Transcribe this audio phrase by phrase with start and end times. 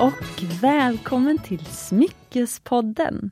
[0.00, 3.30] och välkommen till Smyckespodden.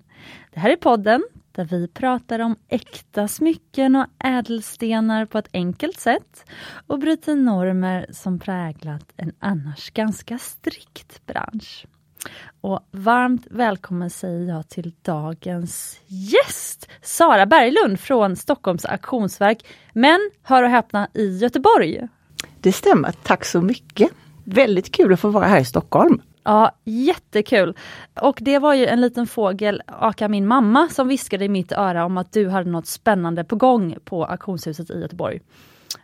[0.51, 6.01] Det här är podden där vi pratar om äkta smycken och ädelstenar på ett enkelt
[6.01, 6.45] sätt
[6.87, 11.87] och bryter normer som präglat en annars ganska strikt bransch.
[12.61, 20.63] Och varmt välkommen säger jag till dagens gäst, Sara Berglund från Stockholms auktionsverk, men hör
[20.63, 22.09] och häpna i Göteborg.
[22.61, 24.11] Det stämmer, tack så mycket!
[24.45, 26.23] Väldigt kul att få vara här i Stockholm.
[26.45, 27.77] Ja, jättekul!
[28.21, 32.05] Och det var ju en liten fågel, aka min mamma, som viskade i mitt öra
[32.05, 35.41] om att du hade något spännande på gång på auktionshuset i Göteborg.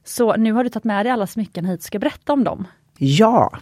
[0.05, 2.67] Så nu har du tagit med dig alla smycken hit ska berätta om dem.
[2.99, 3.59] Ja!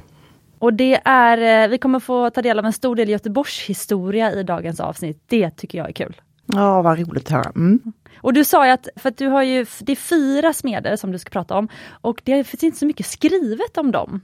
[0.58, 4.32] Och det är, eh, vi kommer få ta del av en stor del Göteborgs historia
[4.32, 5.22] i dagens avsnitt.
[5.26, 6.20] Det tycker jag är kul.
[6.46, 7.52] Ja, vad roligt höra.
[7.54, 7.92] Mm.
[8.18, 11.12] Och du sa ju att, för att du har ju, det är fyra smeder som
[11.12, 11.68] du ska prata om
[12.00, 14.20] och det finns inte så mycket skrivet om dem.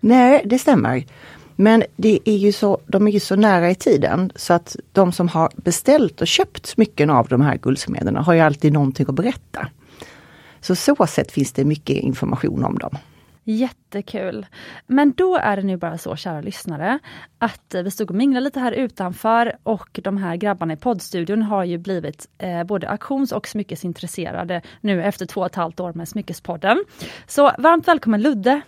[0.00, 1.04] Nej, det stämmer.
[1.56, 5.12] Men det är ju så, de är ju så nära i tiden så att de
[5.12, 9.14] som har beställt och köpt smycken av de här guldsmederna har ju alltid någonting att
[9.14, 9.68] berätta.
[10.60, 12.98] Så så sätt finns det mycket information om dem.
[13.46, 14.46] Jättekul!
[14.86, 16.98] Men då är det nu bara så, kära lyssnare,
[17.38, 21.64] att vi stod och minglade lite här utanför och de här grabbarna i poddstudion har
[21.64, 26.08] ju blivit eh, både auktions och smyckesintresserade nu efter två och ett halvt år med
[26.08, 26.84] Smyckespodden.
[27.26, 28.60] Så varmt välkommen Ludde!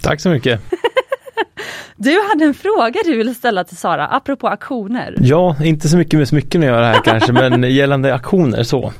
[0.00, 0.60] Tack så mycket!
[1.96, 5.14] Du hade en fråga du ville ställa till Sara, apropå auktioner.
[5.20, 8.92] Ja, inte så mycket med smycken att göra här kanske, men gällande auktioner så.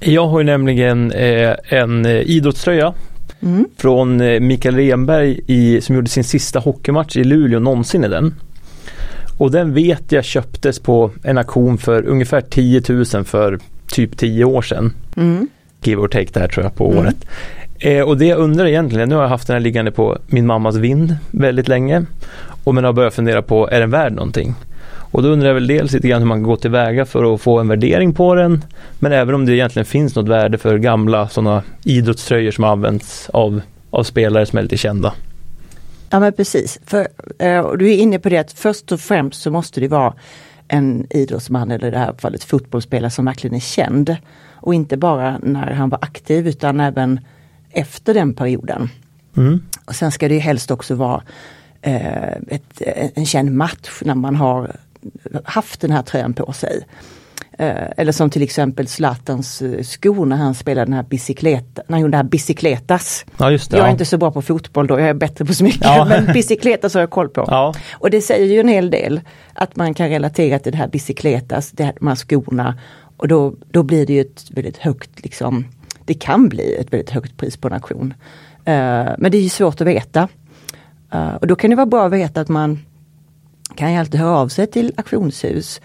[0.00, 2.94] Jag har ju nämligen eh, en eh, idrottströja
[3.40, 3.66] mm.
[3.76, 8.34] från eh, Mikael Renberg i, som gjorde sin sista hockeymatch i Luleå någonsin i den.
[9.38, 14.44] Och den vet jag köptes på en auktion för ungefär 10 000 för typ 10
[14.44, 14.94] år sedan.
[15.16, 15.48] Mm.
[15.82, 16.98] Give or take där tror jag på mm.
[16.98, 17.16] året.
[17.84, 20.46] Eh, och det jag undrar egentligen, nu har jag haft den här liggande på min
[20.46, 22.04] mammas vind väldigt länge.
[22.64, 24.54] Och men har börjat fundera på, är den värd någonting?
[24.84, 27.40] Och då undrar jag väl dels lite grann hur man kan gå tillväga för att
[27.40, 28.64] få en värdering på den.
[28.98, 33.60] Men även om det egentligen finns något värde för gamla sådana idrottströjor som används av,
[33.90, 35.14] av spelare som är lite kända.
[36.10, 37.08] Ja men precis, för,
[37.38, 40.14] eh, du är inne på det att först och främst så måste det vara
[40.68, 44.16] en idrottsman eller i det här fallet fotbollsspelare som verkligen är känd.
[44.54, 47.20] Och inte bara när han var aktiv utan även
[47.72, 48.88] efter den perioden.
[49.36, 49.62] Mm.
[49.84, 51.22] Och sen ska det helst också vara
[51.82, 52.82] eh, ett,
[53.14, 54.76] en känd match när man har
[55.44, 56.86] haft den här tröjan på sig.
[57.58, 61.94] Eh, eller som till exempel Zlatans eh, skor när han spelade den här bicykleta, när
[61.94, 63.24] han gjorde det här bicicletas.
[63.38, 63.90] Ja, det, jag är ja.
[63.90, 65.80] inte så bra på fotboll då, jag är bättre på smycken.
[65.82, 66.04] Ja.
[66.04, 67.72] Men bicicletas har jag koll på.
[67.92, 69.20] Och det säger ju en hel del
[69.52, 72.78] att man kan relatera till det här bicicletas, de här skorna.
[73.16, 75.64] Och då, då blir det ju ett väldigt högt liksom
[76.12, 78.14] det kan bli ett väldigt högt pris på en auktion.
[78.58, 80.28] Uh, men det är svårt att veta.
[81.14, 82.78] Uh, och då kan det vara bra att veta att man
[83.76, 85.80] kan ju alltid höra av sig till auktionshus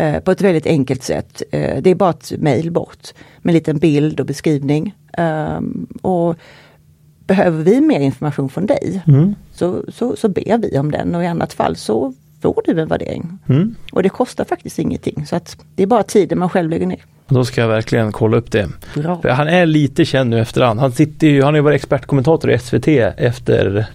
[0.00, 1.42] uh, på ett väldigt enkelt sätt.
[1.50, 4.94] det är bara ett mail bort med en liten bild och beskrivning.
[6.02, 6.36] och
[7.26, 9.34] Behöver vi mer information från dig mm.
[9.52, 12.88] så, så, så ber vi om den och i annat fall så får du en
[12.88, 13.38] värdering.
[13.48, 13.74] Mm.
[13.92, 17.04] Och det kostar faktiskt ingenting så att det är bara tiden man själv lägger ner.
[17.28, 18.68] Då ska jag verkligen kolla upp det.
[19.24, 20.80] han är lite känd nu efterhand.
[20.80, 23.86] Han, sitter ju, han har ju varit expertkommentator i SVT efter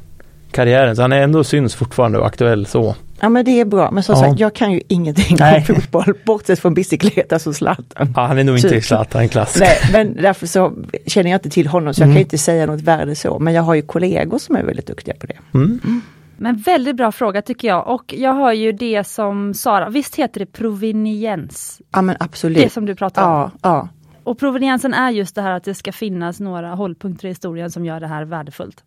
[0.51, 2.95] karriären så han är ändå syns fortfarande och aktuell så.
[3.19, 4.21] Ja men det är bra, men som ja.
[4.21, 5.65] sagt jag kan ju ingenting Nej.
[5.69, 8.13] om fotboll bortsett från bicykletas och Zlatan.
[8.15, 9.57] Ja, han är nog inte i Zlatan-klass.
[9.59, 10.73] Nej, men därför så
[11.05, 12.15] känner jag inte till honom så jag mm.
[12.15, 13.39] kan inte säga något värde så.
[13.39, 15.37] Men jag har ju kollegor som är väldigt duktiga på det.
[15.53, 15.79] Mm.
[15.83, 16.01] Mm.
[16.37, 20.39] Men väldigt bra fråga tycker jag och jag har ju det som Sara, visst heter
[20.39, 21.81] det proveniens?
[21.91, 22.63] Ja men absolut.
[22.63, 23.29] Det som du pratar om.
[23.29, 23.89] Ja, ja.
[24.23, 27.85] Och proveniensen är just det här att det ska finnas några hållpunkter i historien som
[27.85, 28.83] gör det här värdefullt.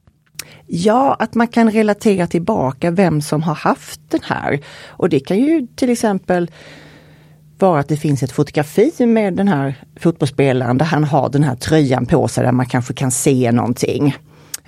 [0.66, 4.60] Ja, att man kan relatera tillbaka vem som har haft den här.
[4.88, 6.50] Och det kan ju till exempel
[7.58, 11.56] vara att det finns ett fotografi med den här fotbollsspelaren där han har den här
[11.56, 14.16] tröjan på sig där man kanske kan se någonting.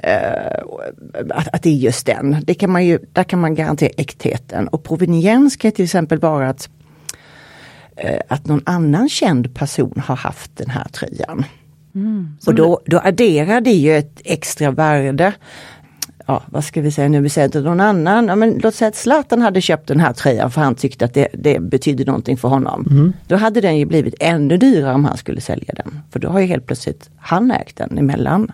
[0.07, 2.37] Uh, att, att, det är just den.
[2.43, 4.69] Det kan man ju, där kan man garantera äktheten.
[4.69, 6.69] Och proveniens kan till exempel vara att,
[8.05, 11.45] uh, att någon annan känd person har haft den här tröjan.
[11.95, 15.33] Mm, och då, då adderar det ju ett extra värde.
[16.27, 17.21] Ja, vad ska vi säga nu?
[17.21, 20.13] Vi säger att någon annan, ja, men låt säga att Zlatan hade köpt den här
[20.13, 22.87] tröjan för han tyckte att det, det betydde någonting för honom.
[22.91, 23.13] Mm.
[23.27, 26.01] Då hade den ju blivit ännu dyrare om han skulle sälja den.
[26.11, 28.53] För då har ju helt plötsligt han ägt den emellan.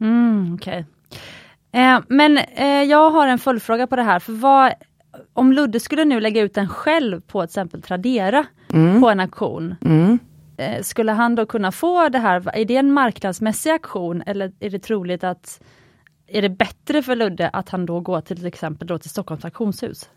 [0.00, 0.84] Mm, okay.
[1.72, 4.18] eh, men eh, jag har en följdfråga på det här.
[4.18, 4.72] För vad,
[5.32, 9.00] om Ludde skulle nu lägga ut den själv på till exempel Tradera mm.
[9.00, 9.74] på en auktion.
[9.84, 10.18] Mm.
[10.56, 14.70] Eh, skulle han då kunna få det här, är det en marknadsmässig auktion eller är
[14.70, 15.60] det troligt att
[16.26, 19.44] är det bättre för Ludde att han då går till, till exempel då till Stockholms
[19.44, 20.08] auktionshus?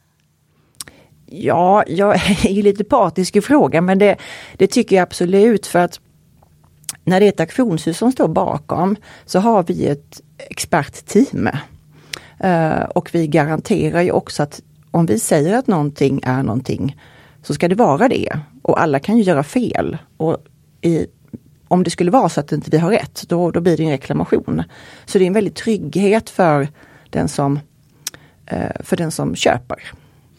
[1.26, 2.16] Ja, jag
[2.46, 4.18] är ju lite partisk i frågan men det,
[4.58, 6.00] det tycker jag absolut för att
[7.04, 8.96] när det är ett auktionshus som står bakom
[9.26, 11.50] så har vi ett expertteam.
[12.44, 14.62] Uh, och vi garanterar ju också att
[14.92, 16.98] om vi säger att någonting är någonting
[17.44, 18.40] så ska det vara det.
[18.62, 19.98] Och alla kan ju göra fel.
[20.18, 20.38] Och
[20.82, 21.06] i,
[21.68, 23.90] om det skulle vara så att inte vi har rätt, då, då blir det en
[23.90, 24.64] reklamation.
[25.06, 26.68] Så det är en väldig trygghet för
[27.10, 27.60] den som,
[28.54, 29.94] uh, för den som köper.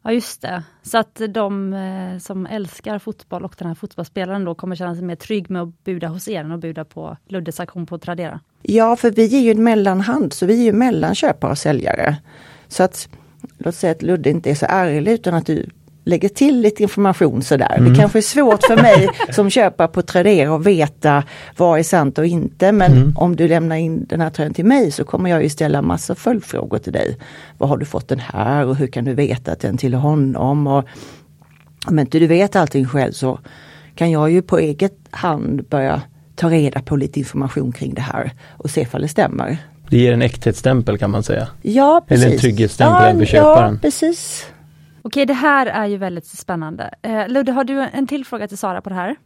[0.06, 4.55] Ja just det, så att de eh, som älskar fotboll och den här fotbollsspelaren då
[4.55, 7.61] kommer känna sig mer trygg med att buda hos er än att buda på Luddes
[7.61, 8.41] auktion på Tradera.
[8.62, 12.17] Ja, för vi är ju en mellanhand, så vi är ju mellan köpare och säljare.
[12.69, 13.09] Så att
[13.59, 15.67] låt säga att Ludde inte är så ärlig utan att du
[16.05, 17.75] lägger till lite information sådär.
[17.79, 17.93] Mm.
[17.93, 21.25] Det kanske är svårt för mig som köpare på Tradera att veta
[21.56, 22.73] vad är sant och inte.
[22.73, 23.12] Men mm.
[23.17, 26.15] om du lämnar in den här tröjan till mig så kommer jag ju ställa massa
[26.15, 27.19] följdfrågor till dig.
[27.59, 30.67] Var har du fått den här och hur kan du veta att den tillhör honom?
[30.67, 30.85] Och
[31.87, 33.39] om inte du vet allting själv så
[33.95, 36.03] kan jag ju på eget hand börja
[36.35, 39.59] ta reda på lite information kring det här och se ifall det stämmer.
[39.91, 41.49] Det ger en äkthetsstämpel kan man säga.
[41.62, 42.25] Ja, precis.
[42.25, 43.75] Eller en trygghetsstämpel ja, för köparen.
[43.75, 44.47] Ja, precis.
[45.06, 46.91] Okej, det här är ju väldigt spännande.
[47.03, 49.17] Eh, Ludde, har du en till fråga till Sara på det här?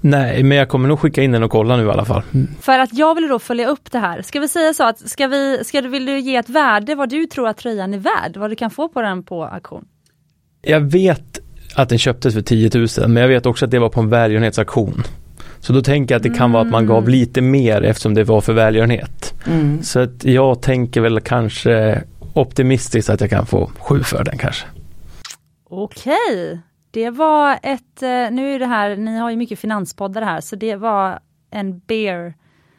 [0.00, 2.22] Nej, men jag kommer nog skicka in den och kolla nu i alla fall.
[2.34, 2.48] Mm.
[2.60, 4.22] För att jag vill då följa upp det här.
[4.22, 7.08] Ska vi säga så att, ska vi, ska du, vill du ge ett värde vad
[7.08, 8.36] du tror att tröjan är värd?
[8.36, 9.84] Vad du kan få på den på auktion?
[10.62, 11.38] Jag vet
[11.74, 14.08] att den köptes för 10 000, men jag vet också att det var på en
[14.08, 15.02] välgörenhetsauktion.
[15.60, 16.52] Så då tänker jag att det kan mm.
[16.52, 17.10] vara att man gav mm.
[17.10, 19.34] lite mer eftersom det var för välgörenhet.
[19.46, 19.82] Mm.
[19.82, 22.02] Så att jag tänker väl kanske
[22.36, 24.66] optimistiskt att jag kan få sju för den kanske.
[25.64, 26.60] Okej,
[26.90, 30.56] det var ett, eh, nu är det här, ni har ju mycket finanspoddar här, så
[30.56, 31.18] det var
[31.50, 32.34] en bear.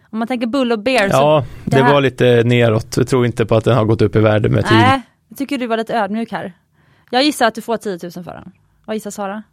[0.09, 1.07] Om man tänker bull och bear.
[1.12, 2.98] Ja, det, det var lite neråt.
[2.98, 4.81] Jag tror inte på att den har gått upp i värde med tiden.
[4.81, 6.54] Nej, jag tycker du var lite ödmjuk här.
[7.12, 8.51] Jag gissar att du får 10 000 för den.
[8.86, 9.44] Vad gissar Sara?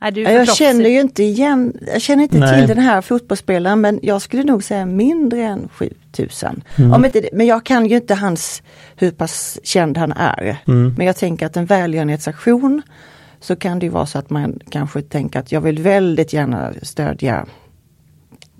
[0.00, 2.58] Är du jag känner ju inte igen, jag känner inte Nej.
[2.58, 6.62] till den här fotbollsspelaren men jag skulle nog säga mindre än 7000.
[6.76, 6.92] Mm.
[6.92, 8.62] Om inte, men jag kan ju inte hans,
[8.96, 10.56] hur pass känd han är.
[10.68, 10.94] Mm.
[10.96, 12.82] Men jag tänker att en välgörenhetsaktion
[13.40, 17.46] så kan det vara så att man kanske tänker att jag vill väldigt gärna stödja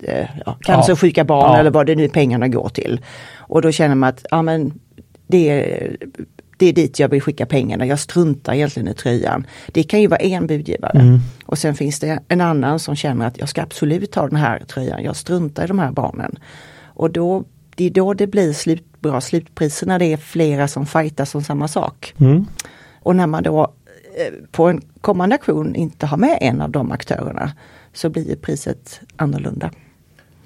[0.03, 1.25] eh, ja, cancersjuka ja.
[1.25, 1.59] barn ja.
[1.59, 3.01] eller vad det nu pengarna går till.
[3.37, 4.73] Och då känner man att ja, men
[5.27, 5.97] det är
[6.59, 7.87] det är dit jag vill skicka pengarna.
[7.87, 9.47] Jag struntar egentligen i tröjan.
[9.73, 11.01] Det kan ju vara en budgivare.
[11.01, 11.19] Mm.
[11.45, 14.61] Och sen finns det en annan som känner att jag ska absolut ta den här
[14.61, 15.03] tröjan.
[15.03, 16.39] Jag struntar i de här barnen.
[16.83, 17.45] Och då,
[17.75, 21.43] det är då det blir slut, bra slutpriser när det är flera som fightas om
[21.43, 22.15] samma sak.
[22.19, 22.47] Mm.
[23.01, 23.73] Och när man då
[24.17, 27.53] eh, på en kommande aktion inte har med en av de aktörerna
[27.93, 29.71] så blir priset annorlunda.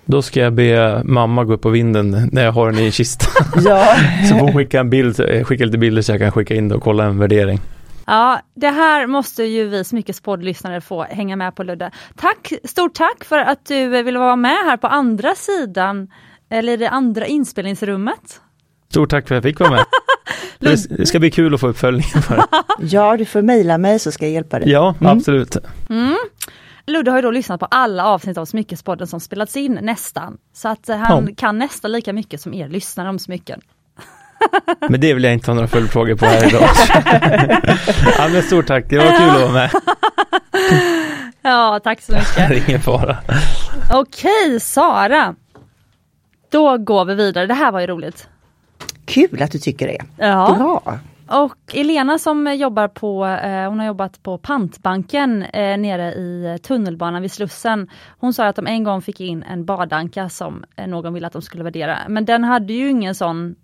[0.04, 2.92] Då ska jag be mamma gå upp på vinden när jag har den i en
[2.92, 3.26] kista.
[3.64, 3.94] Ja.
[4.28, 5.16] så får hon skicka, en bild,
[5.46, 7.60] skicka lite bilder så jag kan skicka in det och kolla en värdering.
[8.06, 11.90] Ja, det här måste ju vi Smyckespodd-lyssnare få hänga med på Ludde.
[12.16, 16.08] Tack, stort tack för att du ville vara med här på andra sidan,
[16.50, 18.40] eller det andra inspelningsrummet.
[18.90, 19.84] Stort tack för att jag fick vara med.
[20.98, 22.22] det ska bli kul att få uppföljningen.
[22.22, 22.42] För.
[22.80, 24.70] ja, du får mejla mig så ska jag hjälpa dig.
[24.70, 25.18] Ja, mm.
[25.18, 25.56] absolut.
[25.90, 26.16] Mm.
[26.86, 30.38] Ludde har ju då lyssnat på alla avsnitt av Smyckespodden som spelats in, nästan.
[30.52, 31.34] Så att eh, han ja.
[31.36, 33.60] kan nästan lika mycket som er lyssnare om smycken.
[34.88, 36.68] Men det vill jag inte ha några följdfrågor på här idag.
[38.18, 39.70] ja, men stort tack, det var kul att vara med.
[41.42, 42.36] ja, tack så mycket.
[42.36, 43.16] Det är ingen fara.
[43.92, 45.34] Okej, Sara.
[46.50, 47.46] Då går vi vidare.
[47.46, 48.28] Det här var ju roligt.
[49.04, 50.04] Kul att du tycker det.
[50.16, 50.56] Ja.
[50.58, 50.98] Bra.
[51.32, 57.22] Och Elena som jobbar på, eh, hon har jobbat på Pantbanken eh, nere i tunnelbanan
[57.22, 57.90] vid Slussen.
[58.18, 61.32] Hon sa att de en gång fick in en badanka som eh, någon ville att
[61.32, 61.98] de skulle värdera.
[62.08, 63.54] Men den hade ju ingen sån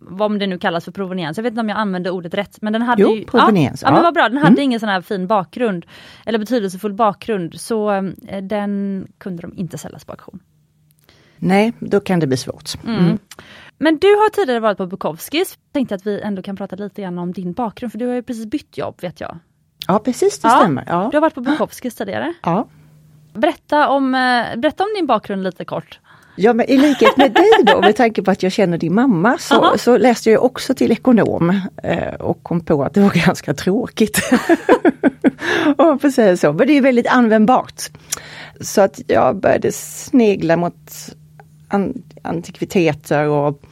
[0.00, 1.36] vad det nu kallas för proveniens.
[1.36, 2.62] Jag vet inte om jag använde ordet rätt.
[2.62, 3.82] Men den hade jo, ju, proveniens.
[3.82, 4.62] Ja, ja, men vad bra, den hade mm.
[4.62, 5.86] ingen sån här fin bakgrund.
[6.26, 7.60] Eller betydelsefull bakgrund.
[7.60, 10.40] Så eh, den kunde de inte säljas på auktion.
[11.38, 12.84] Nej, då kan det bli svårt.
[12.84, 12.98] Mm.
[12.98, 13.18] Mm.
[13.78, 15.58] Men du har tidigare varit på Bukowskis.
[15.72, 18.22] Tänkte att vi ändå kan prata lite grann om din bakgrund, för du har ju
[18.22, 19.38] precis bytt jobb vet jag.
[19.86, 20.84] Ja precis, det ja, stämmer.
[20.86, 21.08] Ja.
[21.10, 22.34] Du har varit på Bukowskis tidigare.
[22.42, 22.68] Ja.
[23.34, 26.00] Berätta om, eh, berätta om din bakgrund lite kort.
[26.36, 29.38] Ja men i likhet med dig då, med tanke på att jag känner din mamma,
[29.38, 33.54] så, så läste jag också till ekonom eh, och kom på att det var ganska
[33.54, 34.20] tråkigt.
[35.78, 37.82] Man säga så, men det är väldigt användbart.
[38.60, 40.90] Så att jag började snegla mot
[41.68, 43.62] an antikviteter och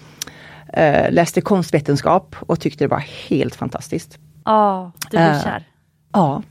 [0.73, 4.19] eh, läste konstvetenskap och tyckte det var helt fantastiskt.
[4.45, 5.65] Ja, du blev eh, kär?
[6.13, 6.43] Ja.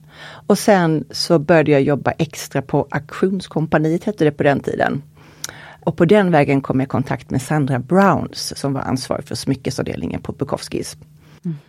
[0.47, 5.01] Och sen så började jag jobba extra på Auktionskompaniet hette det på den tiden.
[5.85, 9.35] Och på den vägen kom jag i kontakt med Sandra Browns som var ansvarig för
[9.35, 10.97] smyckesavdelningen på Bukowskis.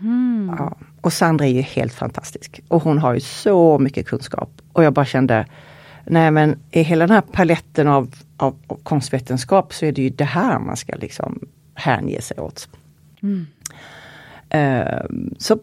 [0.00, 0.54] Mm.
[0.59, 0.76] Ja.
[1.00, 2.61] och Sandra är ju helt fantastisk.
[2.68, 4.50] Och hon har ju så mycket kunskap.
[4.73, 5.47] Och jag bara kände,
[6.06, 10.10] nej men i hela den här paletten av, av, av konstvetenskap så är det ju
[10.10, 11.40] det här man ska liksom
[11.75, 12.68] hänge sig åt.
[13.22, 13.46] Mm.
[14.54, 15.58] Uh, så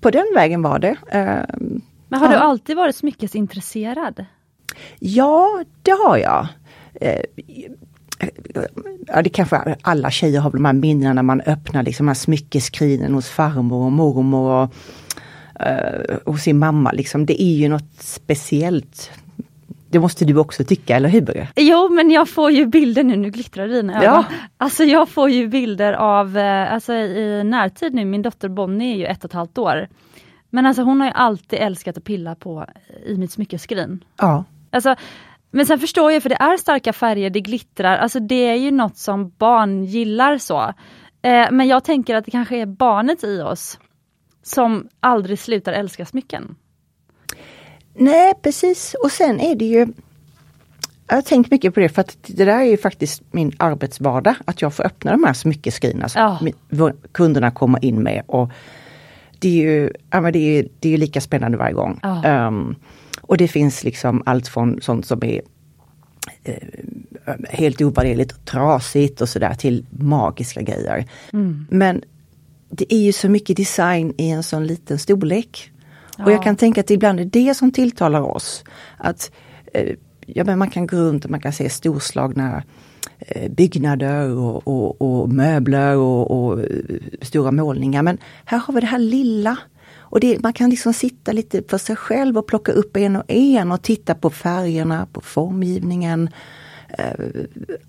[0.00, 0.90] på den vägen var det.
[0.90, 1.70] Uh,
[2.08, 2.30] men har ja.
[2.30, 4.24] du alltid varit smyckesintresserad?
[4.98, 6.46] Ja, det har jag.
[7.02, 7.50] Uh,
[9.06, 13.14] ja, det kanske alla tjejer har de här minnena när man öppnar liksom här smyckeskrinen
[13.14, 14.74] hos farmor och mormor och,
[15.60, 16.92] uh, hos sin mamma.
[16.92, 17.26] Liksom.
[17.26, 19.10] Det är ju något speciellt.
[19.88, 21.48] Det måste du också tycka, eller hur?
[21.56, 24.04] Jo, men jag får ju bilder nu, nu glittrar dina ögon.
[24.04, 24.24] Ja.
[24.58, 28.96] Alltså jag får ju bilder av, eh, alltså i närtid nu, min dotter Bonnie är
[28.96, 29.88] ju ett och ett halvt år.
[30.50, 32.66] Men alltså hon har ju alltid älskat att pilla på
[33.06, 34.04] i mitt smyckeskrin.
[34.16, 34.44] Ja.
[34.70, 34.96] Alltså,
[35.50, 38.70] men sen förstår jag, för det är starka färger, det glittrar, alltså det är ju
[38.70, 40.74] något som barn gillar så.
[41.22, 43.78] Eh, men jag tänker att det kanske är barnet i oss
[44.42, 46.56] som aldrig slutar älska smycken.
[47.98, 49.86] Nej precis, och sen är det ju
[51.08, 54.34] jag har tänkt mycket på det för att det där är ju faktiskt min arbetsvardag,
[54.44, 56.92] att jag får öppna de här smyckeskrina som ja.
[57.12, 58.22] kunderna kommer in med.
[58.26, 58.50] Och
[59.38, 62.00] det är ju ja, det är, det är lika spännande varje gång.
[62.02, 62.46] Ja.
[62.46, 62.76] Um,
[63.20, 65.40] och det finns liksom allt från sånt som är
[66.44, 66.54] eh,
[67.50, 71.04] helt ovärderligt trasigt och sådär till magiska grejer.
[71.32, 71.66] Mm.
[71.70, 72.02] Men
[72.70, 75.72] det är ju så mycket design i en sån liten storlek.
[76.16, 76.24] Ja.
[76.24, 78.64] Och jag kan tänka att ibland är det som tilltalar oss.
[78.96, 79.30] Att
[79.72, 79.94] eh,
[80.26, 82.62] ja, men Man kan gå runt och man kan se storslagna
[83.18, 86.66] eh, byggnader och, och, och möbler och, och, eh,
[87.22, 88.02] stora målningar.
[88.02, 89.58] Men här har vi det här lilla
[89.98, 93.24] och det, man kan liksom sitta lite för sig själv och plocka upp en och
[93.28, 96.30] en och titta på färgerna, på formgivningen.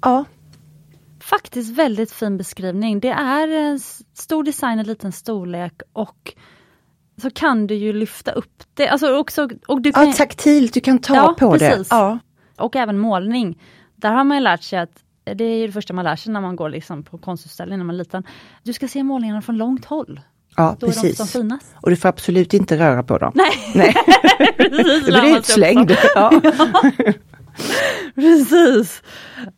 [0.01, 0.25] Ja.
[1.19, 3.00] Faktiskt väldigt fin beskrivning.
[3.00, 3.79] Det är
[4.17, 6.34] stor design i liten storlek och
[7.21, 8.88] så kan du ju lyfta upp det.
[8.88, 11.89] Alltså också, och du kan, ja, taktilt, du kan ta ja, på precis.
[11.89, 11.95] det.
[11.95, 12.19] Ja.
[12.57, 13.62] Och även målning.
[13.95, 15.03] Där har man lärt sig att
[15.36, 17.95] det är det första man lär sig när man går liksom på konstutställning när man
[17.95, 18.24] är liten.
[18.63, 20.19] Du ska se målningarna från långt håll.
[20.55, 21.03] Ja, Då precis.
[21.03, 21.75] är de som finast.
[21.81, 23.31] Och du får absolut inte röra på dem.
[23.36, 23.93] Nej, Nej.
[24.57, 25.97] precis, du blir utslängd.
[26.15, 26.41] Ja.
[28.15, 29.03] precis.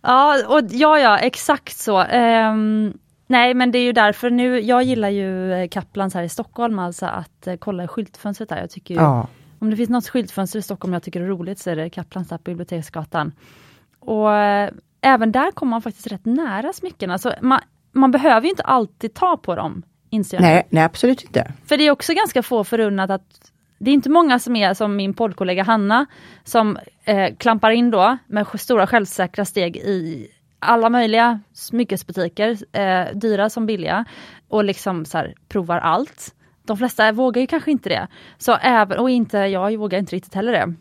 [0.01, 2.04] Ja, och ja, ja, exakt så.
[2.04, 2.94] Um,
[3.30, 7.06] nej, men det är ju därför nu, jag gillar ju Kaplans här i Stockholm, alltså
[7.06, 8.58] att uh, kolla i skyltfönstret där.
[8.58, 9.28] Jag tycker ju, ja.
[9.60, 12.28] Om det finns något skyltfönster i Stockholm jag tycker är roligt så är det Kaplans
[12.28, 13.32] där på Biblioteksgatan.
[14.00, 14.70] Och uh,
[15.02, 17.18] även där kommer man faktiskt rätt nära smyckena.
[17.18, 17.60] Så man,
[17.92, 20.42] man behöver inte alltid ta på dem inser jag.
[20.42, 21.54] Nej, nej, absolut inte.
[21.66, 24.96] För det är också ganska få förunnat att det är inte många som är som
[24.96, 26.06] min poddkollega Hanna
[26.44, 30.28] som eh, klampar in då med stora självsäkra steg i
[30.60, 34.06] alla möjliga smyckesbutiker, eh, dyra som billiga,
[34.48, 36.36] och liksom så här, provar allt.
[36.63, 38.08] De flesta vågar ju kanske inte det.
[38.38, 40.74] Så även, och inte, jag vågar inte riktigt heller det.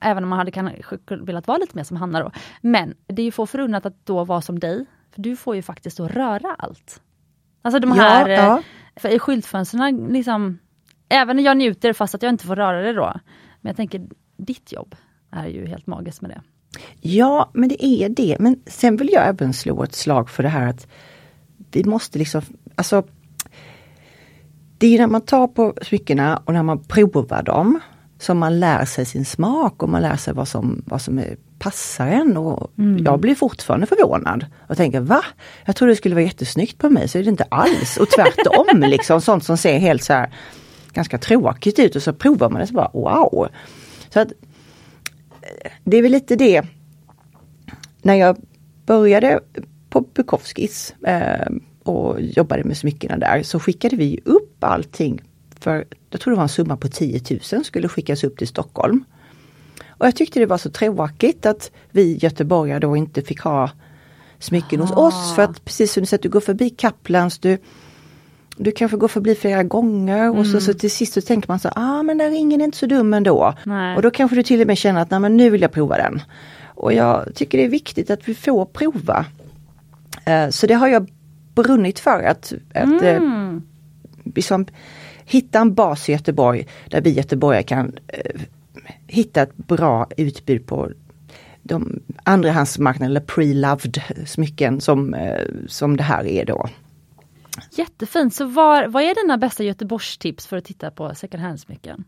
[0.00, 2.30] Även om man hade kanske velat vara lite mer som Hanna då.
[2.60, 4.86] Men det är ju få förunnat att då vara som dig.
[5.10, 7.02] För du får ju faktiskt då röra allt.
[7.62, 8.56] Alltså de här, ja, ja.
[8.56, 8.62] Eh,
[9.00, 10.58] för i skyltfönstren liksom,
[11.08, 13.12] även när jag njuter fast att jag inte får röra det då.
[13.60, 14.06] Men jag tänker,
[14.36, 14.94] ditt jobb
[15.30, 16.40] är ju helt magiskt med det.
[17.00, 18.36] Ja, men det är det.
[18.40, 20.86] Men sen vill jag även slå ett slag för det här att
[21.72, 22.42] vi måste liksom,
[22.74, 23.02] alltså
[24.78, 27.80] det är när man tar på smyckena och när man provar dem
[28.18, 31.36] som man lär sig sin smak och man lär sig vad som, vad som är
[31.58, 32.36] passar en.
[32.36, 33.04] Och mm.
[33.04, 35.24] Jag blir fortfarande förvånad och tänker va?
[35.64, 37.96] Jag trodde det skulle vara jättesnyggt på mig så är det inte alls.
[37.96, 40.30] Och tvärtom liksom sånt som ser helt så här
[40.92, 43.48] ganska tråkigt ut och så provar man det så bara wow.
[44.10, 44.32] Så att
[45.84, 46.62] Det är väl lite det.
[48.02, 48.36] När jag
[48.86, 49.40] började
[49.88, 55.22] på Bukowskis eh, och jobbade med smyckena där så skickade vi upp allting
[55.60, 57.20] för jag tror det var en summa på 10
[57.52, 59.04] 000 skulle skickas upp till Stockholm.
[59.88, 63.70] Och jag tyckte det var så tråkigt att vi göteborgare då inte fick ha
[64.38, 65.34] smycken hos oss.
[65.34, 67.58] För att precis som du säger, du går förbi Kaplans, du,
[68.56, 70.38] du kanske går förbi flera gånger mm.
[70.38, 70.60] och så, mm.
[70.60, 73.14] så till sist så tänker man så ah men den ringen är inte så dum
[73.14, 73.54] ändå.
[73.64, 73.96] Nej.
[73.96, 75.96] Och då kanske du till och med känner att nej men nu vill jag prova
[75.96, 76.22] den.
[76.74, 79.24] Och jag tycker det är viktigt att vi får prova.
[80.28, 81.10] Uh, så det har jag
[81.54, 83.54] brunnit för att, att eh, mm.
[83.54, 83.62] uh,
[84.34, 84.66] liksom,
[85.24, 88.40] hitta en bas i Göteborg där vi göteborgare kan uh,
[89.06, 90.90] hitta ett bra utbud på
[91.62, 96.68] de andrahandsmarknaden eller pre-loved smycken som, eh, som det här är då.
[97.70, 98.34] Jättefint!
[98.34, 102.04] Så var, vad är dina bästa Göteborgstips för att titta på second hand-smycken?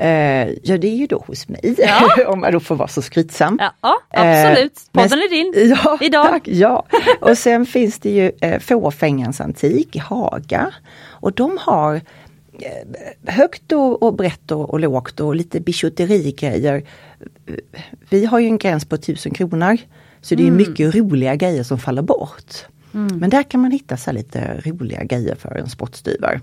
[0.00, 2.08] Uh, ja det är ju då hos mig, ja.
[2.26, 3.58] om jag då får vara så skrytsam.
[3.80, 6.26] Ja, absolut, uh, podden är din ja, idag.
[6.26, 6.86] Tack, ja.
[7.20, 10.74] Och sen finns det ju uh, Fåfängans antik i Haga.
[11.08, 16.82] Och de har eh, högt och, och brett och, och lågt och lite bijouterigrejer.
[18.10, 19.78] Vi har ju en gräns på 1000 kronor.
[20.20, 22.54] Så det är mycket roliga grejer som faller bort.
[22.92, 26.40] Men där kan man hitta så lite roliga grejer för en spottstyver.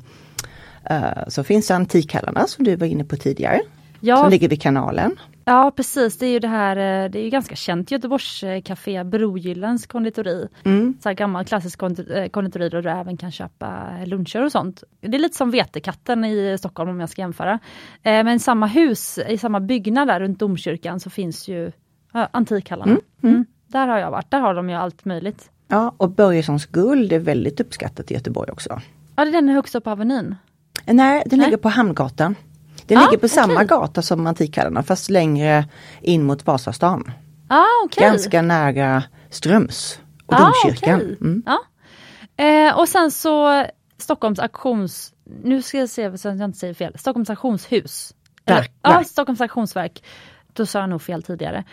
[0.91, 3.61] Uh, så finns Antikhallarna som du var inne på tidigare.
[3.99, 4.17] Ja.
[4.17, 5.19] Som ligger vid kanalen.
[5.45, 9.87] Ja precis, det är ju det här, eh, det är ju ganska känt Göteborgscafé Brogyllens
[9.87, 10.47] konditori.
[10.65, 10.97] Mm.
[11.03, 14.83] Så här gammal klassisk kondi- eh, konditori där du även kan köpa luncher och sånt.
[15.01, 17.59] Det är lite som Vetekatten i Stockholm om jag ska jämföra.
[18.03, 21.71] Eh, Men i samma hus, i samma byggnad där runt domkyrkan så finns ju
[22.11, 22.97] Antikhallarna.
[23.23, 23.45] Mm.
[23.67, 25.49] Där har jag varit, där har de ju allt möjligt.
[25.67, 28.81] Ja, och Börjessons guld är väldigt uppskattat i Göteborg också.
[29.15, 30.35] Ja det är den högst upp på Avenyn.
[30.85, 31.47] Nej, den Nej.
[31.47, 32.35] ligger på Hamngatan.
[32.85, 33.67] Den Ah, ligger på samma okej.
[33.67, 35.65] gata som Antikhallarna fast längre
[36.01, 37.11] in mot Vasastan.
[37.47, 38.03] Ah, okej.
[38.03, 40.95] Ganska nära Ströms och Ah, domkyrkan.
[41.01, 41.17] okej.
[41.21, 41.43] Mm.
[41.45, 41.59] Ja.
[42.43, 43.65] Eh, och sen så
[43.97, 48.13] Stockholms auktions, nu ska jag se så jag inte säger fel, Stockholms auktionshus.
[48.45, 49.07] Eller, Verk, ja, verk.
[49.07, 50.03] Stockholms auktionsverk.
[50.53, 51.63] Då sa jag nog fel tidigare.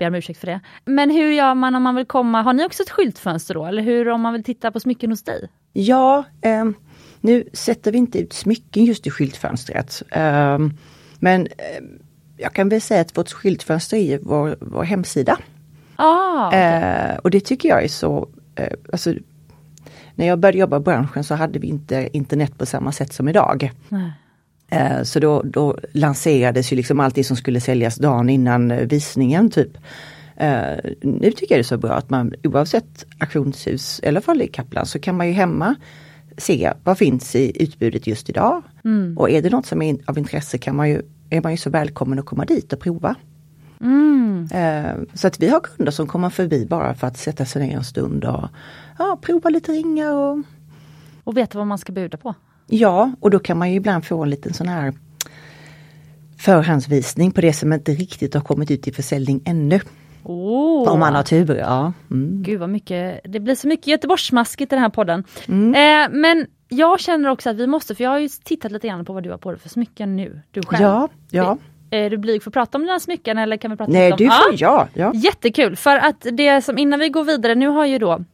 [0.00, 0.60] Ber om ursäkt för det.
[0.84, 3.66] Men hur gör man om man vill komma, har ni också ett skyltfönster då?
[3.66, 5.48] Eller hur om man vill titta på smycken hos dig?
[5.72, 6.74] Ja, ehm,
[7.20, 10.02] nu sätter vi inte ut smycken just i skyltfönstret.
[10.10, 10.72] Ehm,
[11.18, 11.98] men ehm,
[12.36, 15.38] jag kan väl säga att vårt skyltfönster är vår, vår hemsida.
[15.96, 19.14] Ah, Eh, och det tycker jag är så, eh, alltså,
[20.14, 23.28] när jag började jobba i branschen så hade vi inte internet på samma sätt som
[23.28, 23.72] idag.
[23.88, 24.12] nej.
[24.70, 28.86] Eh, så då, då lanserades ju liksom allt det som skulle säljas dagen innan eh,
[28.86, 29.76] visningen typ.
[30.36, 34.48] Eh, nu tycker jag det är så bra att man oavsett auktionshus eller fall i
[34.48, 35.74] Kaplan så kan man ju hemma
[36.38, 38.62] se vad finns i utbudet just idag.
[39.16, 41.70] Och är det något som är av intresse kan man ju, är man ju så
[41.70, 43.14] välkommen att komma dit och prova.
[43.80, 44.48] Mm.
[45.14, 47.84] Så att vi har kunder som kommer förbi bara för att sätta sig ner en
[47.84, 48.48] stund och
[48.98, 50.12] ja, prova lite ringar.
[50.12, 50.38] Och,
[51.24, 52.34] Och veta vad man ska buda på.
[52.70, 54.94] Ja, och då kan man ju ibland få en liten sån här
[56.38, 59.80] förhandsvisning på det som inte riktigt har kommit ut i försäljning ännu.
[60.22, 60.92] Oh.
[60.92, 61.92] Om man har tur, ja.
[62.10, 62.42] Mm.
[62.42, 65.24] Gud vad mycket, det blir så mycket Göteborgssmaskigt i den här podden.
[65.48, 65.74] Mm.
[65.74, 69.04] Eh, men jag känner också att vi måste, för jag har ju tittat lite grann
[69.04, 70.82] på vad du har på dig för smycken nu, du själv.
[70.82, 71.58] Ja, ja.
[71.90, 74.18] Är du blyg för att prata om dina smycken eller kan vi prata Nej, om...
[74.18, 75.12] du får, ja, ja.
[75.14, 78.24] Jättekul, för att det som innan vi går vidare, nu har ju då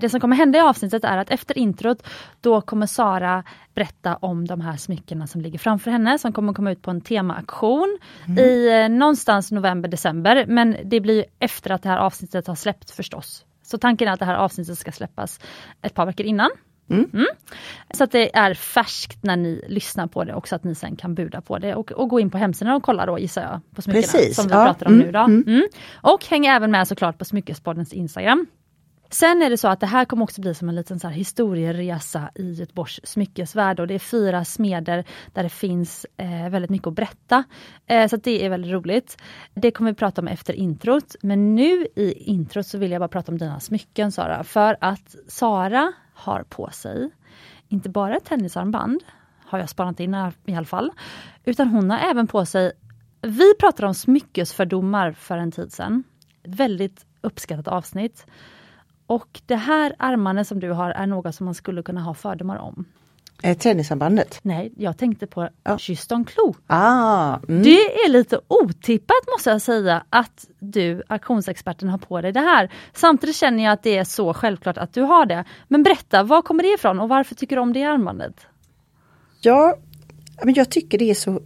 [0.00, 2.02] det som kommer hända i avsnittet är att efter introt
[2.40, 6.70] då kommer Sara berätta om de här smyckena som ligger framför henne som kommer komma
[6.72, 7.98] ut på en temaaktion
[8.38, 10.44] i eh, någonstans november-december.
[10.48, 13.44] Men det blir efter att det här avsnittet har släppts förstås.
[13.62, 15.40] Så tanken är att det här avsnittet ska släppas
[15.82, 16.50] ett par veckor innan.
[16.90, 17.26] Mm.
[17.94, 20.96] Så att det är färskt när ni lyssnar på det och så att ni sen
[20.96, 23.60] kan buda på det och, och gå in på hemsidan och kolla då gissar jag
[23.74, 25.12] på smyckena Precis, som vi ja, pratar om mm, nu.
[25.12, 25.18] Då.
[25.18, 25.68] Mm.
[25.94, 28.46] Och häng även med såklart på Smyckespoddens Instagram.
[29.10, 31.14] Sen är det så att det här kommer också bli som en liten så här
[31.14, 36.86] historieresa i Göteborgs smyckesvärld och det är fyra smeder där det finns eh, väldigt mycket
[36.86, 37.44] att berätta.
[37.86, 39.16] Eh, så att det är väldigt roligt.
[39.54, 41.16] Det kommer vi prata om efter introt.
[41.22, 44.44] Men nu i introt så vill jag bara prata om dina smycken Sara.
[44.44, 47.10] För att Sara har på sig
[47.68, 49.04] inte bara ett tennisarmband,
[49.44, 50.90] har jag spanat in här i alla fall,
[51.44, 52.72] utan hon har även på sig
[53.20, 56.04] vi pratade om smyckesfördomar för en tid sedan.
[56.42, 58.26] Ett väldigt uppskattat avsnitt.
[59.08, 62.56] Och det här armbandet som du har är något som man skulle kunna ha fördomar
[62.56, 62.84] om.
[63.42, 64.40] Eh, Tennisarmbandet.
[64.42, 65.78] Nej, jag tänkte på Ja.
[65.78, 66.54] Kyss Klo.
[66.66, 67.62] Ah, mm.
[67.62, 72.72] Det är lite otippat måste jag säga att du, auktionsexperten, har på dig det här.
[72.94, 75.44] Samtidigt känner jag att det är så självklart att du har det.
[75.68, 78.46] Men berätta, var kommer det ifrån och varför tycker du om det armbandet?
[79.40, 79.76] Ja,
[80.44, 81.40] men jag tycker det är så,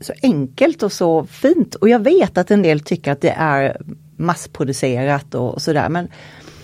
[0.00, 1.74] så enkelt och så fint.
[1.74, 3.80] Och jag vet att en del tycker att det är
[4.16, 5.88] massproducerat och sådär.
[5.88, 6.08] Men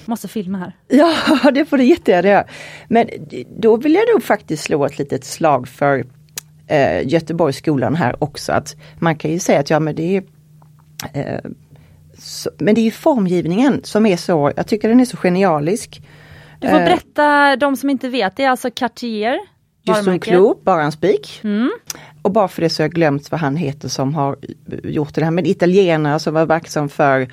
[0.05, 0.73] Måste filma här.
[0.89, 2.45] ja, det får du jättegärna göra.
[2.89, 3.09] Men
[3.57, 6.05] då vill jag nog faktiskt slå ett litet slag för
[6.67, 8.53] eh, Göteborgsskolan här också.
[8.53, 10.23] Att man kan ju säga att ja men det är
[11.13, 11.51] eh,
[12.19, 16.03] så, men det är ju formgivningen som är så, jag tycker den är så genialisk.
[16.61, 19.39] Du får Eh, berätta, de som inte vet, det är alltså Cartier.
[19.85, 21.41] Just en klo, bara en spik.
[21.45, 21.71] Mm.
[22.23, 24.37] Och bara för det så har jag glömt vad han heter som har
[24.83, 25.31] gjort det här.
[25.31, 27.29] Men italienare som var verksam för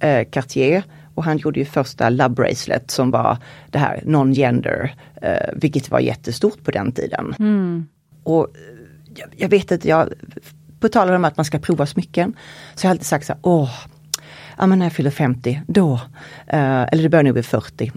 [0.00, 0.82] eh, Cartier.
[1.18, 3.36] Och han gjorde ju första Love Bracelet som var
[3.70, 4.94] det här non-gender.
[5.22, 7.34] Eh, vilket var jättestort på den tiden.
[8.22, 8.50] Och eh,
[9.14, 10.12] jag, jag vet att jag,
[10.80, 12.34] på tal om att man ska prova smycken.
[12.74, 13.70] Så jag har alltid sagt så här, åh,
[14.58, 15.92] ja men när jag fyller 50, då,
[16.46, 17.92] eh, eller det börjar nog vid 40.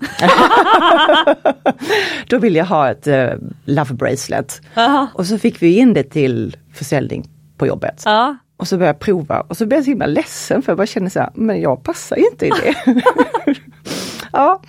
[2.27, 3.29] då vill jag ha ett eh,
[3.65, 4.61] Love Bracelet.
[4.75, 5.07] Aha.
[5.13, 8.01] Och så fick vi in det till försäljning på jobbet.
[8.05, 8.37] Ja.
[8.61, 10.87] Och så började jag prova och så blev jag så himla ledsen för jag bara
[10.87, 12.75] kände så här, men jag passar ju inte i det.
[14.33, 14.61] ja,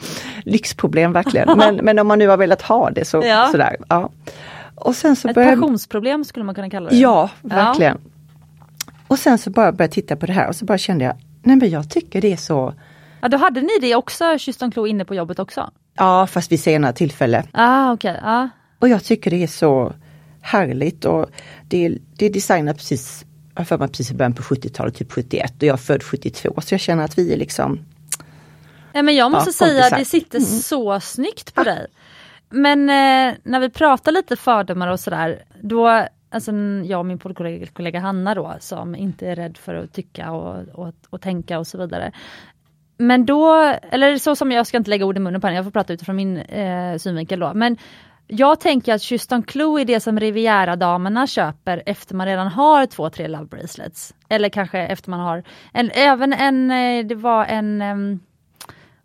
[0.44, 1.59] lyxproblem verkligen.
[1.59, 3.48] Men, men om man nu har velat ha det så Ja.
[3.50, 3.76] sådär.
[3.88, 4.11] Ja.
[4.74, 6.96] Och sen så Ett började passionsproblem skulle man kunna kalla det.
[6.96, 7.98] Ja, verkligen.
[9.09, 11.14] Och sen så bara började jag titta på det här och så bara kände jag,
[11.42, 12.74] nej men jag tycker det är så,
[13.20, 15.70] Ja, då hade ni det också, Kyss Klo inne på jobbet också?
[15.96, 17.44] ja fast vid senare tillfälle.
[17.52, 18.20] Ah, okej.
[18.22, 18.48] Ja.
[18.78, 19.92] Och jag tycker det är så
[20.40, 21.26] härligt och
[21.68, 23.24] det är, det är designat precis,
[23.56, 26.60] jag för mig precis i början på 70-talet, typ 71 och jag är född 72
[26.60, 27.80] så jag känner att vi är liksom
[28.94, 29.98] Nej, men jag måste Ja, säga kompisar.
[29.98, 31.86] det sitter så snyggt på dig.
[32.50, 36.52] Men eh, när vi pratar lite fördomar och sådär, då, alltså
[36.84, 40.68] jag och min poddkollega kollega Hanna då, som inte är rädd för att tycka och,
[40.72, 42.12] och, och tänka och så vidare.
[42.98, 43.54] Men då,
[43.90, 45.92] eller så som jag ska inte lägga ord i munnen på henne, jag får prata
[45.92, 47.54] utifrån min eh, synvinkel då.
[47.54, 47.76] Men
[48.26, 53.11] jag tänker att Kyss Clue är det som Riviera-damerna köper efter man redan har två,
[53.11, 54.14] tre love bracelets.
[54.28, 58.20] Eller kanske efter man har, en, även en, eh, det var en um,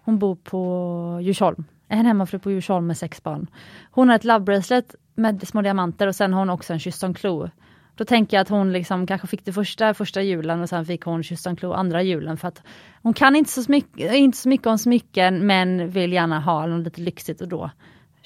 [0.07, 1.65] hon bor på Djursholm.
[1.87, 3.47] En hemmafru på Djursholm med sex barn.
[3.91, 7.03] Hon har ett love bracelet med små diamanter och sen har hon också en Kyss
[7.15, 7.51] Clue.
[7.95, 11.03] Då tänker jag att hon liksom kanske fick det första första julen och sen fick
[11.03, 12.63] hon Kyss Clue andra julen för att
[13.01, 16.85] hon kan inte så, mycket, inte så mycket om smycken men vill gärna ha något
[16.85, 17.71] lite lyxigt och då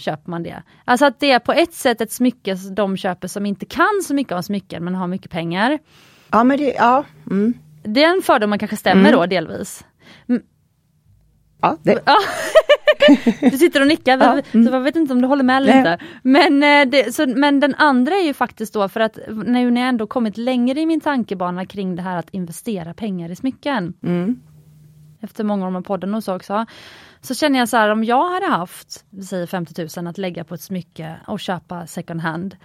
[0.02, 0.64] köper man det.
[0.86, 4.02] Alltså att det är på ett sätt ett smycke som de köper som inte kan
[4.04, 5.80] så mycket om smycken men har mycket pengar.
[6.32, 7.04] Ja men det, ja.
[7.32, 7.54] Mm.
[7.84, 9.86] Den fördomen kanske stämmer då delvis.
[11.62, 12.04] ja det.
[13.42, 15.78] Du sitter och nickar, Ja, så jag vet inte om du håller med eller Nej.
[15.78, 16.06] inte.
[16.24, 19.82] Men, eh, det, så, men den andra är ju faktiskt då för att nu när
[19.82, 23.94] jag ändå kommit längre i min tankebana kring det här att investera pengar i smycken.
[24.04, 24.40] mm.
[25.24, 26.66] Efter många år med podden och så också.
[27.22, 30.44] Så känner jag så här om jag hade haft, vi säger 50 000 att lägga
[30.44, 32.56] på ett smycke och köpa second hand.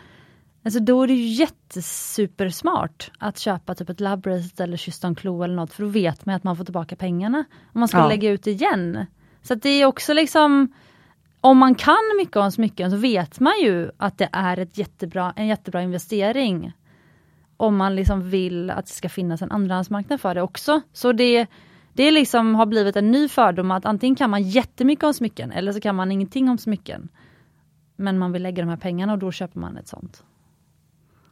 [0.64, 5.42] Alltså då är det ju jättesupersmart att köpa typ ett love bracelet eller Kyss Klo
[5.42, 7.44] eller något för då vet man att man får tillbaka pengarna.
[7.72, 8.08] Om man ska Ja.
[8.08, 9.06] lägga ut igen.
[9.42, 10.72] Så det är också liksom
[11.40, 15.32] om man kan mycket om smycken så vet man ju att det är ett jättebra,
[15.36, 16.72] en jättebra investering.
[17.56, 20.80] Om man liksom vill att det ska finnas en andrahandsmarknad för det också.
[20.92, 21.46] Så det,
[21.96, 25.72] det liksom har blivit en ny fördom att antingen kan man jättemycket om smycken eller
[25.72, 27.08] så kan man ingenting om smycken.
[27.96, 30.22] Men man vill lägga de här pengarna och då köper man ett sånt.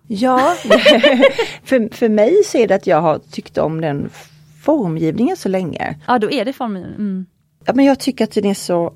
[0.06, 0.54] Ja,
[1.62, 4.10] för, för mig så är det att jag har tyckt om den
[4.62, 5.98] formgivningen så länge.
[6.06, 6.84] Ja då är det formen.
[6.84, 7.26] Mm.
[7.66, 8.94] Ja, men jag tycker att den är så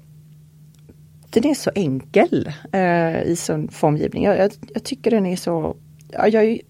[1.30, 4.24] den är så enkel eh, i sin formgivning.
[4.24, 5.76] Jag, jag, jag tycker den är så,
[6.12, 6.60] ja, jag, är-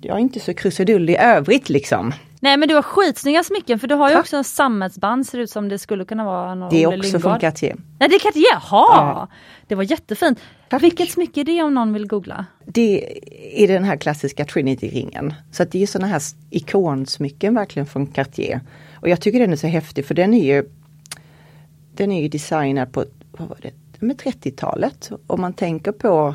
[0.00, 2.12] jag är inte så krusidull i övrigt liksom.
[2.44, 4.20] Nej men du har skitsnygga smycken för du har ju Tack.
[4.24, 7.40] också en sammetsband ser ut som det skulle kunna vara någon Det är också från
[7.40, 7.76] Cartier.
[7.98, 8.60] Nej det kan inte, jaha!
[8.70, 9.28] Ja.
[9.66, 10.38] Det var jättefint.
[10.68, 10.82] Tack.
[10.82, 12.46] Vilket smycke är det om någon vill googla?
[12.64, 13.18] Det
[13.62, 15.34] är den här klassiska Trinity-ringen.
[15.52, 18.60] Så att det är sådana här ikonsmycken verkligen från Cartier.
[18.94, 20.64] Och jag tycker den är så häftig för den är ju
[21.96, 25.10] Den är ju designad på vad var det, med 30-talet.
[25.26, 26.34] Om man tänker på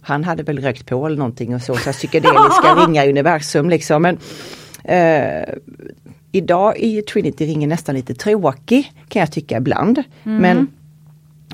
[0.00, 4.02] Han hade väl rökt på eller någonting och så, så psykedeliska ringar i universum liksom.
[4.02, 4.18] Men,
[4.84, 5.54] eh,
[6.32, 10.02] idag är ju Trinity-ringen nästan lite tråkig kan jag tycka ibland.
[10.22, 10.66] Men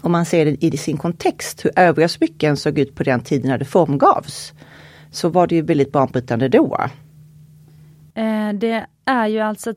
[0.02, 3.48] om man ser det i sin kontext, hur övriga smycken såg ut på den tiden
[3.48, 4.52] när det formgavs.
[5.10, 6.80] Så var det ju väldigt banbrytande då.
[8.14, 9.74] Eh, det är ju alltså,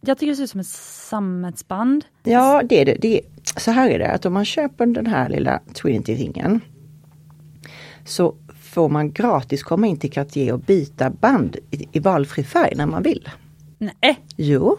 [0.00, 2.04] jag tycker det ser ut som ett sammetsband.
[2.22, 2.96] Ja, det är det.
[3.00, 3.24] det är,
[3.60, 6.60] så här är det att om man köper den här lilla Trinity-ringen
[8.04, 8.34] så
[8.68, 12.86] får man gratis komma in till Cartier och byta band i, i valfri färg när
[12.86, 13.28] man vill.
[13.78, 14.76] Nej, Jo,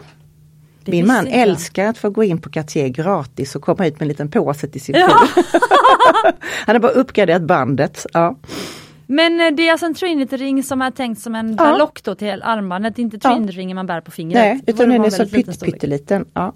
[0.84, 4.02] det min man älskar att få gå in på Cartier gratis och komma ut med
[4.02, 5.08] en liten påse till sin Ja.
[6.66, 8.06] Han har bara uppgraderat bandet.
[8.12, 8.36] Ja.
[9.06, 11.64] Men eh, det är alltså en Trinity-ring som är tänkt som en Ja.
[11.64, 13.18] berlock då till armbandet, inte.
[13.18, 14.42] Trinity-ringen man bär på fingret.
[14.42, 16.24] Nej, utan den är så pytt, pytteliten.
[16.34, 16.52] Ja.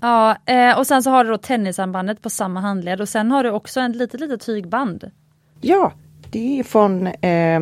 [0.00, 3.44] Ja, eh, och sen så har du då tennisarmbandet på samma handled och sen har
[3.44, 5.10] du också ett litet litet tygband.
[5.60, 5.92] Ja,
[6.30, 7.60] det är från eh,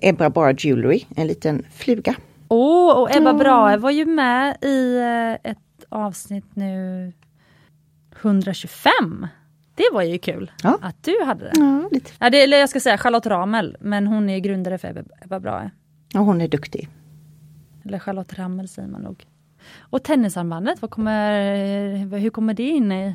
[0.00, 2.14] Ebra Bar Jewelry, en liten fluga.
[2.48, 7.12] Åh, och Ebba Brahe var ju med i eh, ett avsnitt nu
[8.22, 9.26] 125.
[9.74, 10.78] Det var ju kul Ja.
[10.82, 11.52] att du hade det.
[11.54, 12.10] Ja, lite.
[12.18, 15.40] Ja, det eller jag ska säga Charlotte Ramel, men hon är grundare för Ebba, Ebba
[15.40, 15.70] Brahe.
[16.12, 16.88] Ja, hon är duktig.
[17.84, 19.26] Eller Charlotte Ramel säger man nog.
[19.80, 23.14] Och tennisarmbandet, vad kommer, hur kommer det in i,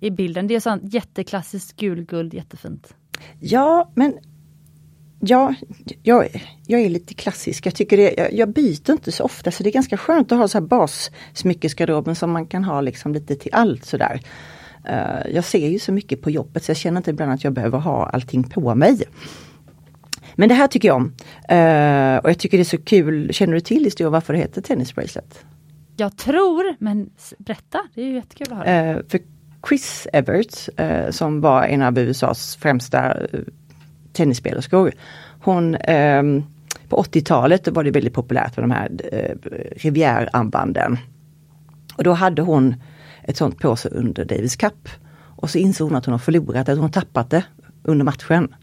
[0.00, 0.46] i bilden?
[0.46, 2.94] Det är sånt jätteklassiskt gulguld, jättefint.
[3.40, 4.18] Ja, men
[5.20, 5.54] ja,
[6.02, 6.28] jag,
[6.66, 7.66] jag är lite klassisk.
[7.66, 10.38] Jag, tycker det, jag, jag byter inte så ofta så det är ganska skönt att
[10.38, 14.20] ha så här bassmyckesgarderoben som man kan ha liksom lite till allt sådär.
[14.88, 17.52] Uh, jag ser ju så mycket på jobbet så jag känner inte ibland att jag
[17.52, 19.04] behöver ha allting på mig.
[20.34, 21.14] Men det här tycker jag om.
[21.48, 23.32] Eh, och jag tycker det är så kul.
[23.32, 25.44] Känner du till historien varför det heter tennisbracelet?
[25.96, 28.90] Jag tror, men berätta, det är ju jättekul att höra.
[28.90, 29.20] Eh, för
[29.68, 33.40] Chris Evert, eh, som var en av USAs främsta eh,
[34.12, 34.92] tennisspelerskor.
[35.40, 36.22] Hon, eh,
[36.88, 39.34] på 80-talet var det väldigt populärt med de här eh,
[39.76, 40.98] Rivière-armbanden.
[41.96, 42.74] Och då hade hon
[43.22, 44.88] ett sånt på sig under Davis Cup.
[45.36, 47.44] Och så insåg hon att hon har förlorat, att hon tappat det
[47.82, 48.54] under matchen.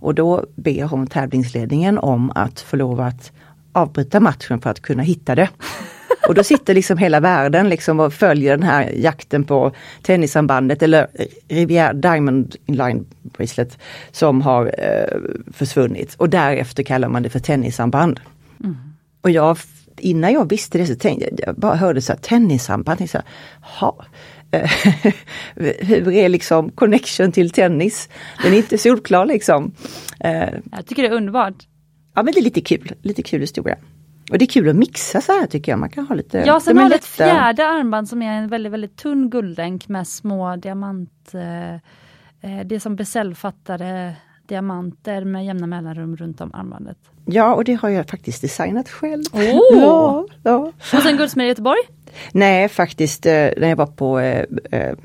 [0.00, 3.32] Och då ber hon tävlingsledningen om att få lov att
[3.72, 5.48] avbryta matchen för att kunna hitta det.
[6.28, 11.06] Och då sitter liksom hela världen liksom och följer den här jakten på tennissambandet eller
[11.48, 13.78] Rivière Diamond Line Bracelet
[14.12, 15.18] som har eh,
[15.52, 16.14] försvunnit.
[16.14, 18.20] Och därefter kallar man det för tennissamband.
[18.64, 18.76] Mm.
[19.20, 19.58] Och jag,
[19.98, 23.10] innan jag visste det så tänkte jag, jag bara hörde så här tennissamband.
[23.10, 23.18] Så
[23.62, 23.92] här,
[25.84, 28.08] hur är liksom connection till tennis?
[28.42, 29.72] Den är inte solklar liksom.
[30.20, 31.66] Eh, jag tycker det är underbart.
[32.14, 33.76] Ja men det är lite kul, lite kul historia.
[34.30, 35.78] Och det är kul att mixa så här tycker jag.
[35.78, 36.38] Man kan ha lite...
[36.38, 40.08] Ja, sen har vi ett fjärde armband som är en väldigt, väldigt tunn guldlänk med
[40.08, 41.34] små diamant...
[41.34, 41.74] Eh,
[42.40, 44.14] eh det som besällfattade
[44.48, 46.98] diamanter med jämna mellanrum runt om armbandet.
[47.24, 49.24] Ja, och det har jag faktiskt designat själv.
[49.32, 49.40] Oh.
[49.80, 50.72] Ja, ja.
[50.94, 51.80] Och sen guldsmed i Göteborg?
[52.32, 54.96] Nej, faktiskt eh, när jag var på eh, eh,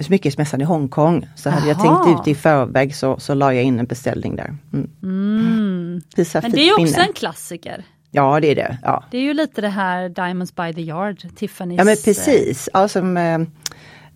[0.00, 1.84] smyckesmässan i Hongkong så hade Aha.
[1.84, 4.54] jag tänkt ut i förväg så, så la jag in en beställning där.
[4.72, 4.90] Mm.
[5.02, 6.02] Mm.
[6.42, 7.04] Men det är också minne.
[7.06, 7.84] en klassiker.
[8.16, 8.78] Ja det är det.
[8.82, 9.04] Ja.
[9.10, 11.76] Det är ju lite det här Diamonds by the Yard, Tiffany's.
[11.78, 13.40] Ja men precis, ja, som eh,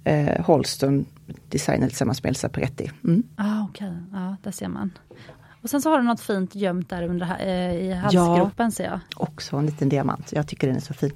[0.05, 1.07] eh, Holston
[1.49, 2.91] designade tillsammans med Elsa Peretti.
[3.05, 3.23] Mm.
[3.37, 3.99] Ah, Okej, okay.
[4.13, 4.91] ja där ser man.
[5.63, 8.85] Och sen så har du något fint gömt där under eh, i halsgropen ja, ser
[8.85, 9.01] jag.
[9.17, 11.13] Också en liten diamant, jag tycker den är så fin.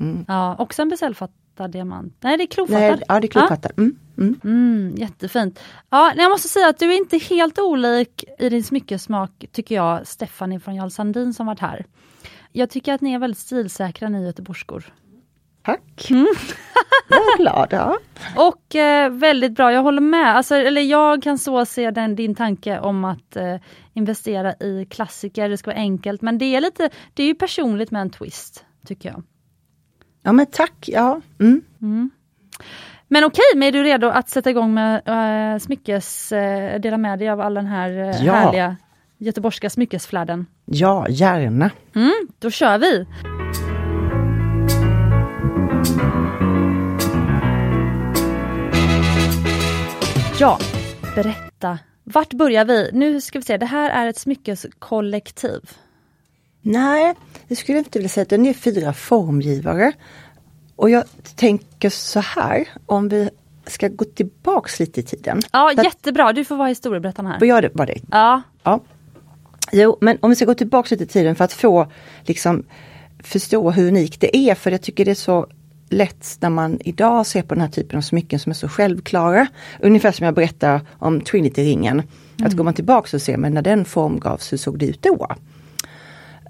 [0.00, 0.24] Mm.
[0.28, 2.14] Ja, också en besällfattad diamant.
[2.20, 2.80] Nej det är klofattad.
[2.80, 3.72] Nej, ja det är klofattad.
[3.76, 3.80] Ah?
[3.80, 3.96] Mm.
[4.18, 4.40] Mm.
[4.44, 5.60] Mm, jättefint.
[5.90, 10.06] Ja, jag måste säga att du är inte helt olik i din smyckesmak tycker jag,
[10.06, 11.86] Stephanie från Jarl Sandin som varit här.
[12.52, 14.84] Jag tycker att ni är väldigt stilsäkra ni göteborgskor.
[15.62, 16.10] Tack!
[16.10, 16.26] Mm.
[17.08, 17.68] jag är glad.
[17.70, 17.98] Ja.
[18.36, 20.36] Och eh, väldigt bra, jag håller med.
[20.36, 23.56] Alltså, eller jag kan så se den, din tanke om att eh,
[23.94, 26.22] investera i klassiker, det ska vara enkelt.
[26.22, 29.22] Men det är lite, det är ju personligt med en twist, tycker jag.
[30.22, 31.20] Ja men tack, ja.
[31.40, 31.62] Mm.
[31.82, 32.10] Mm.
[33.08, 35.02] Men okej, men är du redo att sätta igång med
[35.54, 38.32] äh, smyckes, äh, dela med dig av all den här äh, ja.
[38.32, 38.76] härliga
[39.20, 40.46] göteborgska smyckesfladden?
[40.64, 41.70] Ja, gärna.
[41.94, 43.06] Mm, då kör vi!
[50.40, 50.58] Ja,
[51.14, 51.78] berätta.
[52.04, 52.90] Vart börjar vi?
[52.92, 55.70] Nu ska vi se, det här är ett smyckeskollektiv.
[56.62, 57.14] Nej,
[57.48, 58.26] det skulle jag inte vilja säga.
[58.28, 59.92] Den är fyra formgivare.
[60.76, 61.04] Och jag
[61.36, 63.30] tänker så här, om vi
[63.66, 65.40] ska gå tillbaks lite i tiden.
[65.52, 66.32] Ja, jättebra.
[66.32, 67.38] Du får vara historieberättaren här.
[67.38, 67.70] Får jag det?
[67.74, 67.98] Var det?
[68.10, 68.42] Ja.
[68.62, 68.80] ja.
[69.72, 71.86] Jo, men om vi ska gå tillbaks lite i tiden för att få
[72.22, 72.64] liksom
[73.18, 75.46] förstå hur unikt det är, för jag tycker det är så
[75.88, 79.46] lätt när man idag ser på den här typen av smycken som är så självklara.
[79.80, 81.92] Ungefär som jag berättar om Trinity-ringen.
[82.00, 82.46] Mm.
[82.46, 85.26] Att går man tillbaks och ser, men när den formgavs, hur såg det ut då?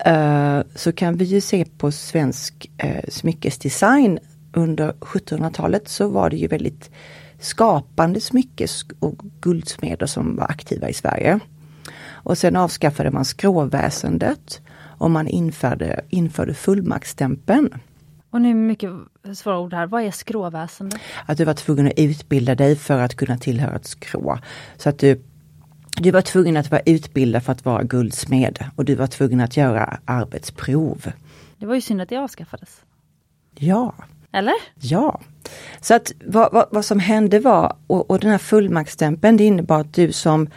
[0.07, 4.19] Uh, så kan vi ju se på svensk uh, smyckesdesign
[4.53, 6.91] under 1700-talet så var det ju väldigt
[7.41, 11.41] skapande smyckes och guldsmeder som var aktiva i Sverige.
[12.23, 14.61] Och sen avskaffade man skråväsendet
[14.99, 17.75] och man införde, införde fullmaktsstämpeln.
[18.31, 18.91] Och nu mycket
[19.35, 19.87] svåra ord här.
[19.87, 21.01] Vad är skråväsendet?
[21.27, 24.39] Att du var tvungen att utbilda dig för att kunna tillhöra ett skrå.
[24.77, 25.23] Så att du,
[25.97, 29.57] du var tvungen att vara utbildad för att vara guldsmed och du var tvungen att
[29.57, 31.13] göra arbetsprov.
[31.59, 32.81] Det var ju synd att det avskaffades.
[33.55, 33.95] Ja.
[34.33, 34.55] Eller?
[34.81, 35.21] Ja.
[35.81, 39.81] Så att vad, vad, vad som hände var, och, och den här fullmaktsstämpeln det innebar
[39.81, 40.49] att du som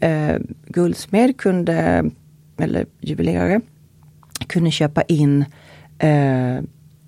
[0.00, 2.04] eh, guldsmed kunde,
[2.58, 3.60] eller juvelerare,
[4.46, 5.44] kunde köpa in
[5.98, 6.58] eh,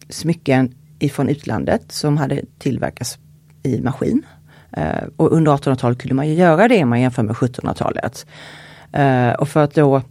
[0.09, 3.18] smycken ifrån utlandet som hade tillverkats
[3.62, 4.22] i maskin.
[4.72, 8.26] Eh, och under 1800-talet kunde man ju göra det om man jämför med 1700-talet.
[8.92, 10.03] Eh, och för att då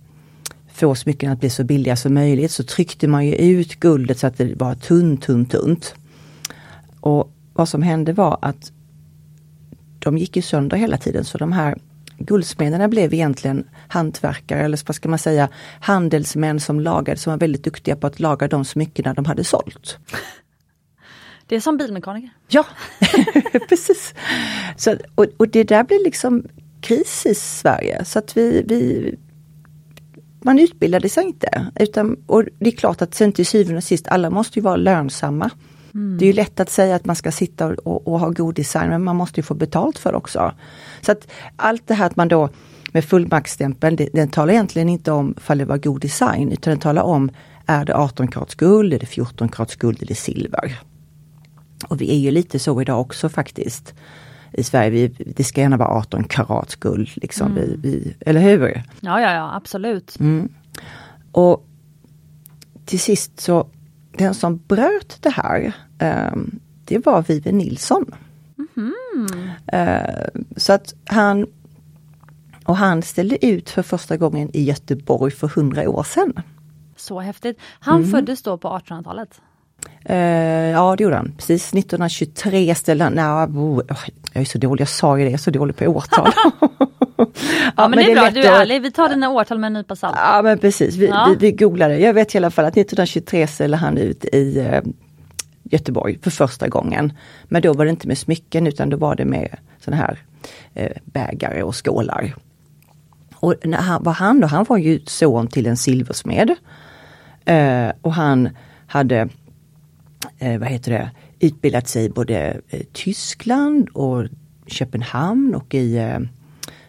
[0.67, 4.27] få smycken att bli så billiga som möjligt så tryckte man ju ut guldet så
[4.27, 5.95] att det var tunt, tunt, tunt.
[6.99, 8.71] Och vad som hände var att
[9.99, 11.77] de gick ju sönder hela tiden så de här
[12.19, 15.49] guldsmederna blev egentligen hantverkare eller vad ska man säga
[15.81, 19.97] handelsmän som lagade, som var väldigt duktiga på att laga de smyckena de hade sålt.
[21.47, 22.29] Det är som bilmekaniker.
[22.47, 22.65] Ja,
[23.69, 24.13] precis.
[24.77, 26.43] Så, och, och, det där blir liksom
[26.81, 29.15] kris i Sverige så att vi, vi
[30.41, 31.71] man utbildade sig inte.
[31.75, 34.75] Utan, och det är klart att sen till syvende och sist, alla måste ju vara
[34.75, 35.51] lönsamma.
[35.99, 36.17] Mm.
[36.17, 39.03] Det är lätt att säga att man ska sitta och, och, ha god design men
[39.03, 40.53] man måste få betalt för också.
[41.01, 42.49] Så att allt det här att man då
[42.91, 46.79] med fullmaktsstämpeln, det, den talar egentligen inte om ifall det var god design utan den
[46.79, 47.31] talar om
[47.65, 50.79] är det 18 karats guld, är det 14 karats guld eller silver.
[51.87, 53.93] Och vi är ju lite så idag också faktiskt.
[54.51, 54.89] i Sverige.
[54.89, 57.55] Vi, det ska gärna vara 18 karats guld, liksom.
[57.55, 58.83] Vi, vi, eller hur?
[58.99, 60.19] Ja, ja, ja absolut.
[60.19, 60.49] Mm.
[61.31, 61.65] Och
[62.85, 63.67] till sist så,
[64.17, 65.73] den som bröt det här,
[66.85, 68.15] det var Vive Nilsson.
[68.77, 69.27] Mm.
[70.57, 71.47] Så att han
[72.65, 76.33] och han ställde ut för första gången i Göteborg för hundra år sedan.
[76.97, 77.59] Så häftigt.
[77.79, 78.11] Han Mm.
[78.11, 79.41] föddes då på 1800-talet.
[80.05, 80.17] Eh,
[80.71, 83.81] ja det gjorde han, precis 1923 ställde han, nej, oh,
[84.33, 86.31] jag är så dålig, jag sa ju det, jag är så dålig på årtal.
[87.77, 88.81] Ja, men, det är bra, lätt du är ärlig.
[88.81, 90.15] Vi tar dina årtal med en nypa salt.
[90.17, 91.27] Ja men precis, vi, Ja.
[91.29, 91.97] vi, vi googlade.
[91.99, 94.81] Jag vet i alla fall att 1923 ställde han ut i eh,
[95.69, 97.13] Göteborg för första gången.
[97.43, 100.19] Men då var det inte med smycken utan då var det med sådana här
[100.73, 102.35] eh, bägare och skålar.
[103.35, 104.47] Och när han, var han då?
[104.47, 106.55] Han var ju son till en silversmed.
[107.45, 108.49] Eh, och han
[108.87, 109.29] hade,
[110.37, 114.25] eh, vad heter det, utbildat sig i både eh, Tyskland och
[114.67, 116.19] Köpenhamn och i, eh,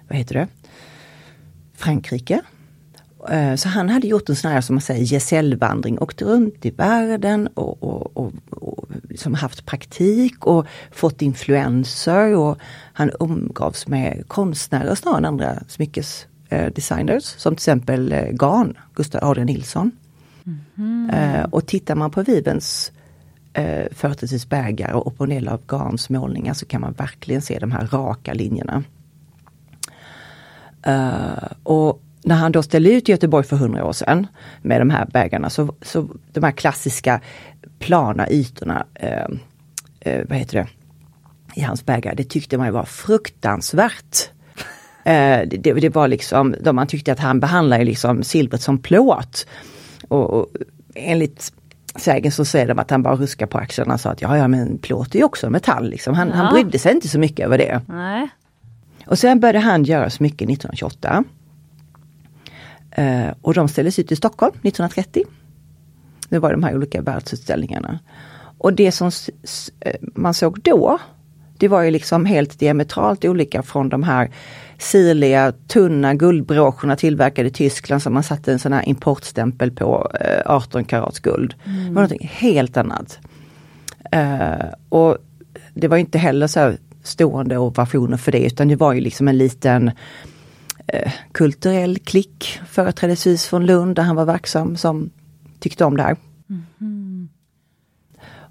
[0.08, 0.48] vad heter det,
[1.74, 2.40] Frankrike.
[3.28, 6.70] Eh, Så han hade gjort en sån här som man säger gesällvandring, åkt runt i
[6.70, 12.58] världen och, och, och, och liksom haft praktik och fått influenser och
[12.92, 19.46] han umgavs med konstnärer snarare än andra smyckesdesigners som till exempel eh, Gahn, Gustav Adrian
[19.46, 19.90] Nilsson.
[21.12, 22.92] Eh, Och tittar man på Vivens
[23.52, 27.70] eh, förtidsbägare och på en del av Gahns målningar så kan man verkligen se de
[27.72, 28.82] här raka linjerna.
[30.82, 34.26] Eh, och när han då ställde ut Göteborg för hundra år sedan
[34.62, 37.20] med de här bägarna så, så de här klassiska
[37.78, 39.24] plana ytorna, eh,
[40.00, 40.66] eh, vad heter det,
[41.54, 44.30] i hans bägare, det tyckte man var fruktansvärt.
[45.04, 48.78] Eh, det, det, det var liksom, de man tyckte att han behandlade liksom silvret som
[48.78, 49.46] plåt.
[50.08, 50.46] Och, och
[50.94, 51.52] enligt
[51.96, 54.48] sägen så säger de att han bara ruskar på axlarna och sa att ja, ja
[54.48, 55.90] men plåt är ju också metall.
[55.90, 56.14] Liksom.
[56.14, 56.34] Han, Ja.
[56.34, 57.80] han brydde sig inte så mycket över det.
[57.88, 58.28] Nej.
[59.06, 61.24] Och sen började han göra smycken 1928.
[63.00, 65.24] Eh, och de ställdes ut i Stockholm 1930.
[66.28, 67.98] Det var de här olika världsutställningarna.
[68.58, 69.10] Och det som
[69.80, 70.98] eh, man såg då,
[71.58, 74.30] det var ju liksom helt diametralt olika från de här
[74.78, 80.42] sirliga, tunna guldbroscherna tillverkade i Tyskland som man satte en sån här importstämpel på, eh,
[80.46, 81.54] 18 karats guld.
[81.64, 83.18] Det var någonting helt annat.
[84.12, 85.18] Eh, och
[85.74, 89.38] det var inte heller så stående ovationer för det utan det var ju liksom en
[89.38, 89.90] liten
[90.92, 95.10] eh, kulturell klick företrädesvis från Lund där han var verksam som
[95.60, 96.16] tyckte om det här.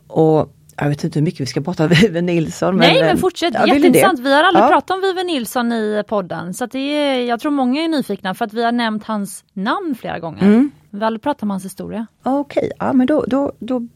[0.08, 2.78] Och jag vet inte hur mycket vi ska prata om Vive Nilsson.
[2.78, 4.20] Nej men eh, fortsätt, ja, jätteintressant.
[4.20, 4.68] Vi har aldrig Ja.
[4.68, 6.54] pratat om Vive Nilsson i podden.
[6.54, 9.96] Så det är, jag tror många är nyfikna för att vi har nämnt hans namn
[10.00, 10.44] flera gånger.
[10.44, 10.72] Mm.
[10.90, 12.08] Vi har aldrig pratat om hans historia.
[12.24, 13.88] Okej, ja men då, då, då,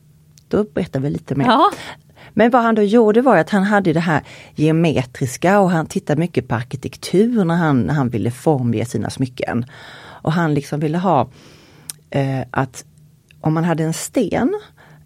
[0.47, 1.45] då berättar vi lite mer.
[1.45, 1.71] Ja,
[2.33, 4.21] men vad han då gjorde var att han hade det här
[4.55, 9.65] geometriska och han tittade mycket på arkitektur när han, när han ville formge sina smycken.
[9.97, 11.29] Och han liksom ville ha
[12.09, 12.85] eh, att
[13.41, 14.59] om man hade en sten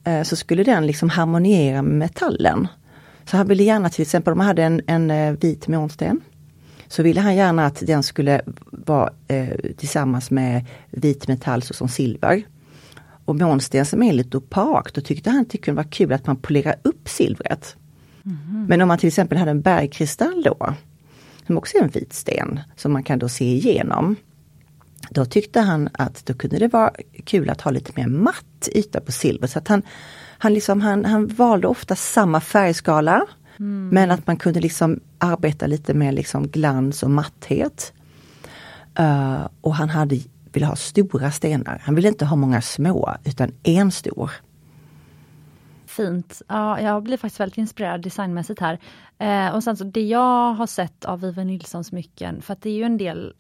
[0.03, 2.67] eh, så skulle den liksom harmoniera med metallen.
[3.25, 6.21] Så han ville gärna till exempel om man hade en, en eh, vit månsten
[6.87, 12.43] så ville han gärna att den skulle vara eh, tillsammans med vit metall såsom silver.
[13.27, 16.27] Och månsten som är lite opak, då tyckte han att det kunde vara kul att
[16.27, 17.75] man polerar upp silvret.
[18.67, 20.73] Men om man till exempel hade en bergkristall då,
[21.47, 24.15] som också är en vit sten, som man kan då se igenom.
[25.09, 26.91] Då tyckte han att då kunde det vara
[27.23, 29.47] kul att ha lite mer matt yta på silver.
[29.47, 29.81] Så att han,
[30.37, 33.25] han, liksom, han, han valde ofta samma färgskala.
[33.91, 37.93] Men att man kunde liksom arbeta lite med liksom glans och matthet.
[38.95, 40.19] Eh, och han hade,
[40.53, 41.81] ville ha stora stenar.
[41.86, 44.31] Han ville inte ha många små utan en stor.
[45.86, 46.41] fint.
[46.47, 48.79] Ja, jag blir faktiskt väldigt inspirerad designmässigt här.
[49.19, 52.69] Eh, och sen så det jag har sett av Vive Nilssons smycken, för att det
[52.69, 53.33] är ju en del,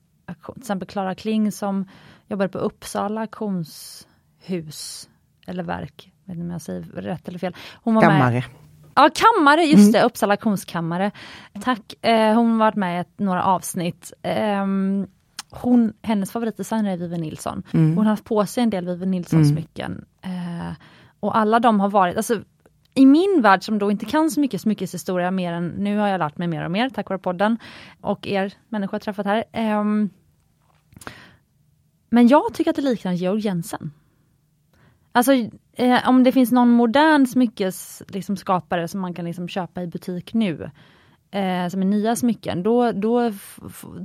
[0.53, 1.85] till exempel Klara Kling som
[2.27, 5.09] jobbade på Uppsala auktionshus,
[5.47, 7.55] eller verk, jag vet inte om jag säger rätt eller fel.
[7.83, 8.43] Hon var med, Kammare.
[8.95, 11.11] Ja, kammare, just det, Uppsala auktionskammare.
[11.63, 14.13] Tack, eh, hon har varit med i några avsnitt.
[14.21, 15.07] Ehm,
[15.49, 17.63] hon, hennes favoritdesigner är Vive Nilsson.
[17.71, 20.05] Hon har haft på sig en del Vive Nilsson-smycken.
[20.21, 20.73] Eh,
[21.19, 22.41] och alla de har varit, alltså
[22.93, 26.19] i min värld som då inte kan så mycket smyckeshistoria mer än, nu har jag
[26.19, 27.57] lärt mig mer och mer tack vare podden
[28.01, 29.43] och er människor jag träffat här.
[29.51, 30.09] Ehm,
[32.09, 33.91] men jag tycker att det liknar Georg Jensen.
[35.11, 35.33] Alltså
[35.73, 39.87] eh, om det finns någon modern smyckesskapare liksom, skapare som man kan liksom, köpa i
[39.87, 40.71] butik nu,
[41.37, 43.31] eh, som är nya smycken, då, då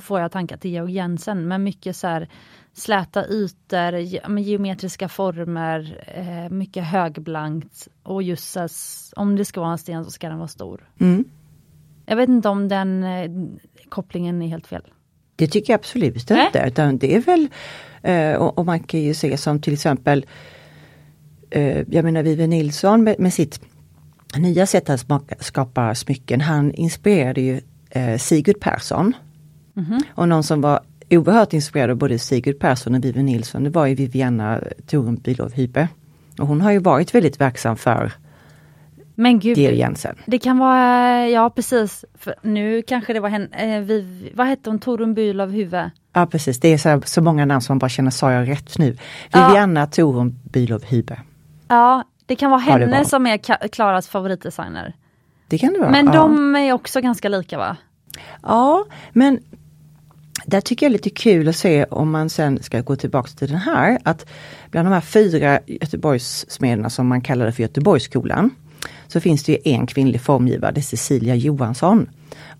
[0.02, 2.28] får jag tankar till Georg Jensen med mycket så här,
[2.72, 8.68] släta ytor, ge, geometriska former, eh, mycket högblankt och just här,
[9.16, 10.88] om det ska vara en sten så ska den vara stor.
[11.00, 11.24] Mm.
[12.06, 13.30] Jag vet inte om den eh,
[13.88, 14.82] kopplingen är helt fel.
[15.36, 16.64] Det tycker jag absolut inte.
[16.66, 17.48] Utan det är väl,
[18.02, 20.26] eh, och, och man kan ju se som till exempel,
[21.50, 23.60] eh, jag menar Vive Nilsson med, med sitt
[24.38, 26.40] nya sätt att smaka, skapa smycken.
[26.40, 27.60] Han inspirerade ju
[27.90, 29.12] eh, Sigurd Persson.
[30.14, 30.80] Och någon som var
[31.10, 35.52] oerhört inspirerad av både Sigurd Persson och Vive Nilsson, det var ju Viviana Thorun Bülow
[35.52, 35.88] Hype.
[36.38, 38.12] Och hon har ju varit väldigt verksam för
[39.14, 39.58] Men gud.
[39.58, 40.16] Jensen.
[40.26, 44.70] det kan vara, ja precis, för nu kanske det var henne, eh, vi, vad hette
[44.70, 45.90] hon, Torun Bülow huvud?
[46.12, 48.48] Ja precis, det är så, här, så många namn som man bara känner, sa jag
[48.48, 48.96] rätt nu?
[49.30, 49.48] Ja.
[49.48, 51.20] Viviana Thorun Bülow Hybe.
[51.68, 53.04] Ja, det kan vara Ja, henne var.
[53.04, 54.96] som är Klaras favoritdesigner.
[55.48, 55.90] Det kan det vara.
[55.90, 56.12] Men ja.
[56.12, 57.76] de är också ganska lika va?
[58.42, 59.40] Ja, men
[60.46, 63.48] där tycker jag är lite kul att se om man sen ska gå tillbaks till
[63.48, 64.26] den här, att
[64.70, 68.50] bland de här fyra Göteborgssmederna som man kallade för Göteborgsskolan,
[69.08, 72.10] så finns det ju en kvinnlig formgivare, det är Cecilia Johansson.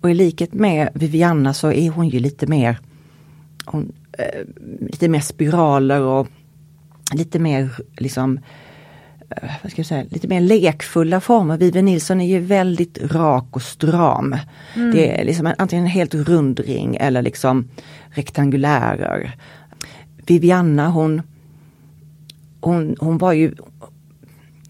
[0.01, 2.79] Och i likhet med Vivianna så är hon ju lite mer,
[3.65, 4.41] hon, eh,
[4.79, 6.27] lite mer spiraler och
[7.13, 8.39] lite mer liksom
[9.61, 11.57] vad ska jag säga, lite mer lekfulla former.
[11.57, 14.35] Vive Nilsson är ju väldigt rak och stram.
[14.75, 17.69] Det är liksom en, antingen en helt rund ring eller liksom
[18.09, 19.35] rektangulärer.
[20.25, 21.21] Vivianna hon,
[22.61, 23.55] hon, hon var ju,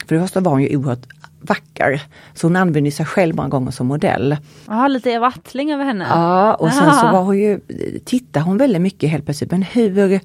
[0.07, 1.07] för det första var hon ju oerhört
[1.41, 2.01] vacker.
[2.34, 4.38] Så hon använde sig själv många gånger som modell.
[4.68, 6.05] Ja, lite Eva Attling över henne.
[6.09, 7.11] Ja, och sen så Ah.
[7.14, 7.59] var hon ju,
[8.05, 10.20] tittade hon väldigt mycket helt plötsligt, men hur,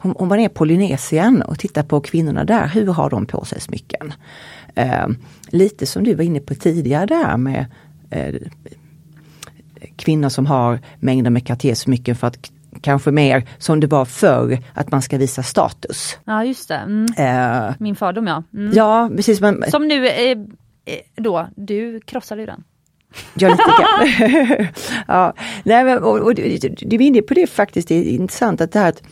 [0.00, 3.44] hon, hon var ner i Polynesien och tittade på kvinnorna där, hur har de på
[3.44, 4.12] sig smycken?
[4.74, 5.06] Eh,
[5.48, 7.66] lite som du var inne på tidigare där med
[8.10, 8.34] eh,
[9.96, 14.90] kvinnor som har mängder med Cartier-smycken för att kanske mer som det var förr, att
[14.90, 16.18] man ska visa status.
[16.24, 16.74] Ja, just det.
[16.74, 17.06] Mm.
[17.16, 18.42] Eh, Min fördom ja.
[18.54, 18.72] Mm.
[18.74, 19.40] ja, precis.
[19.40, 20.38] Men, Som nu eh, eh,
[21.16, 22.64] då, du krossade ju den.
[23.34, 24.66] Ja, lite grann.
[25.08, 25.34] ja,
[25.64, 28.72] nej, men, och, och, du, du är inne på det faktiskt, det är intressant att
[28.72, 29.02] det här att,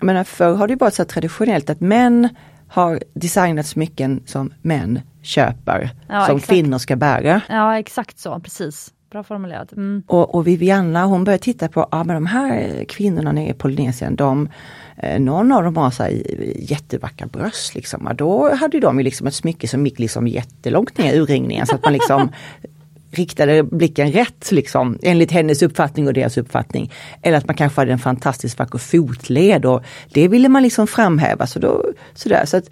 [0.00, 2.28] jag menar förr har det varit så traditionellt att män
[2.68, 6.50] har designat smycken som män köper, Ja, som exakt.
[6.52, 7.40] kvinnor ska bära.
[7.48, 8.92] Ja, exakt så, precis.
[9.10, 9.72] Bra formulerat.
[9.72, 10.02] Mm.
[10.06, 14.16] Och, och Vivianna hon började titta på, ja men de här kvinnorna nere i Polynesien,
[14.16, 14.48] de,
[14.96, 16.22] eh, någon av dem har så här
[16.56, 18.06] jättevackra bröst liksom.
[18.06, 21.66] Och då hade de ju liksom ett smycke som gick liksom jättelångt ner i urringningen
[21.66, 22.30] så att man liksom
[23.10, 26.92] riktade blicken rätt liksom enligt hennes uppfattning och deras uppfattning.
[27.22, 31.46] Eller att man kanske hade en fantastiskt vacker fotled och det ville man liksom framhäva.
[31.46, 31.84] Så då,
[32.14, 32.44] sådär.
[32.46, 32.70] Så att,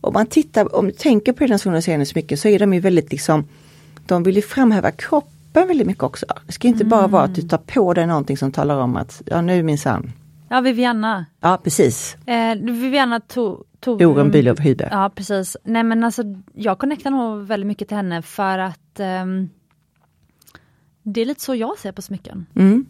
[0.00, 3.10] om man tittar, om du tänker på den sonoriserande smycken så är de ju väldigt
[3.10, 3.48] liksom,
[4.06, 6.26] de vill ju framhäva kroppen väldigt mycket också.
[6.46, 9.22] Det ska inte bara vara att du tar på dig någonting som talar om att,
[9.26, 10.12] ja nu minsann.
[10.48, 11.26] Ja, Vivianna.
[11.40, 13.64] Ja precis, Eh, Vivianna tog...
[13.80, 14.88] tog Torun Bülow Hybe.
[14.90, 15.56] Ja, precis.
[15.64, 16.22] Nej men alltså,
[16.54, 19.48] jag connectar nog väldigt mycket till henne för att ehm,
[21.02, 22.46] det är lite så jag ser på smycken.
[22.54, 22.86] Mm.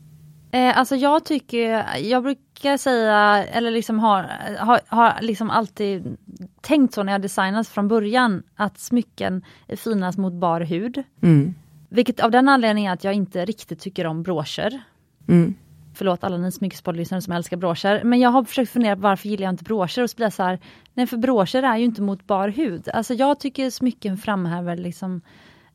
[0.50, 6.16] Eh, alltså jag tycker, jag brukar säga, eller liksom har, har, har liksom alltid
[6.60, 11.02] tänkt så när jag designat från början, att smycken är finast mot bar hud.
[11.22, 11.54] Mm.
[11.88, 14.82] Vilket av den anledningen att jag inte riktigt tycker om broscher.
[15.28, 15.54] Mm.
[15.94, 18.04] Förlåt alla ni smyckespoddlyssnare som älskar broscher.
[18.04, 20.32] Men jag har försökt fundera på varför gillar jag inte broscher och så blir jag
[20.32, 20.58] så här,
[20.94, 22.88] nej för broscher är ju inte mot bar hud.
[22.88, 25.20] Alltså jag tycker smycken framhäver liksom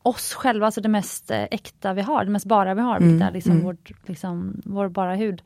[0.08, 3.28] oss själva, alltså det mest eh, äkta vi har, det mest bara vi har, vilket
[3.28, 5.42] är liksom, vårt, liksom vår bara hud.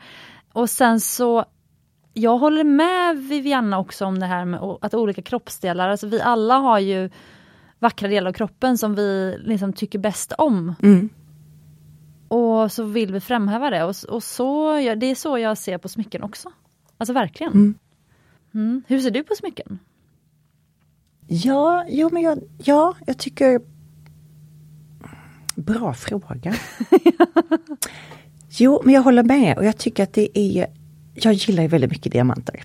[0.53, 1.45] Och sen så
[2.15, 6.55] jag håller med Vivianna också om det här med att olika kroppsdelar, alltså vi alla
[6.55, 7.11] har ju
[7.79, 10.75] vackra delar av kroppen som vi liksom tycker bäst om.
[10.83, 11.09] Mm.
[12.29, 15.89] Och så vill vi framhäva det och, och så, det är så jag ser på
[15.89, 16.53] smycken också.
[16.99, 17.53] Alltså verkligen.
[17.53, 17.75] Mm.
[18.55, 18.83] Mm.
[18.87, 19.79] Hur ser du på smycken?
[21.27, 23.61] Ja, jo men jag, ja, jag tycker
[25.65, 26.55] Bra fråga.
[28.49, 30.67] jo, men jag håller med och jag tycker att det är
[31.15, 32.63] Jag gillar ju väldigt mycket diamanter.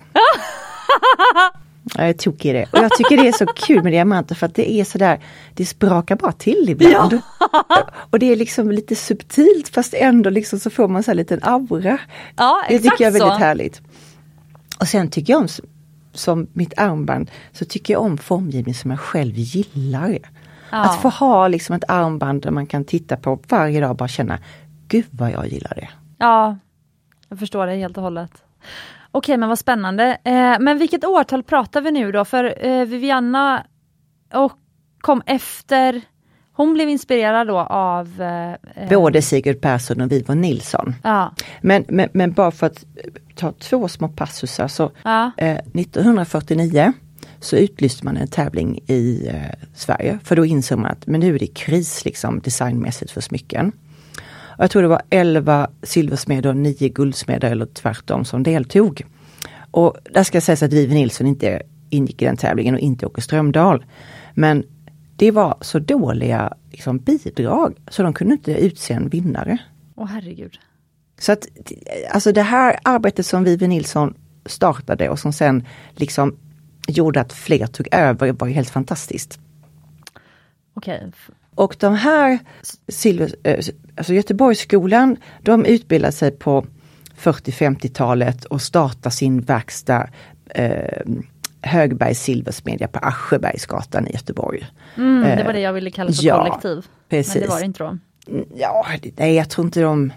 [1.95, 2.63] Jag är tokig i det.
[2.71, 5.19] Och jag tycker det är så kul med diamanter för att det är sådär,
[5.53, 7.21] det sprakar bara till ibland.
[8.09, 11.39] Och det är liksom lite subtilt fast ändå liksom så får man så här liten
[11.43, 11.97] aura.
[12.37, 13.37] Ja, Det tycker jag är väldigt så.
[13.37, 13.81] härligt.
[14.79, 15.47] Och sen tycker jag om,
[16.13, 20.19] som mitt armband, så tycker jag om formgivning som jag själv gillar.
[20.71, 20.77] Ja.
[20.77, 24.07] Att få ha liksom ett armband där man kan titta på varje dag och bara
[24.07, 24.39] känna,
[24.87, 25.89] gud vad jag gillar det.
[26.17, 26.57] Ja,
[27.29, 28.31] jag förstår det helt och hållet.
[29.11, 30.17] Okej, men vad spännande.
[30.23, 32.25] Eh, men vilket årtal pratar vi nu då?
[32.25, 33.63] För eh, Vivianna
[34.33, 34.51] och
[35.01, 36.01] kom efter,
[36.53, 38.21] hon blev inspirerad då av...
[38.21, 40.95] Eh, eh, Både Sigurd Persson och Vivon Nilsson.
[41.03, 42.85] Ja, Men, men, men bara för att
[43.35, 46.93] ta två små passusar så ja, eh, 1949
[47.39, 51.35] så utlyste man en tävling i eh, Sverige för då insåg man att men nu
[51.35, 53.71] är det kris liksom designmässigt för smycken.
[54.57, 59.01] Och jag tror det var 11 silversmeder och 9 guldsmeder eller tvärtom som deltog.
[59.71, 63.21] Och där ska sägas att Vive Nilsson inte ingick i den tävlingen och inte Åke
[63.21, 63.85] Strömdahl.
[64.33, 64.63] Men
[65.15, 69.57] det var så dåliga liksom, bidrag så de kunde inte utse en vinnare.
[69.95, 70.59] Åh herregud.
[71.19, 71.47] Så att
[72.11, 74.13] alltså det här arbetet som Vive Nilsson
[74.45, 76.37] startade och som sen liksom
[76.87, 79.39] gjorde att fler tog över var ju helt fantastiskt.
[80.73, 81.11] Okej.
[81.55, 82.39] Och de här
[82.87, 83.59] silver, eh,
[83.95, 86.65] alltså Göteborgsskolan, de utbildade sig på
[87.17, 90.09] 40-50-talet och startade sin verkstad
[90.49, 91.01] eh,
[91.61, 94.67] Högbergs silversmedja på Aschebergsgatan i Göteborg.
[94.97, 96.85] Mm, det var det jag ville kalla för ja, kollektiv.
[97.09, 97.35] Precis.
[97.35, 97.97] Men det var det inte då?
[98.55, 98.85] Ja,
[99.15, 100.11] nej jag tror inte de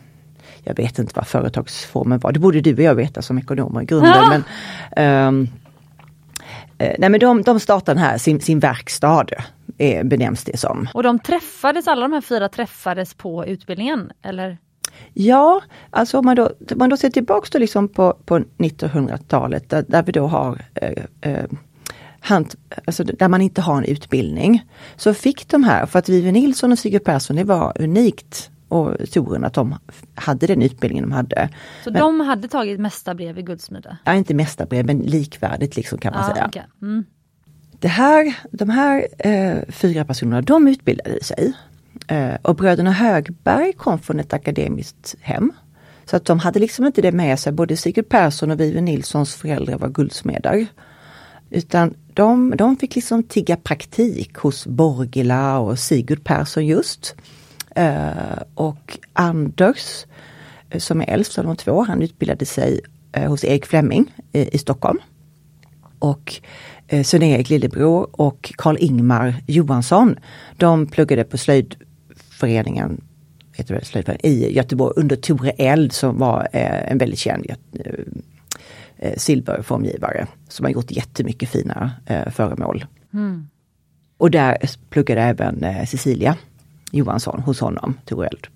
[0.64, 3.84] jag vet inte vad företagsformen var, det borde du och jag veta som ekonomer i
[3.84, 4.12] grunden.
[4.14, 4.42] Ja.
[4.96, 5.50] Men, eh,
[6.98, 9.26] nej men de, de startade här, sin, sin verkstad
[9.78, 10.88] eh, benämns det som.
[10.94, 14.12] Och de träffades, alla de här fyra träffades på utbildningen?
[14.22, 14.58] Eller?
[15.14, 19.70] Ja, alltså om man då, om man då ser tillbaks då liksom på, på 1900-talet
[19.70, 21.44] där, där vi då har eh, eh,
[22.20, 22.54] hand,
[22.84, 24.64] alltså där man inte har en utbildning.
[24.96, 29.10] Så fick de här, för att Vive Nilsson och Sigurd Persson, det var unikt och
[29.10, 29.74] turen att de
[30.14, 31.48] hade den utbildningen de hade.
[31.84, 33.96] Så Men- de hade tagit mästarbrev i guldsmide?
[34.04, 36.46] Ja, inte mästarbrev men likvärdigt liksom kan man Ja, säga.
[36.48, 36.66] okej.
[36.82, 37.04] mm.
[37.78, 41.52] Det här, de här eh, fyra personerna, de utbildade sig.
[42.08, 45.52] Eh, och bröderna Högberg kom från ett akademiskt hem.
[46.04, 49.34] Så att de hade liksom inte det med sig, både Sigurd Persson och Vive Nilssons
[49.34, 50.66] föräldrar var guldsmeder.
[51.50, 57.14] Utan de, de fick liksom tigga praktik hos Borgila och Sigurd Persson just.
[57.80, 60.06] Eh, och Anders,
[60.70, 62.80] eh, som är äldst av de två, han utbildade sig
[63.12, 64.98] eh, hos Erik Flemming i Stockholm.
[65.98, 66.34] Och
[66.88, 70.18] eh, Sven-Erik lillebror och Karl-Ingmar Johansson,
[70.56, 73.04] de pluggade på slöjdföreningen
[73.52, 77.46] heter det, slöjdföreningen, i Göteborg under Tore Eld som var eh, en väldigt känd
[78.98, 82.84] eh, silverformgivare som har gjort jättemycket fina eh, föremål.
[83.12, 83.48] Mm.
[84.18, 84.58] Och där
[84.90, 86.36] pluggade även eh, Cecilia
[86.91, 88.47] Johansson hos honom, Tore Eld.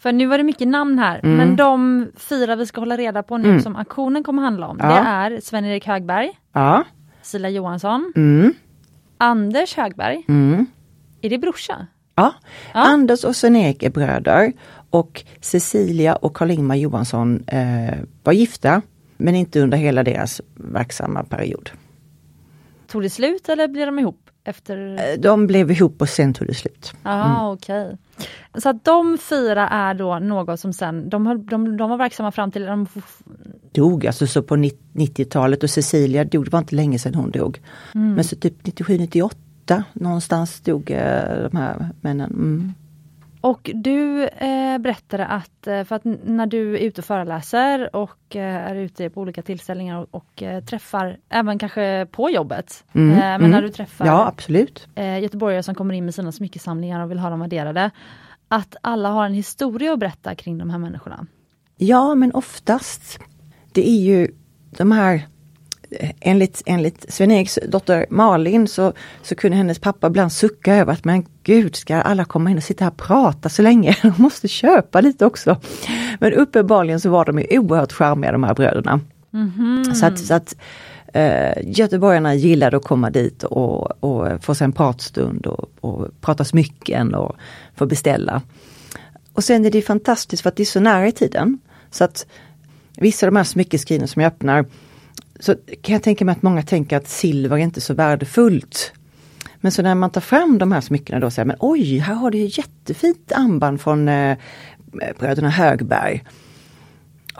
[0.00, 1.36] För nu var det mycket namn här, Mm.
[1.36, 4.86] men de fyra vi ska hålla reda på nu som auktionen kommer handla om, Ja.
[4.88, 6.84] det är Sven-Erik Högberg, Ja.
[7.22, 8.54] Cecilia Johansson, Mm.
[9.18, 10.24] Anders Högberg.
[10.28, 10.66] Mm.
[11.22, 11.86] Är det brorsa?
[12.14, 12.34] Ja.
[12.74, 12.80] Ja.
[12.80, 14.52] Anders och Sven-Erik är bröder
[14.90, 18.82] och Cecilia och Karl-Ingmar Johansson eh, var gifta
[19.16, 21.70] men inte under hela deras verksamma period.
[22.86, 24.29] Tog det slut eller blev de ihop?
[24.50, 24.98] Efter...
[25.12, 26.92] Eh, De blev ihop och sen tog det slut.
[27.02, 27.96] Ja, okej.
[28.58, 32.32] Så att de fyra är då något som sen, de, höll- de, de var verksamma
[32.32, 32.86] fram till, de,
[33.72, 37.60] Dog alltså så på 90-talet och Cecilia dog, det var inte länge sedan hon dog.
[37.92, 42.30] Men så typ 97-98 någonstans dog eh, de här männen.
[42.30, 42.72] Mm.
[43.40, 48.36] Och du eh, berättade att, eh, för att när du är ute och föreläser och
[48.36, 53.10] eh, är ute på olika tillställningar och, och eh, träffar, även kanske på jobbet, Mm,
[53.10, 53.50] eh, men mm.
[53.50, 54.88] när du träffar Ja absolut.
[54.96, 57.90] göteborgare som kommer in med sina smyckesamlingar och vill ha dem värderade,
[58.48, 61.26] att alla har en historia att berätta kring de här människorna.
[61.76, 63.18] Ja men oftast.
[63.72, 64.28] Det är ju
[64.70, 65.26] de här
[66.20, 71.26] Enligt, enligt Sven-Eriks dotter Malin så, så kunde hennes pappa ibland sucka över att men
[71.42, 73.96] gud ska alla komma in och sitta här och prata så länge?
[74.02, 75.56] De måste köpa lite också.
[76.20, 79.00] Men uppenbarligen så var de ju oerhört charmiga de här bröderna.
[79.94, 80.56] Så att, så att
[81.14, 86.44] eh, göteborgarna gillade att komma dit och, och få sig en pratstund och, och prata
[86.44, 87.36] smycken och
[87.76, 88.42] få beställa.
[89.32, 91.58] Och sen är det fantastiskt för att det är så nära i tiden.
[91.90, 92.26] Så att
[92.96, 94.64] vissa av de här smyckeskriven som jag öppnar
[95.40, 98.92] så kan jag tänka mig att många tänker att silver är inte så värdefullt.
[99.60, 102.30] Men så när man tar fram de här smyckena då säger man oj, här har
[102.30, 104.38] du ju jättefint armband från eh,
[105.18, 106.24] bröderna Högberg.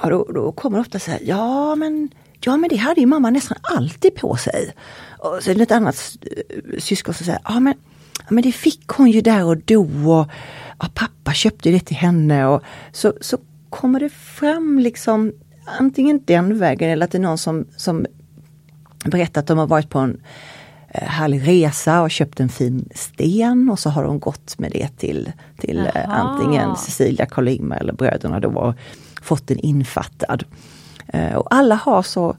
[0.02, 2.08] Ja, då, då kommer det ofta så här, ja men,
[2.40, 4.72] ja men det hade ju mamma nästan alltid på sig.
[5.18, 7.74] Och så är det ett annat eh, syskon som säger, ja men,
[8.18, 10.28] ja men det fick hon ju där och då och
[10.78, 12.46] ja, pappa köpte det till henne.
[12.46, 13.38] Och så, så
[13.70, 15.32] kommer det fram liksom
[15.64, 18.06] antingen den vägen eller att det är någon som, som
[19.04, 20.20] berättar att de har varit på en
[20.88, 24.88] eh, härlig resa och köpt en fin sten och så har de gått med det
[24.98, 28.74] till, till eh, antingen Cecilia, Karl-Ingmar eller bröderna då och
[29.22, 30.44] fått den infattad.
[31.08, 32.36] Eh, Och alla har så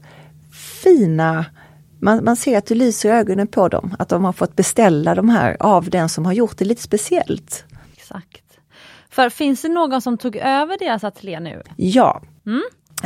[0.82, 1.44] fina
[1.98, 5.14] man, man ser att det lyser i ögonen på dem, att de har fått beställa
[5.14, 7.64] de här av den som har gjort det lite speciellt.
[7.96, 8.42] Exakt.
[9.10, 11.62] För finns det någon som tog över deras ateljé nu?
[11.76, 12.52] Ja, Eh,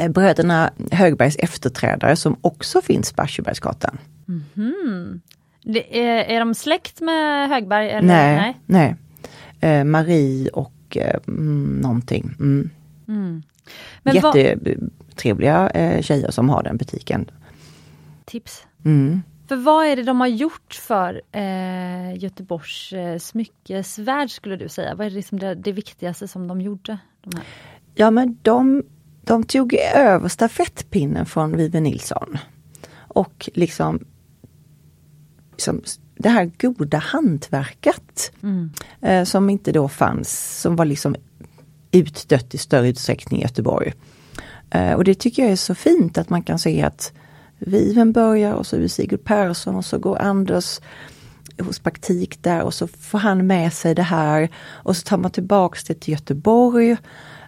[0.09, 3.99] bröderna Högbergs efterträdare som också finns på Aschebergsgatan.
[5.63, 7.91] Det är, är de släkt med Högberg?
[7.91, 8.09] Eller?
[8.09, 8.97] Nej, nej.
[9.61, 12.35] Eh, Marie och eh, mm, någonting.
[12.39, 12.71] Mm.
[13.09, 13.43] Mm.
[14.05, 17.31] Jättetrevliga eh, tjejer som har den butiken.
[18.25, 18.67] Tips.
[18.85, 19.23] Mm.
[19.49, 24.95] För vad är det de har gjort för eh, Göteborgs eh, smyckesvärld skulle du säga?
[24.95, 26.99] Vad är det, liksom det, det viktigaste som de gjorde?
[27.23, 27.41] De?
[27.95, 28.83] Ja men de,
[29.27, 32.39] de tog över stafettpinnen från Vive Nilsson.
[32.97, 34.05] Och liksom,
[35.51, 35.83] liksom
[36.19, 38.71] det här goda hantverket Mm.
[39.03, 41.17] eh, som inte då fanns, som var liksom
[41.91, 43.93] utdött i större utsträckning i Göteborg.
[44.71, 47.13] Eh, och det tycker jag är så fint att man kan se att
[47.59, 50.81] Viven börjar och så är det Sigurd Persson och så går Anders
[51.59, 55.31] hos praktik där och så får han med sig det här och så tar man
[55.31, 56.97] tillbaks det till Göteborg.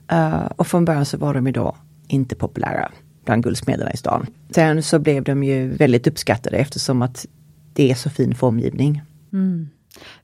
[0.08, 1.76] Eh, och från början så var de ju då
[2.08, 2.90] inte populära
[3.24, 4.26] bland guldsmederna i stan.
[4.50, 7.26] Sen så blev de ju väldigt uppskattade eftersom att
[7.72, 9.02] det är så fin formgivning.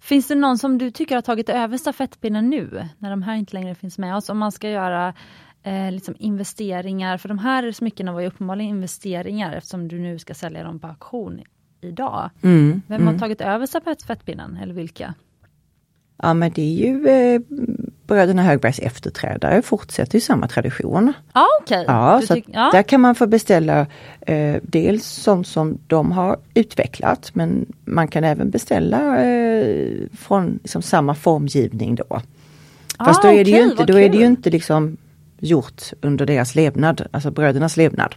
[0.01, 3.55] Finns det någon som du tycker har tagit över stafettpinnen nu, när de här inte
[3.55, 4.29] längre finns med oss?
[4.29, 5.15] Om man ska göra
[5.63, 10.35] eh, liksom investeringar, för de här smyckena var ju uppenbarligen investeringar eftersom du nu ska
[10.35, 11.41] sälja dem på auktion
[11.81, 12.31] idag.
[12.43, 15.15] Mm, Vem har tagit över stafettpinnen, eller vilka?
[16.17, 17.41] Ja men det är ju eh,
[18.07, 21.13] bröderna Högbergs efterträdare fortsätter ju samma tradition.
[21.35, 21.85] Ja okej.
[21.89, 22.71] Ja, Du så ja.
[22.73, 23.87] där kan man få beställa
[24.21, 30.83] eh, dels sånt som de har utvecklat men man kan även beställa eh, från liksom,
[30.83, 32.21] samma formgivning då.
[32.99, 34.97] Fast då Ah, är det ju inte, då är det ju inte liksom
[35.39, 38.15] gjort under deras levnad, alltså brödernas levnad.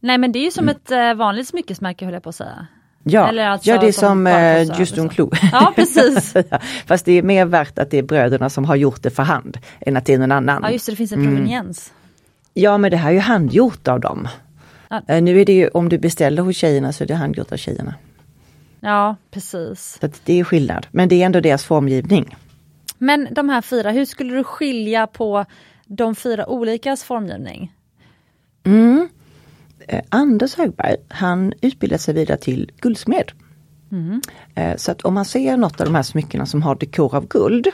[0.00, 2.66] Nej men det är ju som ett eh, vanligt smyckesmärke höll jag på att säga.
[3.04, 5.00] Ja, Eller alltså ja det är som som eh, tas över just så.
[5.00, 5.30] un clou.
[5.52, 6.34] Ja precis.
[6.86, 9.58] Fast det är mer värt att det är bröderna som har gjort det för hand
[9.80, 10.62] än att det är någon annan.
[10.62, 11.34] Ja just det, det finns en Mm.
[11.36, 11.92] proveniens.
[12.54, 14.28] Ja men det här är ju handgjort av dem.
[14.90, 15.02] Ja.
[15.08, 17.56] Eh, Nu är det ju, om du beställer hos tjejerna så är det handgjort av
[17.56, 17.94] tjejerna.
[18.80, 19.98] Ja precis.
[20.00, 20.86] Så det är skillnad.
[20.90, 22.36] Men det är ändå deras formgivning.
[22.98, 25.44] Men de här fyra, hur skulle du skilja på
[25.86, 27.72] de fyra olikas formgivning?
[28.64, 29.08] Mm.
[29.90, 33.32] Eh, Anders Högberg, han utbildade sig vidare till guldsmed.
[34.54, 37.28] Eh, så att om man ser något av de här smyckena som har dekor av
[37.28, 37.66] guld,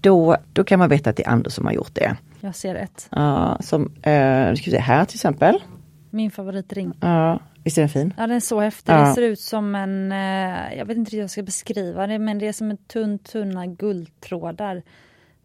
[0.00, 2.16] då, då kan man veta att det är Anders som har gjort det.
[2.40, 3.08] Jag ser ett.
[3.10, 5.62] Ja, som, eh, ska vi se, här till exempel.
[6.10, 6.92] Min favoritring.
[7.00, 8.14] Ja, visst är den fin?
[8.16, 8.92] Ja den är så häftig.
[8.92, 8.96] Ja.
[8.96, 12.38] Den ser ut som en, eh, jag vet inte hur jag ska beskriva det, men
[12.38, 14.82] det är som en tunn tunna guldtrådar.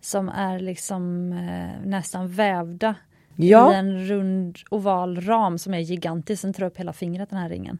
[0.01, 2.95] Som är liksom eh, nästan vävda
[3.36, 3.73] Ja.
[3.73, 6.41] i en rund oval ram som är gigantisk.
[6.41, 7.77] Den tar upp hela fingret den här ringen.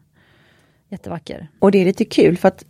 [0.89, 1.47] Jättevacker.
[1.60, 2.66] Och det är lite kul för att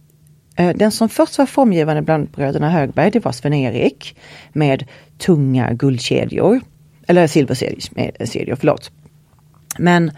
[0.56, 4.18] eh, den som först var formgivande bland bröderna Högberg det var Sven-Erik
[4.54, 6.62] med tunga guldkedjor.
[7.08, 8.92] Eller silverkedjor, förlåt.
[9.78, 10.12] Men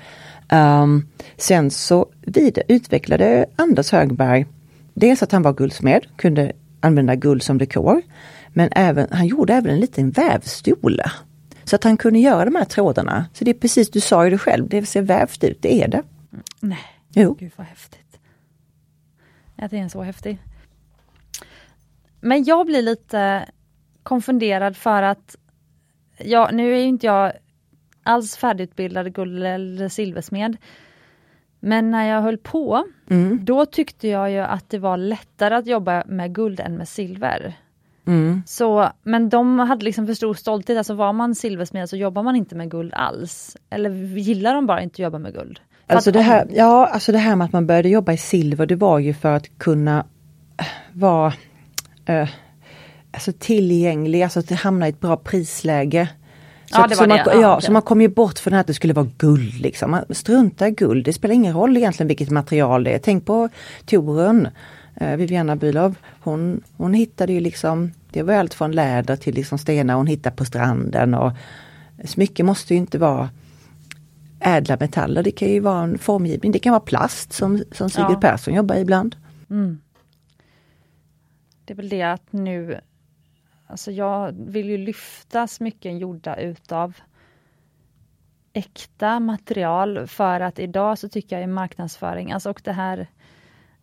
[0.50, 1.08] ehm,
[1.38, 4.46] sen så vid, utvecklade Anders Högberg
[4.94, 8.02] dels att han var guldsmed, kunde använda guld som dekor.
[8.50, 11.02] Men även, han gjorde även en liten vävstol.
[11.66, 13.26] Så att han kunde göra de här trådarna.
[13.34, 15.88] Så det är precis, du sa ju det själv, det ser vävt ut, det är
[15.88, 16.04] det.
[16.60, 17.34] Nej, Jo.
[17.40, 18.20] gud vad häftigt.
[19.58, 20.38] Att det är så häftig.
[22.22, 23.50] Men jag blir lite
[24.04, 25.36] konfunderad för att
[26.18, 27.32] ja, nu är ju inte jag
[28.04, 30.58] alls färdigutbildad guld eller silversmed.
[31.60, 33.46] Men när jag höll på, Mm.
[33.46, 37.54] då tyckte jag ju att det var lättare att jobba med guld än med silver.
[38.08, 38.44] Mm.
[38.46, 42.36] Så, men de hade liksom för stor stolthet, alltså var man silversmed så jobbar man
[42.36, 43.58] inte med guld alls.
[43.70, 45.60] Eller gillar de bara inte att jobba med guld?
[45.88, 48.66] För Alltså det, här, ja, alltså det här med att man började jobba i silver
[48.66, 50.06] det var ju för att kunna
[50.58, 51.34] eh, vara
[52.06, 52.30] eh,
[53.12, 56.10] alltså tillgänglig, alltså att hamna i ett bra prisläge.
[56.66, 57.36] Så, Ja, det så man, det.
[57.42, 59.54] ja, så man kom ju bort från att det skulle vara guld.
[59.62, 59.92] Liksom.
[59.92, 63.00] Man struntar i guld, det spelar ingen roll egentligen vilket material det är.
[63.00, 63.50] Tänk på
[63.86, 64.48] Torun,
[64.96, 69.58] eh, Viviana Bülow, hon, hon hittade ju liksom, det var allt från läder till liksom
[69.58, 71.14] stenar hon hittade på stranden.
[71.14, 71.32] Och
[72.04, 73.30] smycke måste ju inte vara
[74.40, 78.12] ädla metaller, det kan ju vara en formgivning, det kan vara plast som, som Sigurd
[78.12, 78.20] Ja.
[78.20, 79.16] Persson jobbar ibland.
[81.66, 82.80] Det är väl det att nu,
[83.68, 86.94] alltså jag vill ju lyfta smycken gjorda utav
[88.54, 93.08] äkta material för att idag så tycker jag i marknadsföring, alltså och det här,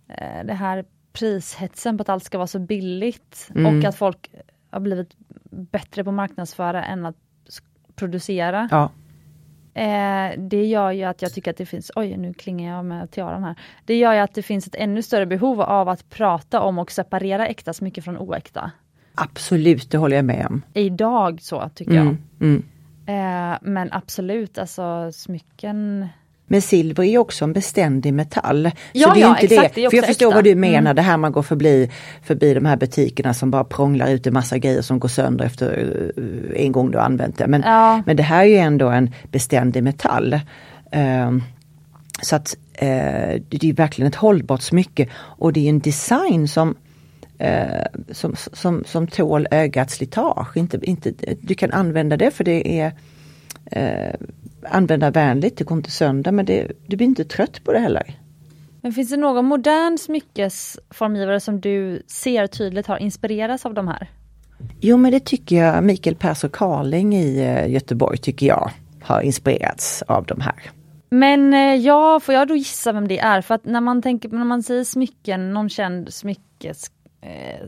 [0.08, 3.78] eh, det här prishetsen på att allt ska vara så billigt Mm.
[3.78, 4.30] och att folk
[4.70, 5.10] har blivit
[5.50, 7.16] bättre på att marknadsföra än att
[7.94, 8.68] producera.
[8.70, 8.90] Ja.
[9.74, 13.10] Eh, det gör ju att jag tycker att det finns, oj nu klingar jag med
[13.10, 13.54] tiaran här.
[13.84, 16.90] Det gör ju att det finns ett ännu större behov av att prata om och
[16.92, 18.70] separera äkta smycken från oäkta.
[19.14, 20.62] Absolut, det håller jag med om.
[20.74, 22.02] Idag så tycker jag.
[22.02, 22.62] Mm, mm.
[23.52, 26.08] Eh, men absolut, alltså smycken.
[26.52, 28.70] Men silver är ju också en beständig metall.
[28.92, 29.80] Ja, så det är ja, inte exakt, det.
[29.80, 30.34] det För jag förstår äkta.
[30.34, 30.96] vad du menar, Mm.
[30.96, 31.90] det här man går förbi,
[32.22, 35.66] förbi de här butikerna som bara prånglar ut en massa grejer som går sönder efter
[36.56, 37.46] eh, en gång du har använt det.
[37.46, 38.02] Men, Ja.
[38.06, 40.40] men det här är ju ändå en beständig metall.
[40.90, 41.42] Ehm,
[42.22, 46.74] så att eh, det är verkligen ett hållbart smycke och det är en design som
[47.38, 50.56] eh, som, som, som tål ögats slitage.
[50.56, 52.92] Inte, inte, du kan använda det för det är
[53.66, 54.14] eh,
[54.70, 58.18] användarvänligt, det går inte sönder men det, du blir inte trött på det heller.
[58.80, 64.10] Men finns det någon modern smyckesformgivare som du ser tydligt har inspirerats av de här?
[64.80, 68.70] Jo men det tycker jag Mikael Persson Carling i eh, Göteborg tycker jag
[69.02, 70.70] har inspirerats av de här.
[71.10, 73.40] Men eh, ja, får jag då gissa vem det är?
[73.40, 76.90] För att när man tänker när man säger smycken, någon känd smyckes
[77.20, 77.66] eh,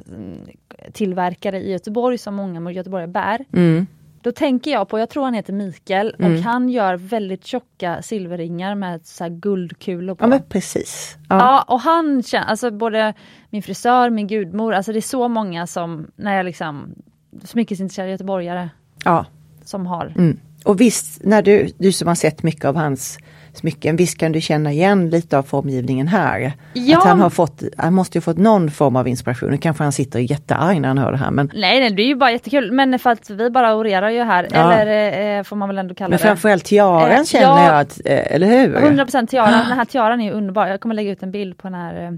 [0.93, 3.45] tillverkare i Göteborg som många göteborgare bär.
[3.53, 3.87] Mm.
[4.25, 8.75] Då tänker jag på, jag tror han heter Mikael och han gör väldigt tjocka silverringar
[8.75, 10.25] med så här guldkulor på.
[10.25, 11.17] Ja men precis.
[11.29, 11.39] Ja.
[11.39, 13.15] Ja, och han känner, alltså både
[13.51, 16.95] min frisör, min gudmor, alltså det är så många som, när jag liksom,
[17.45, 18.71] smyckesintresserade göteborgare
[19.05, 19.27] ja.
[19.65, 20.15] som har.
[20.17, 20.41] Mm.
[20.65, 23.19] Och visst, när du, du som har sett mycket av hans
[23.59, 26.53] smycken, visst kan du känna igen lite av formgivningen här?
[26.73, 26.99] Ja.
[26.99, 29.51] Att han har fått, han måste ju fått någon form av inspiration.
[29.51, 32.07] Nu kanske han sitter jättearg när han hör det här men, Nej, nej, det är
[32.07, 34.73] ju bara jättekul, men för att vi bara orerar ju här, Ja.
[34.73, 36.23] eller eh, får man väl ändå kalla men det.
[36.25, 37.67] framförallt tiaran Eh, känner ja.
[37.67, 38.77] jag att, eh, eller hur?
[38.77, 40.67] 100% tiaran, den här tiaran är underbar.
[40.67, 42.11] Jag kommer lägga ut en bild på den här eh,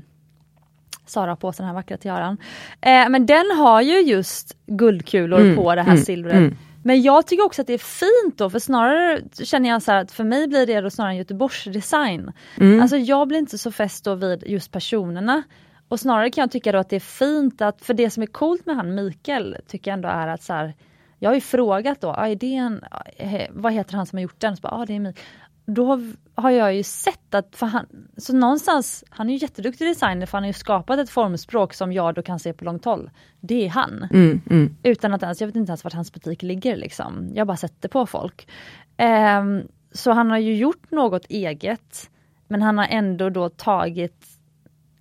[1.06, 2.36] Sara på den här vackra tiaran.
[2.80, 6.34] Eh, men den har ju just guldkulor Mm, på det här mm, silvret.
[6.34, 6.56] mm.
[6.86, 10.02] Men jag tycker också att det är fint då, för snarare känner jag så här
[10.02, 12.32] att för mig blir det då snarare en Göteborgsdesign.
[12.56, 12.80] Mm.
[12.80, 15.42] Alltså jag blir inte så fäst då vid just personerna.
[15.88, 18.26] Och snarare kan jag tycka då att det är fint att, för det som är
[18.26, 20.74] coolt med han Mikael tycker jag ändå är att så här,
[21.18, 22.84] jag har ju frågat då, ah, är det en,
[23.16, 24.56] eh, vad heter han som har gjort den?
[24.56, 25.26] Så bara, ah, det är Mikael.
[25.66, 26.00] Då
[26.34, 27.86] har jag ju sett att, för han,
[28.16, 31.92] så någonstans, han är ju jätteduktig designer för han har ju skapat ett formspråk som
[31.92, 33.10] jag då kan se på långt håll.
[33.40, 34.08] Det är han.
[34.12, 34.76] Mm, mm.
[34.82, 37.30] Utan att ens, jag vet inte ens vart hans butik ligger liksom.
[37.34, 38.48] Jag bara sätter på folk.
[38.96, 39.62] Ehm,
[39.92, 42.10] så han har ju gjort något eget.
[42.48, 44.26] Men han har ändå då tagit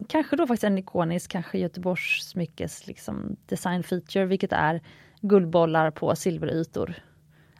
[0.08, 4.82] kanske då faktiskt en ikonisk, kanske Göteborgs smyckes liksom design feature, vilket är
[5.22, 6.96] guldbollar på silverytor.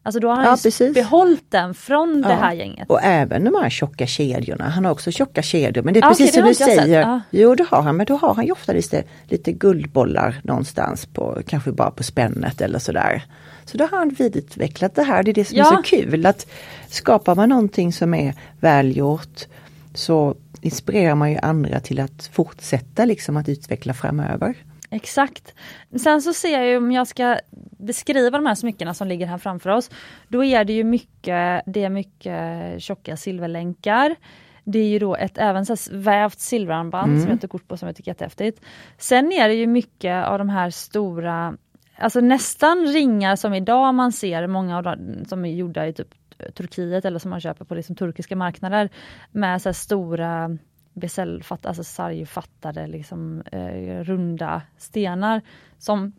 [0.06, 2.36] Alltså då har han Ja, behållit den från det Ja.
[2.36, 2.90] här gänget.
[2.90, 5.84] Och även de här tjocka kedjorna, han har också tjocka kedjor.
[5.84, 7.02] Men det är Ja, precis det som du säger.
[7.02, 7.22] Ja.
[7.30, 11.42] Jo det har han, men då har han ju ofta lite, lite guldbollar någonstans på,
[11.48, 13.24] kanske bara på spännet eller sådär.
[13.66, 15.72] Så då har han vidareutvecklat det här, det är det som Ja.
[15.72, 16.48] är så kul att
[16.90, 19.46] skapar man någonting som är välgjort
[19.94, 24.56] så inspirerar man ju andra till att fortsätta liksom att utveckla framöver.
[24.96, 25.54] Exakt.
[25.96, 27.40] Sen så ser jag ju om jag ska
[27.78, 29.90] beskriva de här smyckena som ligger här framför oss.
[30.28, 34.16] Då är det ju mycket, det är mycket tjocka silverlänkar.
[34.64, 37.88] Det är ju då ett även så vävt silverarmband som jag tog kort på som
[37.88, 38.62] jag tycker är jättehäftigt.
[38.98, 41.58] Sen är det ju mycket av de här stora,
[41.98, 46.08] alltså nästan ringar som idag man ser, många av dem som är gjorda i typ
[46.54, 48.90] Turkiet eller som man köper på liksom turkiska marknader
[49.32, 50.58] med så här stora
[50.96, 55.42] besällfattade, alltså sargfattade liksom, eh, runda stenar
[55.78, 56.14] som,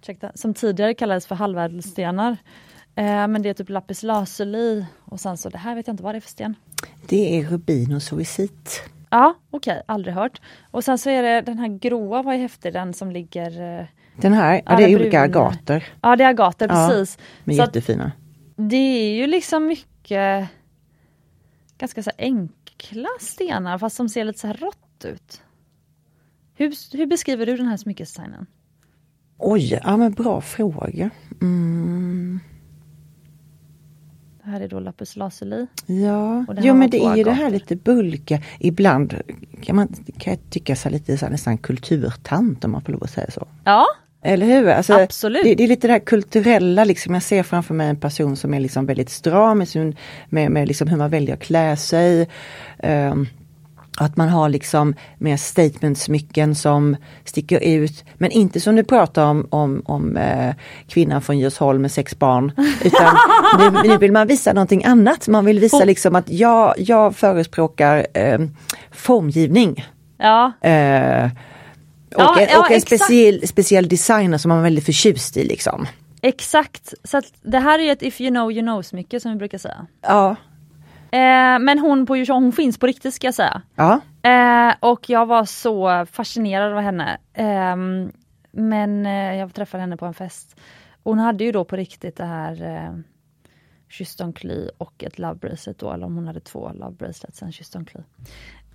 [0.00, 2.36] ursäkta, som tidigare kallades för halvädelstenar.
[2.94, 6.02] Eh, men det är typ lapis lazuli och sen så det här vet jag inte
[6.02, 6.54] vad det är för sten.
[7.08, 8.82] Det är rubin och soicit.
[9.10, 10.40] Ja, okej, aldrig hört.
[10.70, 13.78] Och sen så är det den här gråa, vad är häftig, den som ligger...
[13.80, 13.86] Eh,
[14.16, 15.84] Den här, ja, det är olika agater.
[16.02, 17.18] ja, det är agater, Ja, precis.
[17.44, 18.12] med Så jättefina.
[18.56, 20.48] Det är ju liksom mycket
[21.78, 22.26] ganska så här
[22.76, 25.42] enkla stenar fast som ser lite så här rått ut.
[26.54, 28.46] Hur, hur beskriver du den här smyckesdesignen?
[29.38, 31.10] Oj, ja men bra fråga.
[31.40, 32.40] Mm.
[34.44, 35.66] Det här är då lapis lazuli.
[35.86, 38.42] Ja, jo men det är ju det här lite bulka.
[38.58, 39.14] Ibland
[39.62, 43.04] kan man kan jag tycka så lite så här, nästan kulturtant om man får lov
[43.04, 43.46] att säga så.
[43.64, 43.86] Ja,
[44.26, 44.68] Eller hur?
[44.68, 45.42] Alltså, Absolut.
[45.44, 47.14] Det, det är lite det här kulturella, liksom.
[47.14, 49.96] jag ser framför mig en person som är liksom väldigt stram med, sin,
[50.28, 52.28] med, med liksom hur man väljer att klä sig.
[52.78, 53.26] Ehm,
[53.98, 58.04] att man har liksom mer statementsmycken som sticker ut.
[58.14, 60.54] Men inte som du pratar om, om, om eh,
[60.88, 62.52] kvinnan från Djursholm med sex barn.
[62.84, 63.16] Utan
[63.58, 65.28] nu, nu vill man visa någonting annat.
[65.28, 68.38] Man vill visa liksom att jag, jag förespråkar eh,
[68.90, 69.84] formgivning.
[70.18, 71.30] ja, Eh,
[72.16, 75.86] och en, ja, och en speciell, speciell designer som man är väldigt förtjust i liksom.
[76.22, 76.94] exakt.
[77.04, 79.86] Så det här är ett if you know you know smycke som vi brukar säga.
[80.00, 80.36] Ja,
[81.10, 83.62] Eh, men hon på hon finns på riktigt ska jag säga.
[83.74, 87.18] ja, Eh, och jag var så fascinerad av henne.
[87.34, 88.12] Ehm,
[88.50, 90.56] men eh, jag träffade henne på en fest.
[91.02, 92.98] Hon hade ju då på riktigt det här eh,
[93.88, 97.52] Kyss Cly och ett Love Bracelet då, eller om hon hade två Love Bracelets, en
[97.52, 98.00] Kyss Cly.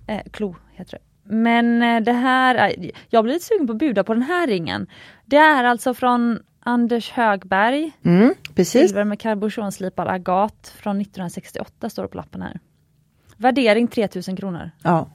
[0.06, 1.11] Eh, Klo heter det.
[1.24, 2.74] Men eh, det här,
[3.08, 4.86] jag blir lite sugen på att buda på den här ringen.
[5.24, 7.92] Det är alltså från Anders Högberg.
[8.04, 8.88] Mm, precis.
[8.88, 12.60] Silver med karbonslipad agat från 1968 står det på lappen här.
[13.36, 14.70] Värdering 3000 kronor.
[14.82, 15.08] Ja.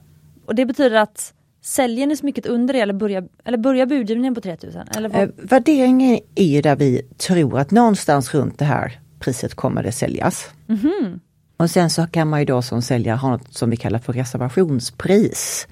[0.46, 4.40] Och det betyder att Säljer ni smycket under det eller börjar, eller börjar budgivningen på
[4.40, 4.88] 3000?
[4.96, 5.22] Eller vad?
[5.22, 9.92] Eh, värderingen är ju där vi tror att någonstans runt det här priset kommer det
[9.92, 10.50] säljas.
[10.66, 11.20] Mhm.
[11.56, 14.12] Och sen så kan man ju då som säljare ha något som vi kallar för
[14.12, 15.68] reservationspris.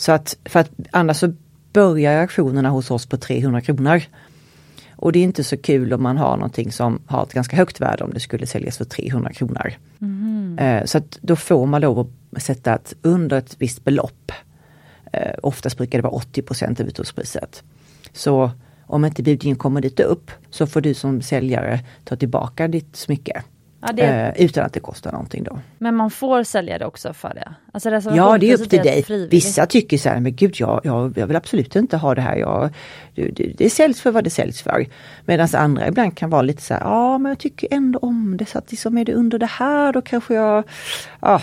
[0.00, 1.32] Så att, för att annars så
[1.72, 4.02] börjar auktionerna hos oss på 300 kronor.
[4.96, 7.80] Och det är inte så kul om man har någonting som har ett ganska högt
[7.80, 9.72] värde om det skulle säljas för 300 kronor.
[10.58, 11.98] Eh, Så att då får man lov
[12.36, 14.32] att sätta ett under ett visst belopp.
[15.12, 17.62] Eh, oftast brukar det vara 80 av utropspriset.
[18.12, 18.50] Så
[18.86, 23.42] om inte budgivningen kommer dit upp så får du som säljare ta tillbaka ditt smycke.
[23.82, 25.58] Ja, det, Eh, utan att det kostar någonting då.
[25.78, 27.54] men man får sälja det också för det?
[27.72, 29.02] Alltså Ja det är upp till dig.
[29.02, 29.32] frivilligt.
[29.32, 32.36] Vissa tycker så här, men gud jag, jag, jag vill absolut inte ha det här.
[32.36, 32.70] Jag,
[33.14, 34.86] det, det, det säljs för vad det säljs för.
[35.24, 38.46] Medan andra ibland kan vara lite så här, ja men jag tycker ändå om det
[38.46, 40.64] så att liksom är det under det här då kanske jag,
[41.20, 41.42] ja,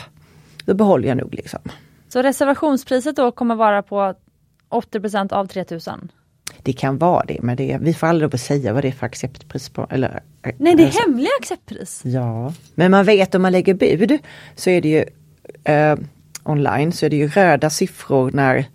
[0.66, 1.60] då behåller jag nog liksom.
[2.10, 4.14] Så reservationspriset då kommer vara på
[4.70, 6.12] 80% av 3000?
[6.64, 9.70] Det kan vara det, men det, vi får aldrig säga vad det är för acceptpris
[9.70, 9.88] på.
[9.90, 10.24] Eller,
[10.58, 12.02] Nej det är alltså- hemliga acceptpris!
[12.06, 14.18] Ja, men man vet om man lägger bud
[14.56, 15.04] så är det ju
[15.74, 15.98] eh,
[16.44, 18.66] online så är det ju röda siffror när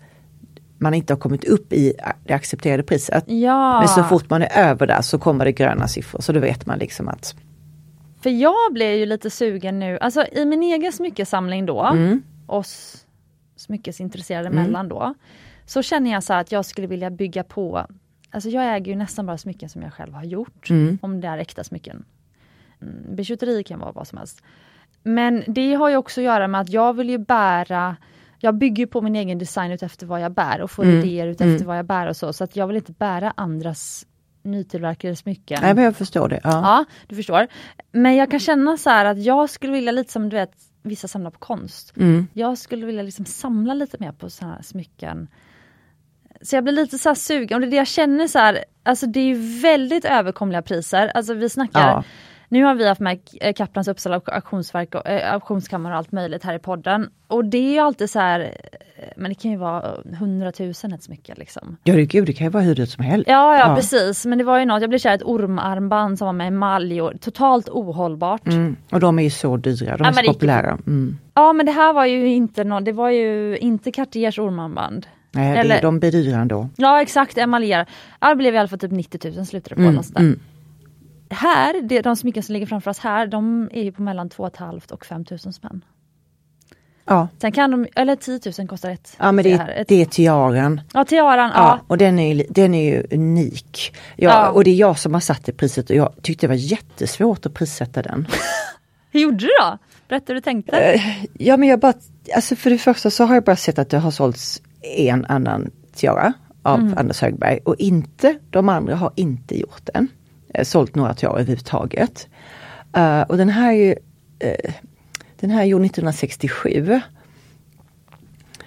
[0.77, 1.93] man inte har kommit upp i
[2.25, 3.23] det accepterade priset.
[3.27, 6.39] Ja, Men så fort man är över där så kommer det gröna siffror så då
[6.39, 7.35] vet man liksom att
[8.21, 12.21] för jag blev ju lite sugen nu, alltså i min egen smyckesamling då, Mm.
[12.47, 12.97] oss
[13.55, 15.13] smyckesintresserade emellan då,
[15.65, 17.87] så känner jag så att jag skulle vilja bygga på,
[18.31, 20.97] alltså jag äger ju nästan bara smycken som jag själv har gjort, Mm.
[21.01, 22.05] om det är äkta smycken.
[22.81, 24.43] Mm, Bijouteri kan vara vad som helst.
[25.03, 27.95] Men det har ju också att göra med att jag vill ju bära
[28.39, 30.99] jag bygger på min egen design utefter vad jag bär och får Mm.
[30.99, 31.67] idéer utefter Mm.
[31.67, 32.33] vad jag bär och så.
[32.33, 34.05] Så att jag vill inte bära andras
[34.41, 35.59] nytillverkade smycken.
[35.61, 36.39] Nej men jag förstår det.
[36.43, 36.49] Ja.
[36.51, 37.47] Ja, du förstår.
[37.91, 40.51] Men jag kan känna så här att jag skulle vilja lite som du vet,
[40.81, 41.93] vissa samlar på konst.
[41.97, 42.27] Mm.
[42.33, 45.27] Jag skulle vilja liksom samla lite mer på sådana här smycken.
[46.41, 48.59] Så jag blir lite så här sugen, och det är det jag känner så här,
[48.83, 51.11] alltså det är ju väldigt överkomliga priser.
[51.15, 52.03] Alltså vi snackar, Ja.
[52.49, 56.43] nu har vi haft med eh, Kaplans Uppsala auktionsverk och äh, auktionskammare och allt möjligt
[56.43, 57.09] här i podden.
[57.27, 61.03] Och det är ju alltid så här, eh, men det kan ju vara hundratusen ett
[61.03, 61.77] smycke liksom.
[61.83, 63.29] Ja det, gud, det kan ju vara hur dyrt som helst.
[63.29, 63.75] Ja, ja, Ja.
[63.75, 66.47] precis, men det var ju något, jag blev kär i ett ormarmband som var med
[66.47, 68.47] emalj och totalt ohållbart.
[68.47, 68.75] Mm.
[68.91, 70.69] Och de är ju så dyra, de Ja, är men så populära.
[70.87, 71.17] Mm.
[71.33, 75.07] Ja men det här var ju inte något, det var ju inte Cartiers ormarmband.
[75.35, 76.69] Nej, Eller- det, de blir dyra ändå.
[76.77, 77.85] Ja exakt, emaljer.
[78.19, 79.89] Ja, det blev i alla fall typ 90 000 slutade det på.
[79.89, 80.39] Mm, mm.
[81.29, 84.49] Här, det, de smycken som ligger framför oss här, de är ju på mellan 2
[84.57, 85.85] 500 och 5 000 spänn.
[87.05, 87.27] Ja.
[87.41, 89.15] Sen kan de, eller 10 000 kostar ett.
[89.19, 89.69] ja men det, här.
[89.69, 90.81] Ett, det är tiaran.
[90.93, 91.79] ja tiaran, Ja, ja.
[91.87, 93.95] och den är, den är ju unik.
[94.15, 94.49] Ja, Ja.
[94.49, 97.45] Och det är jag som har satt det priset och jag tyckte det var jättesvårt
[97.45, 98.27] att prissätta den.
[99.11, 99.77] Hur gjorde du då?
[100.07, 100.77] Berätta hur du tänkte.
[100.77, 101.01] Eh,
[101.33, 101.93] Ja men jag bara,
[102.35, 105.71] alltså för det första så har jag bara sett att det har sålts en annan
[105.93, 106.93] tiara av Mm.
[106.97, 110.07] Anders Högberg och inte, de andra har inte gjort den.
[110.53, 112.27] Eh, sålt några tiaror överhuvudtaget.
[112.93, 113.95] Eh, och den här är ju,
[114.39, 114.73] eh,
[115.39, 117.01] den här är gjord 1967.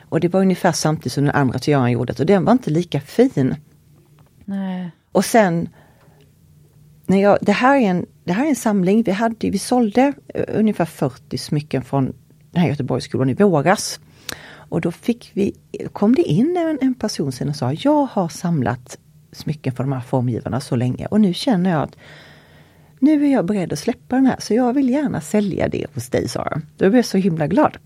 [0.09, 3.01] Och det var ungefär samtidigt som den andra tiaran gjordes och den var inte lika
[3.01, 3.55] fin.
[4.45, 4.91] Nej.
[5.13, 5.69] Och sen
[7.07, 10.13] när jag, det, här är en, det här är en samling, vi, hade, vi sålde
[10.49, 12.13] ungefär 40 smycken från
[12.51, 14.01] den här Göteborgsskolan i våras.
[14.77, 15.53] Och då fick vi,
[15.93, 18.99] kom det in en, en person sen och sa jag har samlat
[19.33, 21.97] smycken för de här formgivarna så länge och nu känner jag att
[22.99, 26.09] nu är jag beredd att släppa den här så jag vill gärna sälja det hos
[26.09, 26.61] dig Sara.
[26.77, 27.77] Då blev jag så himla glad.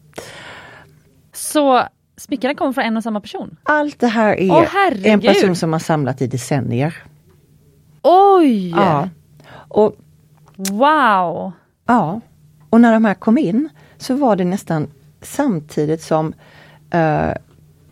[1.32, 1.82] Så
[2.16, 3.56] smyckena kommer från en och samma person?
[3.62, 6.94] Allt det här är Åh, en person som har samlat i decennier.
[8.02, 8.70] Oj!
[8.70, 9.08] Ja.
[9.52, 9.96] Och
[10.56, 11.52] Wow!
[11.86, 12.20] Ja,
[12.70, 13.68] och när de här kom in
[13.98, 14.90] så var det nästan
[15.22, 16.34] samtidigt som
[16.90, 17.32] eh,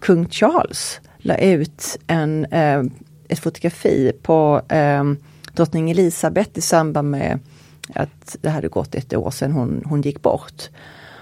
[0.01, 2.83] kung Charles la ut en, eh,
[3.29, 5.05] ett fotografi på eh,
[5.53, 7.39] drottning Elisabeth i samband med
[7.95, 10.69] att det hade gått ett år sedan hon, hon gick bort.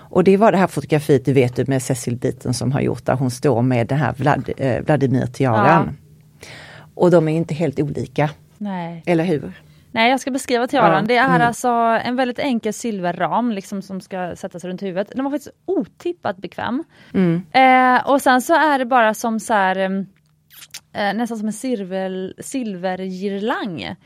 [0.09, 3.07] Och det var det här fotografiet, du vet du, med Cecil Beaton som har gjort
[3.07, 5.97] där hon står med den här Vlad, eh, Vladimir-tiaran.
[6.95, 9.03] Och de är inte helt olika, Nej.
[9.07, 9.53] eller hur?
[9.97, 10.95] Nej jag ska beskriva tiaran.
[10.95, 11.47] Ja, Det är mm.
[11.47, 11.69] alltså
[12.05, 15.13] en väldigt enkel silverram liksom, som ska sättas runt huvudet.
[15.15, 16.85] Den var faktiskt otippat bekväm.
[17.15, 17.43] Mm.
[17.53, 19.77] Eh, och sen så är det bara som så här,
[20.93, 23.97] eh, nästan som en silver, silvergirlang.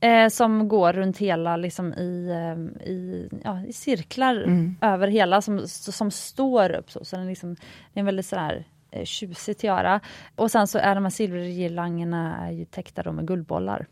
[0.00, 4.76] Eh, som går runt hela liksom i, eh, i, ja, i cirklar Mm.
[4.80, 7.04] över hela som, som står upp så.
[7.04, 10.00] så den liksom, det är en väldigt sådär eh, tjusig tiara.
[10.36, 13.86] Och sen så är de här silvergirlangerna täckta med guldbollar.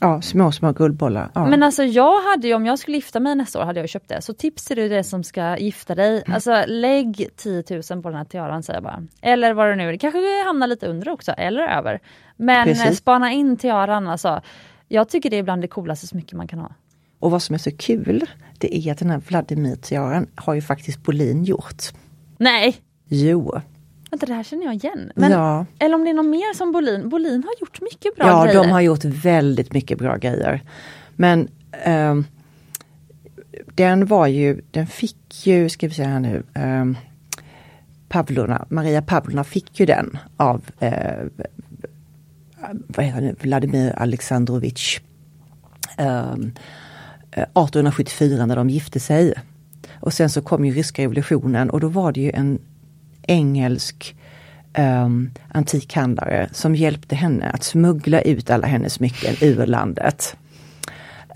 [0.00, 1.30] Ja, små, små guldbollar.
[1.34, 1.46] Ja.
[1.46, 4.08] Men alltså jag hade ju, om jag skulle gifta mig nästa år hade jag köpt
[4.08, 4.22] det.
[4.22, 6.22] Så tips till dig det som ska gifta dig.
[6.26, 9.02] Alltså lägg 10 000 på den här tiaran säger jag bara.
[9.20, 12.00] Eller vad det nu är, det kanske hamnar lite under också, eller över.
[12.36, 12.86] Men Precis.
[12.86, 14.40] eh, spana in tiaran alltså.
[14.88, 16.72] Jag tycker det är bland det coolaste smycket man kan ha.
[17.20, 18.24] Och vad som är så kul,
[18.58, 21.82] det är att den här Vladimir-tiaran har ju faktiskt Bolin gjort.
[22.38, 22.76] Nej!
[23.08, 23.60] Jo,
[24.10, 25.12] Vänta det här känner jag igen.
[25.14, 27.08] Men, ja, Eller om det är någon mer som Bolin.
[27.08, 28.62] Bolin har gjort mycket bra ja grejer.
[28.62, 30.62] de har gjort väldigt mycket bra grejer.
[31.16, 32.24] Men ehm,
[33.74, 36.96] den var ju, den fick ju, ska vi säga här nu, um,
[38.08, 41.24] Pavlona, Maria Pavlona fick ju den av eh,
[42.86, 45.00] vad heter nu, Vladimir Alexandrovich
[45.98, 46.32] eh,
[47.30, 49.34] 1874 när de gifte sig.
[50.00, 52.58] Och sen så kom ju ryska revolutionen och då var det ju en
[53.28, 54.16] engelsk
[54.78, 60.36] um, antikhandlare som hjälpte henne att smuggla ut alla hennes smycken ur landet.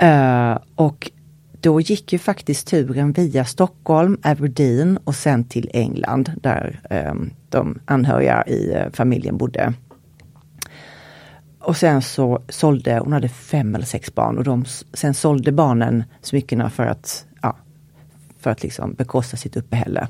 [0.03, 1.11] Uh, och
[1.61, 7.78] då gick ju faktiskt turen via Stockholm, Aberdeen och sen till England där um, de
[7.84, 9.72] anhöriga i uh, familjen bodde.
[11.59, 16.05] Och sen så sålde, hon hade fem eller sex barn och de, sen sålde barnen
[16.20, 17.57] smyckena för att, ja,
[18.38, 20.09] för att liksom bekosta sitt uppehälle.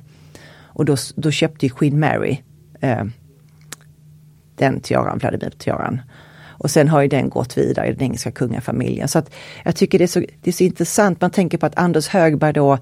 [0.75, 2.39] Och då, då köpte ju Queen Mary
[2.81, 3.05] eh,
[4.57, 6.01] den tiaran, Vladimir-tiaran.
[6.62, 9.09] Och sen har ju den gått vidare i den engelska kungafamiljen.
[9.09, 11.79] Så att jag tycker det är, så, det är så intressant, man tänker på att
[11.79, 12.79] Anders Högberg då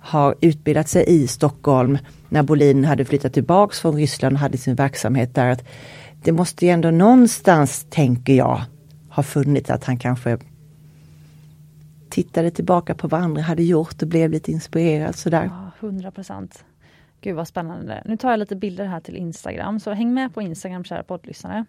[0.00, 4.74] har utbildat sig i Stockholm när Bolin hade flyttat tillbaks från Ryssland och hade sin
[4.74, 5.50] verksamhet där.
[5.50, 5.64] Att
[6.22, 8.62] det måste ju ändå någonstans, tänker jag,
[9.08, 10.38] ha funnits att han kanske
[12.10, 15.50] tittade tillbaka på vad andra hade gjort och blev lite inspirerad sådär.
[15.80, 16.64] Ja, 100 procent.
[17.24, 18.02] Gud vad spännande.
[18.04, 21.64] Nu tar jag lite bilder här till Instagram, så häng med på Instagram kära poddlyssnare.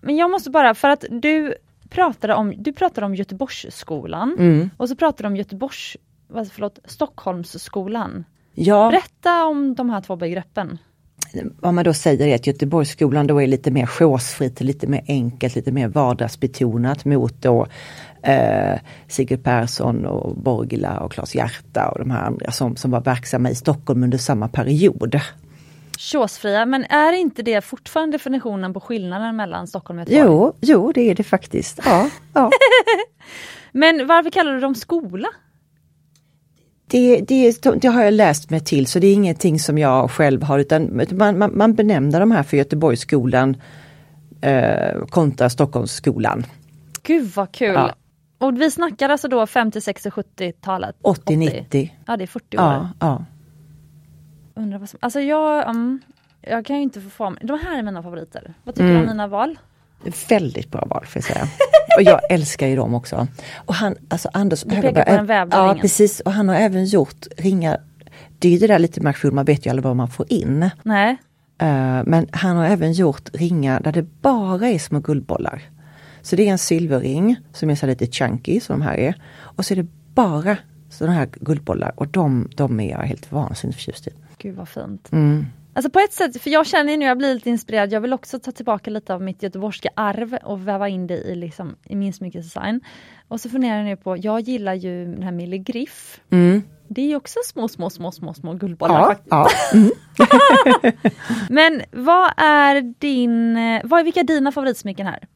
[0.00, 1.54] Men jag måste bara, för att du
[1.88, 4.70] pratade om, du pratade om Göteborgsskolan Mm.
[4.76, 5.96] och så pratade du om Göteborgs,
[6.52, 8.24] förlåt, Stockholmsskolan.
[8.54, 10.78] Ja, Berätta om de här två begreppen.
[11.60, 15.54] vad man då säger är att Göteborgsskolan då är lite mer chosefritt, lite mer enkelt,
[15.54, 17.66] lite mer vardagsbetonat mot då
[18.22, 23.00] eh, Sigrid Persson och Borgila och Claes Hierta och de här andra som, som var
[23.00, 25.20] verksamma i Stockholm under samma period.
[25.98, 30.30] Chosefria, men är inte det fortfarande definitionen på skillnaden mellan Stockholm och Göteborg?
[30.30, 31.80] Jo, jo det är det faktiskt.
[31.84, 32.50] Ja, ja.
[33.72, 35.28] Men varför kallar du dem skola?
[36.86, 40.42] Det, det, det har jag läst mig till så det är ingenting som jag själv
[40.42, 43.56] har utan man, man, man benämner de här för Göteborgsskolan
[44.40, 46.46] eh, kontra Stockholmsskolan.
[47.02, 47.74] Gud vad kul!
[47.74, 47.94] Ja.
[48.40, 50.96] Och vi snackar alltså då 50, 60, 70-talet?
[51.02, 51.90] 80-90.
[52.06, 52.62] Ja det är 40 år.
[52.64, 53.24] Ja, ja.
[54.54, 56.00] Undrar vad som, alltså jag, mm,
[56.40, 58.54] jag kan ju inte få fram, de här är mina favoriter.
[58.64, 59.02] Vad tycker du Mm.
[59.02, 59.58] om mina val?
[60.28, 61.44] Väldigt bra val får jag säga.
[61.96, 63.26] Och jag älskar ju dem också.
[63.66, 65.78] Och han, alltså Anders pekar Högberg- på den vävda Ja ringen.
[65.80, 67.80] precis och han har även gjort ringar.
[68.38, 70.32] Det är ju det där lite med auktion, man vet ju aldrig vad man får
[70.32, 70.70] in.
[70.82, 71.16] Nej,
[71.62, 75.62] Eh, men han har även gjort ringar där det bara är små guldbollar.
[76.22, 79.14] Så det är en silverring som är så lite chunky som de här är.
[79.40, 80.56] Och så är det bara
[80.90, 84.10] sådana här guldbollar och de, de är jag helt vansinnigt förtjust i.
[84.38, 85.12] gud vad fint.
[85.12, 85.46] Mm.
[85.72, 88.12] Alltså på ett sätt, för jag känner ju nu, jag blir lite inspirerad, jag vill
[88.12, 91.96] också ta tillbaka lite av mitt göteborgska arv och väva in det i, liksom, i
[91.96, 92.80] min smyckesdesign.
[93.28, 96.20] Och så funderar jag nu på, jag gillar ju den här Mille Griff.
[96.30, 96.62] Mm.
[96.88, 99.28] Det är ju också små, små, små, små, små guldbollar Ja, faktiskt.
[99.30, 99.48] ja.
[99.74, 99.90] Mm.
[101.48, 105.28] Men vad är din, eh, vad är, vilka är dina favoritsmycken här?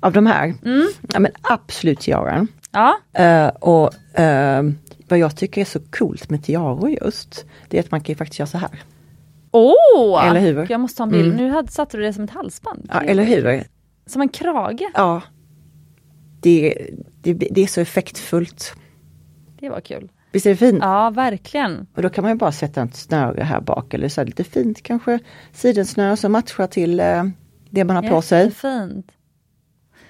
[0.00, 0.88] Av de här, Mm.
[1.12, 2.48] ja men absolut tiaran.
[2.70, 4.62] Ja, Eh, och eh,
[5.08, 8.16] vad jag tycker är så coolt med tiaror just, det är att man kan ju
[8.16, 8.70] faktiskt göra så här.
[9.50, 10.26] åh!
[10.26, 10.66] Eller hur?
[10.70, 11.36] Jag måste ta en bild, Mm.
[11.36, 12.88] nu hade, satte du det som ett halsband.
[12.92, 13.64] Ja, eller hur?
[14.06, 15.22] Som en krage, Ja.
[16.40, 16.88] Det,
[17.22, 18.74] det, det är så effektfullt.
[19.60, 20.10] det var kul.
[20.32, 20.78] Visst är det fint?
[20.82, 21.86] Ja, verkligen.
[21.96, 24.44] Och då kan man ju bara sätta ett snöre här bak eller så här lite
[24.44, 25.18] fint kanske
[25.52, 27.24] sidensnöre som matchar till eh,
[27.70, 28.44] det man har på sig.
[28.44, 29.06] Jättefint.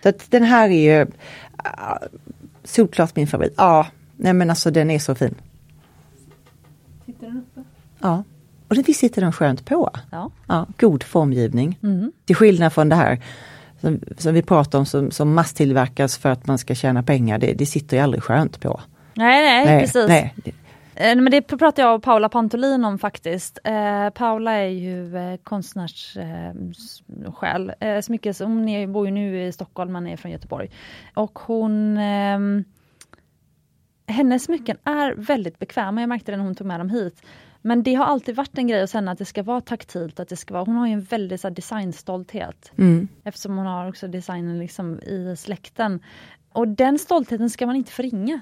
[0.03, 1.07] Så att den här är ju
[1.57, 1.99] ah,
[2.65, 3.55] solklart min favorit.
[3.57, 3.87] Ja,
[4.17, 5.35] nej men alltså den är så fin.
[7.07, 7.69] Sitter den uppe?
[7.99, 8.25] Ja,
[8.69, 9.91] och det sitter den skönt på.
[10.11, 10.31] Ja.
[10.47, 11.79] Ja, god formgivning.
[11.83, 12.13] Mm.
[12.25, 13.21] Till skillnad från det här
[13.83, 17.39] som, som vi pratar om som, som masstillverkas för att man ska tjäna pengar.
[17.39, 18.81] Det, det sitter ju aldrig skönt på.
[19.15, 20.09] Nej, nej, precis.
[20.09, 20.35] nej.
[21.03, 23.59] Men det pratar jag och Paula Pantolin om faktiskt.
[23.65, 27.73] Eh, Paula är ju eh, konstnärssjäl.
[27.81, 30.71] Eh, smyckes, hon är, bor ju nu i Stockholm men är från Göteborg.
[31.15, 32.39] Och hon eh,
[34.07, 37.23] Hennes smycken är väldigt bekväma, jag märkte det när hon tog med dem hit.
[37.63, 40.29] Men det har alltid varit en grej hos henne att det ska vara taktilt, att
[40.29, 42.73] det ska vara, hon har ju en väldig så här, designstolthet.
[42.79, 43.09] Mm.
[43.25, 46.01] Eftersom hon har också designen liksom i släkten.
[46.53, 48.41] Och den stoltheten ska man inte förringa.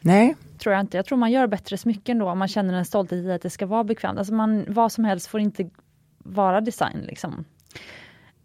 [0.00, 0.96] Nej, Tror jag inte.
[0.96, 3.50] Jag tror man gör bättre smycken då om man känner en stolthet i att det
[3.50, 4.18] ska vara bekvämt.
[4.18, 5.70] Alltså man, vad som helst får inte
[6.18, 7.44] vara design liksom.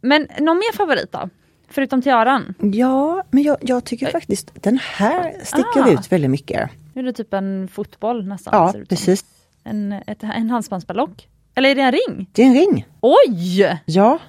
[0.01, 1.29] Men någon mer favorit då?
[1.69, 2.53] Förutom tiaran?
[2.59, 5.91] ja, men jag, jag tycker faktiskt den här sticker Ah.
[5.91, 6.69] ut väldigt mycket.
[6.93, 8.53] Nu är det typ en fotboll nästan.
[8.53, 9.25] Ja, precis.
[9.63, 11.27] En, ett, en halsbandsballock.
[11.55, 12.29] Eller är det en ring?
[12.31, 12.85] Det är en ring.
[13.01, 13.79] Oj!
[13.85, 14.19] Ja,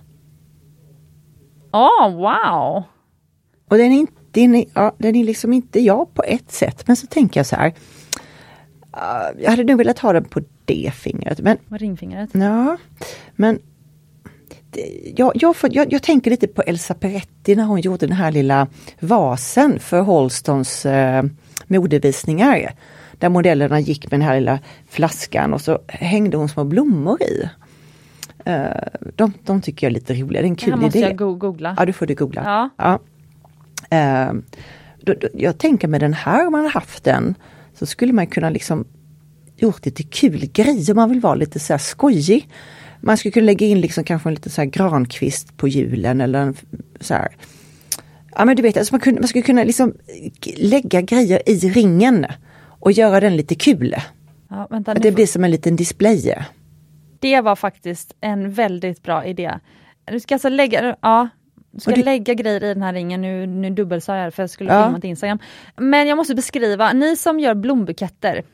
[1.72, 2.82] Åh, wow!
[3.68, 6.86] och den är, inte, den, är, ja, den är liksom inte jag på ett sätt.
[6.86, 7.72] Men så tänker jag så här.
[8.90, 11.40] ah, jag hade nog velat ha den på det fingret.
[11.40, 12.30] Men Vad ringfingret?
[12.32, 12.76] Ja,
[13.36, 13.58] men
[15.16, 18.32] jag, jag, får, jag, jag tänker lite på Elsa Peretti när hon gjorde den här
[18.32, 18.66] lilla
[19.00, 21.24] vasen för Holstons eh,
[21.66, 22.72] modevisningar.
[23.18, 24.58] Där modellerna gick med den här lilla
[24.88, 27.48] flaskan och så hängde hon små blommor i.
[28.44, 28.66] Eh,
[29.14, 31.06] de, de tycker jag är lite roliga, det är en Det här kul måste idé.
[31.08, 31.74] jag go- googla.
[31.78, 32.42] Ja, du får det googla.
[32.44, 32.70] Ja.
[32.76, 32.98] Ja.
[33.90, 34.32] Eh,
[35.02, 37.34] då, då, jag tänker med den här, om man har haft den,
[37.74, 38.84] så skulle man kunna liksom
[39.56, 40.94] gjort lite kul grejer.
[40.94, 42.48] Man vill vara lite så här skojig.
[43.00, 46.38] Man skulle kunna lägga in liksom kanske en liten så här grankvist på julen eller
[46.40, 46.54] en
[47.00, 47.28] så här.
[48.34, 49.94] Ja men du vet, alltså man, kunde, man skulle kunna liksom
[50.56, 52.26] lägga grejer i ringen
[52.80, 53.94] och göra den lite kul.
[54.48, 56.34] Ja, vänta, det får- blir som en liten display.
[57.20, 59.52] Det var faktiskt en väldigt bra idé.
[60.04, 61.28] Du ska alltså lägga, ja,
[61.78, 64.50] ska du- lägga grejer i den här ringen, nu, nu dubbelsade jag det för jag
[64.50, 64.84] skulle Ja.
[64.84, 65.38] filma till Instagram.
[65.76, 68.44] Men jag måste beskriva, ni som gör blombuketter.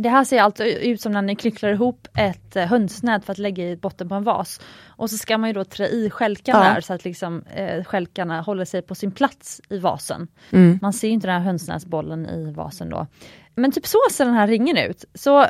[0.00, 3.38] Det här ser alltså ut som när ni knycklar ihop ett eh, hönsnät för att
[3.38, 4.60] lägga i botten på en vas.
[4.86, 6.74] Och så ska man ju då trä i skälkarna Ja.
[6.74, 10.28] där så att liksom, eh, skälkarna håller sig på sin plats i vasen.
[10.50, 10.78] Mm.
[10.82, 13.06] Man ser ju inte den här hönsnäsbollen i vasen då.
[13.54, 15.04] Men typ så ser den här ringen ut.
[15.14, 15.46] Så,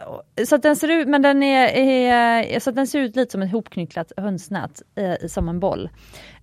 [0.46, 3.42] så att den ser ut, men den är, är, så den ser ut lite som
[3.42, 5.88] ett hopknycklat hönsnät eh, som en boll.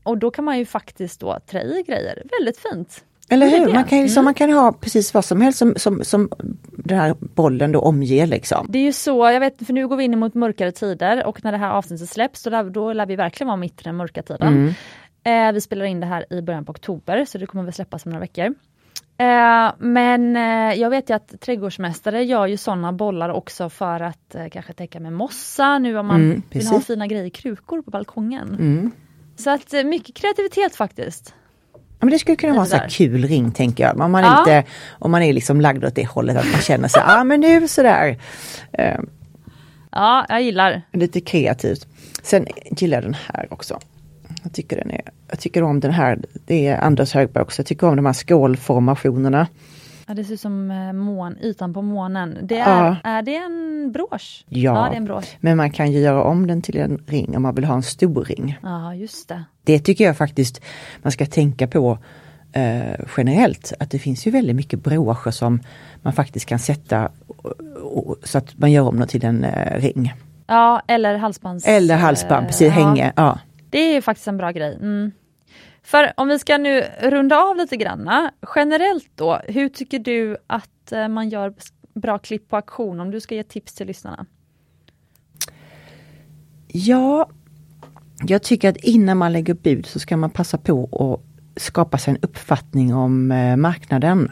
[0.05, 3.03] Och då kan man ju faktiskt då trä i grejer, väldigt fint.
[3.29, 3.73] Eller hur?
[3.73, 4.23] Man kan, ju, Mm.
[4.25, 6.29] man kan ha precis vad som helst som, som, som
[6.71, 8.65] den här bollen då omger liksom.
[8.69, 11.43] Det är ju så, jag vet för nu går vi in mot mörkare tider och
[11.43, 14.21] när det här avsnittet släpps då, då lär vi verkligen vara mitt i den mörka
[14.23, 14.73] tiden.
[15.23, 18.05] Eh, vi spelar in det här i början på oktober så det kommer väl släppas
[18.05, 18.45] om några veckor.
[19.17, 24.35] Eh, men eh, jag vet ju att trädgårdsmästare gör ju sådana bollar också för att
[24.35, 27.91] eh, kanske täcka med mossa nu om man Mm, vill ha fina grejer, krukor på
[27.91, 28.47] balkongen.
[28.59, 28.91] Mm.
[29.35, 31.33] Så att eh, mycket kreativitet faktiskt.
[31.73, 34.01] Ja, men det skulle kunna vara en sån kul ring tänker jag.
[34.01, 34.39] Om man, Ja.
[34.39, 34.63] inte,
[34.99, 37.39] om man är liksom lagd åt det hållet att man känner sig, ja ah, men
[37.39, 38.17] nu sådär.
[38.73, 38.99] Eh,
[39.91, 40.81] Ja, jag gillar.
[40.93, 41.87] lite kreativt.
[42.23, 43.79] Sen gillar jag den här också.
[44.43, 47.65] Jag tycker, den är, jag tycker om den här, det är Anders Högberg också, jag
[47.67, 49.47] tycker om de här skålformationerna.
[50.07, 52.37] Ja, det ser ut som eh, mån, ytan på månen.
[52.41, 52.95] Det är, Ja.
[53.03, 54.45] är det en brosch?
[54.49, 54.59] Ja.
[54.59, 55.37] ja, det är en brosch.
[55.39, 57.83] Men man kan ju göra om den till en ring om man vill ha en
[57.83, 58.57] stor ring.
[58.63, 59.43] Ja, just det.
[59.63, 60.61] Det tycker jag faktiskt
[61.01, 61.97] man ska tänka på
[62.51, 63.73] eh, generellt.
[63.79, 65.59] Att det finns ju väldigt mycket broscher som
[66.01, 69.79] man faktiskt kan sätta och, och, så att man gör om dem till en eh,
[69.81, 70.13] ring.
[70.47, 71.67] Ja, eller halsbands...
[71.67, 72.73] Eller halsband, precis, ja.
[72.73, 73.13] hänge.
[73.15, 73.39] Ja.
[73.69, 74.75] Det är ju faktiskt en bra grej.
[74.75, 75.11] Mm.
[75.85, 80.91] För om vi ska nu runda av lite granna, generellt då, hur tycker du att
[80.91, 81.53] eh, man gör
[81.93, 84.25] bra klipp på auktion om du ska ge tips till lyssnarna?
[86.75, 87.29] ja,
[88.27, 92.11] jag tycker att innan man lägger bud så ska man passa på att skapa sig
[92.11, 94.31] en uppfattning om eh, marknaden.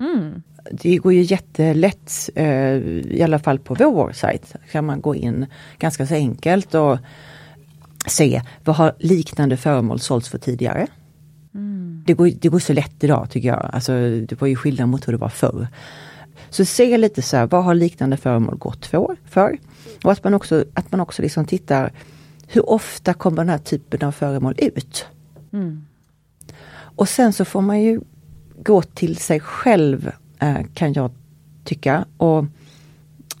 [0.00, 0.42] Mm.
[0.72, 2.74] Det går ju jättelätt, eh,
[3.16, 5.46] i alla fall på vår sajt, kan man gå in
[5.78, 6.98] ganska så enkelt och
[8.06, 10.86] se vad har liknande föremål sålts för tidigare.
[12.08, 13.70] Det, går, det går så lätt idag tycker jag.
[13.72, 13.92] Alltså,
[14.28, 15.68] det var ju skillnad mot hur det var förr.
[16.50, 19.16] Så se lite så här, vad har liknande föremål gått för?
[19.24, 19.58] för?
[20.04, 21.92] Och att man också, att man också liksom tittar,
[22.46, 25.06] hur ofta kommer den här typen av föremål ut?
[25.52, 25.86] Mm.
[26.72, 28.00] Och sen så får man ju
[28.62, 31.10] gå till sig själv eh, kan jag
[31.64, 32.04] tycka.
[32.16, 32.44] Och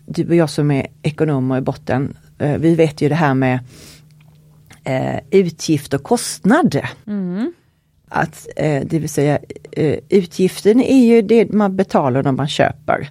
[0.06, 3.60] du och jag som är ekonomer i botten, eh, vi vet ju det här med
[4.84, 6.80] eh, utgift och kostnad.
[7.06, 7.52] Mm.
[8.08, 9.38] Att, eh, det vill säga
[9.72, 13.10] eh, utgiften är ju det man betalar när man köper.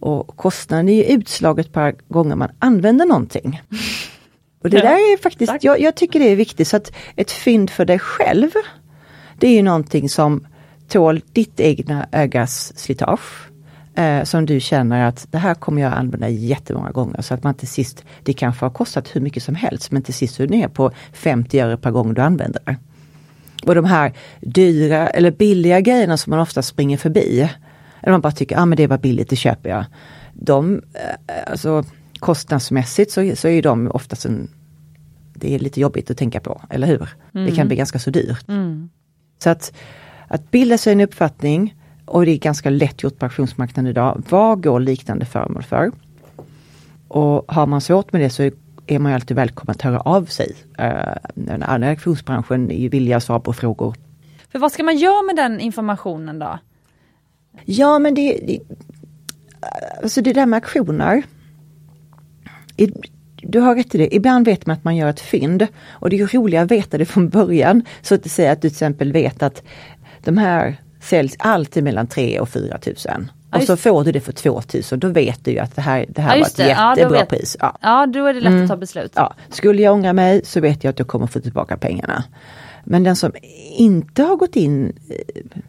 [0.00, 3.62] Och kostnaden är ju utslaget per gånger man använder någonting.
[4.62, 6.68] Och det Ja, där är faktiskt, jag, jag tycker det är viktigt.
[6.68, 8.50] Så att ett fynd för dig själv,
[9.38, 10.46] det är ju någonting som
[10.88, 13.53] tål ditt egna ögas slitage.
[13.94, 17.54] Eh, som du känner att det här kommer jag använda jättemånga gånger så att man
[17.54, 20.56] till sist, det kanske har kostat hur mycket som helst men till sist är du
[20.56, 22.76] ner på 50 öre per gång du använder det.
[23.66, 27.50] Och de här dyra eller billiga grejerna som man ofta springer förbi.
[28.02, 29.84] Eller man bara tycker, ah, men det var billigt, det köper jag.
[30.32, 31.84] De, eh, alltså
[32.18, 34.48] kostnadsmässigt så, så är de oftast en
[35.34, 37.08] det är lite jobbigt att tänka på, eller hur?
[37.34, 37.46] Mm.
[37.46, 38.48] Det kan bli ganska så dyrt.
[38.48, 38.90] Mm.
[39.38, 39.72] Så att,
[40.28, 41.74] att bilda sig en uppfattning
[42.04, 44.22] och det är ganska lätt gjort på auktionsmarknaden idag.
[44.28, 45.92] Vad går liknande föremål för?
[47.08, 48.50] Och har man svårt med det så
[48.86, 50.54] är man alltid välkommen att höra av sig.
[50.80, 53.94] Uh, den andra auktionsbranschen är villiga att svara på frågor.
[54.52, 56.58] För vad ska man göra med den informationen då?
[57.64, 58.58] Ja men det, det
[60.02, 61.22] alltså det där med auktioner.
[63.36, 66.20] Du har rätt i det, ibland vet man att man gör ett fynd och det
[66.20, 67.82] är roligare att veta det från början.
[68.02, 69.62] Så att säga att du till exempel vet att
[70.24, 73.30] de här säljs alltid mellan 3 och 4 tusen.
[73.50, 76.22] Och så får du det för 2000, då vet du ju att det här, det
[76.22, 76.68] här ja, var ett det.
[76.68, 77.56] jättebra ja, pris.
[77.60, 77.78] Ja.
[77.80, 78.62] ja, då är det lätt mm.
[78.62, 79.12] att ta beslut.
[79.14, 79.34] Ja.
[79.48, 82.24] Skulle jag ångra mig så vet jag att jag kommer få tillbaka pengarna.
[82.84, 83.32] Men den som
[83.76, 85.60] inte har gått in eh,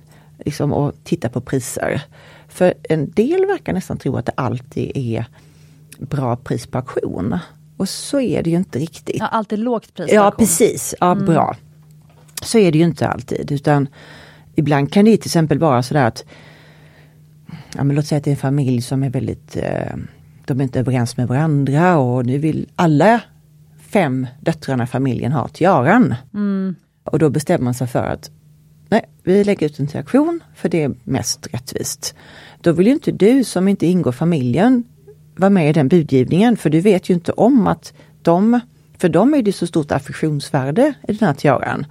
[0.45, 2.01] liksom, och tittat på priser.
[2.47, 5.25] För en del verkar nästan tro att det alltid är
[5.97, 7.39] bra pris på auktion.
[7.77, 9.19] Och så är det ju inte riktigt.
[9.19, 11.25] Ja, alltid lågt pris Ja precis, ja mm.
[11.25, 11.55] bra.
[12.41, 13.87] Så är det ju inte alltid utan
[14.55, 16.25] ibland kan det till exempel vara sådär att
[17.75, 19.95] ja, men låt säga att det är en familj som är väldigt eh,
[20.45, 23.21] de är inte överens med varandra och nu vill alla
[23.79, 26.15] fem döttrarna i familjen ha tiaran.
[26.33, 26.75] Mm.
[27.03, 28.31] Och då bestämmer man sig för att
[28.89, 32.15] nej, vi lägger ut en till auktion för det är mest rättvist.
[32.61, 34.83] Då vill ju inte du som inte ingår familjen
[35.35, 38.59] vara med i den budgivningen för du vet ju inte om att de,
[38.97, 41.85] för dem är det så stort affektionsvärde i den här tiaran.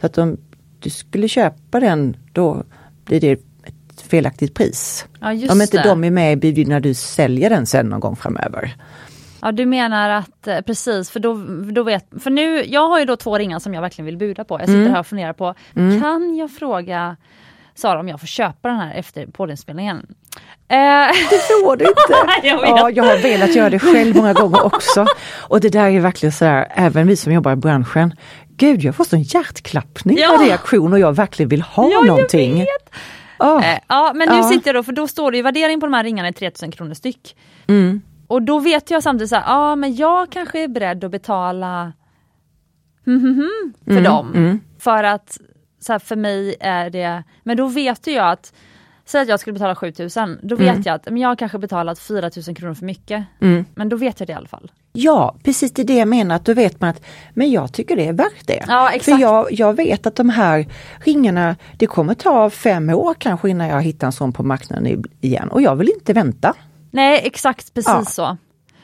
[0.00, 0.36] Så att om
[0.80, 2.62] du skulle köpa den då
[3.04, 5.06] blir det ett felaktigt pris.
[5.20, 5.82] Ja, om inte det.
[5.82, 8.76] de är med i budgivningen när du säljer den sen någon gång framöver.
[9.42, 11.34] Ja du menar att eh, precis för då,
[11.72, 14.44] då vet, för nu, jag har ju då två ringar som jag verkligen vill buda
[14.44, 14.54] på.
[14.54, 14.92] Jag sitter mm.
[14.92, 16.00] här och funderar på, mm.
[16.00, 17.16] kan jag fråga
[17.74, 20.06] Sara om jag får köpa den här efter poddinspelningen.
[20.68, 20.76] Eh.
[21.30, 22.30] Det får du inte!
[22.48, 25.06] jag, ja, jag har velat göra det själv många gånger också.
[25.38, 28.14] Och det där är verkligen sådär, även vi som jobbar i branschen.
[28.60, 30.34] Gud, jag får sån hjärtklappning ja.
[30.38, 32.50] på reaktion och jag verkligen vill ha ja, någonting.
[32.50, 32.90] Jag vet.
[33.38, 33.70] Oh.
[33.72, 34.42] Eh, ja men nu ja.
[34.42, 36.70] sitter jag då, för då står det ju värdering på de här ringarna är 3000
[36.70, 37.36] kronor styck.
[37.66, 38.02] Mm.
[38.26, 41.92] Och då vet jag samtidigt så ja men jag kanske är beredd att betala
[43.04, 44.32] för mm, dem.
[44.34, 44.60] Mm.
[44.78, 45.38] För att
[45.80, 48.52] så här, för mig är det, men då vet ju jag att
[49.10, 50.82] Säg att jag skulle betala 7000, då vet mm.
[50.84, 53.24] jag att men jag har kanske betalat 4000 kronor för mycket.
[53.40, 53.64] Mm.
[53.74, 54.70] Men då vet jag det i alla fall.
[54.92, 57.02] Ja precis det är det jag menar, att då vet man att
[57.34, 58.64] men jag tycker det är värt det.
[58.68, 59.04] Ja, exakt.
[59.04, 60.66] För jag, jag vet att de här
[61.04, 65.48] ringarna, det kommer ta fem år kanske innan jag hittar en sån på marknaden igen
[65.48, 66.54] och jag vill inte vänta.
[66.90, 68.04] Nej exakt precis ja.
[68.04, 68.36] så.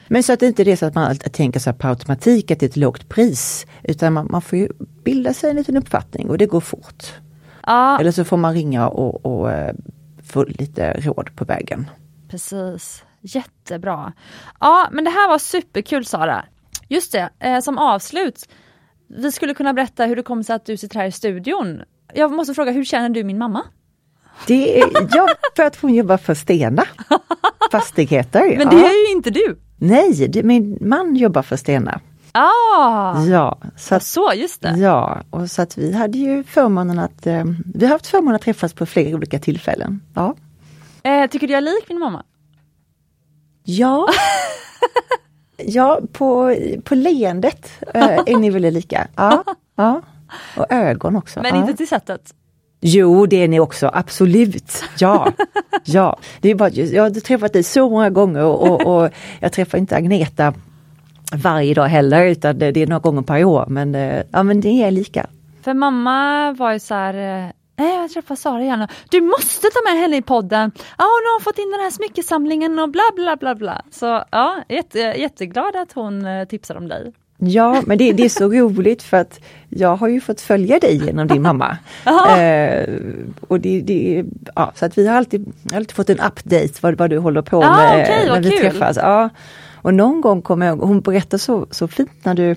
[0.09, 2.66] Men så att det inte är så att man tänker så på automatik att det
[2.66, 3.66] är ett lågt pris.
[3.82, 4.69] Utan man, man får ju
[5.05, 7.12] bilda sig en liten uppfattning och det går fort.
[7.66, 8.01] Ja.
[8.01, 9.70] Eller så får man ringa och, och uh,
[10.27, 11.90] få lite råd på vägen.
[12.28, 14.12] Precis, jättebra.
[14.61, 16.44] Ja men det här var superkul Sara.
[16.89, 18.48] Just det, eh, som avslut.
[19.09, 21.82] Vi skulle kunna berätta hur det kom sig att du sitter här i studion.
[22.15, 23.62] Jag måste fråga, hur känner du min mamma?
[24.47, 26.85] Det är, ja, för att hon jobbar för Stena
[27.73, 28.57] Fastigheter.
[28.59, 28.89] Men det ja.
[28.89, 29.59] är ju inte du!
[29.77, 32.01] Nej, det, min man jobbar för Stena.
[32.39, 34.77] Ah, ja, så, att, så just det.
[34.79, 37.45] Ja, och så att vi hade ju förmånen att, eh,
[37.75, 40.03] vi har haft förmånen att träffas på flera olika tillfällen.
[40.15, 40.35] Ja.
[41.03, 42.23] Eh, tycker du jag är lik min mamma?
[43.65, 44.09] Ja.
[45.57, 49.09] ja, på, på leendet eh, är ni väldigt lika.
[49.17, 49.45] Ja,
[49.77, 50.03] ja.
[50.57, 51.43] Och ögon också.
[51.43, 51.61] Men ja.
[51.61, 52.35] inte till sättet?
[52.81, 54.85] Jo, det är ni också, absolut.
[54.99, 55.33] Ja,
[55.85, 56.19] ja.
[56.41, 59.11] Det är bara, jag har träffat dig så många gånger och, och, och
[59.41, 60.55] jag träffar inte Agneta
[61.32, 64.61] varje dag heller utan det, det, är några gånger per år men, eh, ja, men
[64.61, 65.27] det är lika.
[65.62, 68.89] För mamma var ju så här eh, Nej, jag träffar Sara igen.
[69.09, 70.73] Du måste ta med henne i podden.
[70.77, 73.82] Ja, hon har fått in den här smyckesamlingen och bla bla bla bla.
[73.90, 77.12] Så ja, jätte, jätteglad att hon eh, tipsar om dig.
[77.39, 81.05] Ja, men det, det, är så roligt för att jag har ju fått följa dig
[81.07, 81.78] genom din mamma.
[82.39, 82.94] eh,
[83.40, 84.24] och det, det,
[84.55, 87.65] ja, så att vi har alltid, alltid fått en update vad, vad du håller på
[87.65, 88.61] ah, med okay, när vi kul.
[88.61, 88.97] träffas.
[88.97, 89.31] Ja.
[89.87, 92.57] Och någon gång kommer jag hon berättade så, så fint när du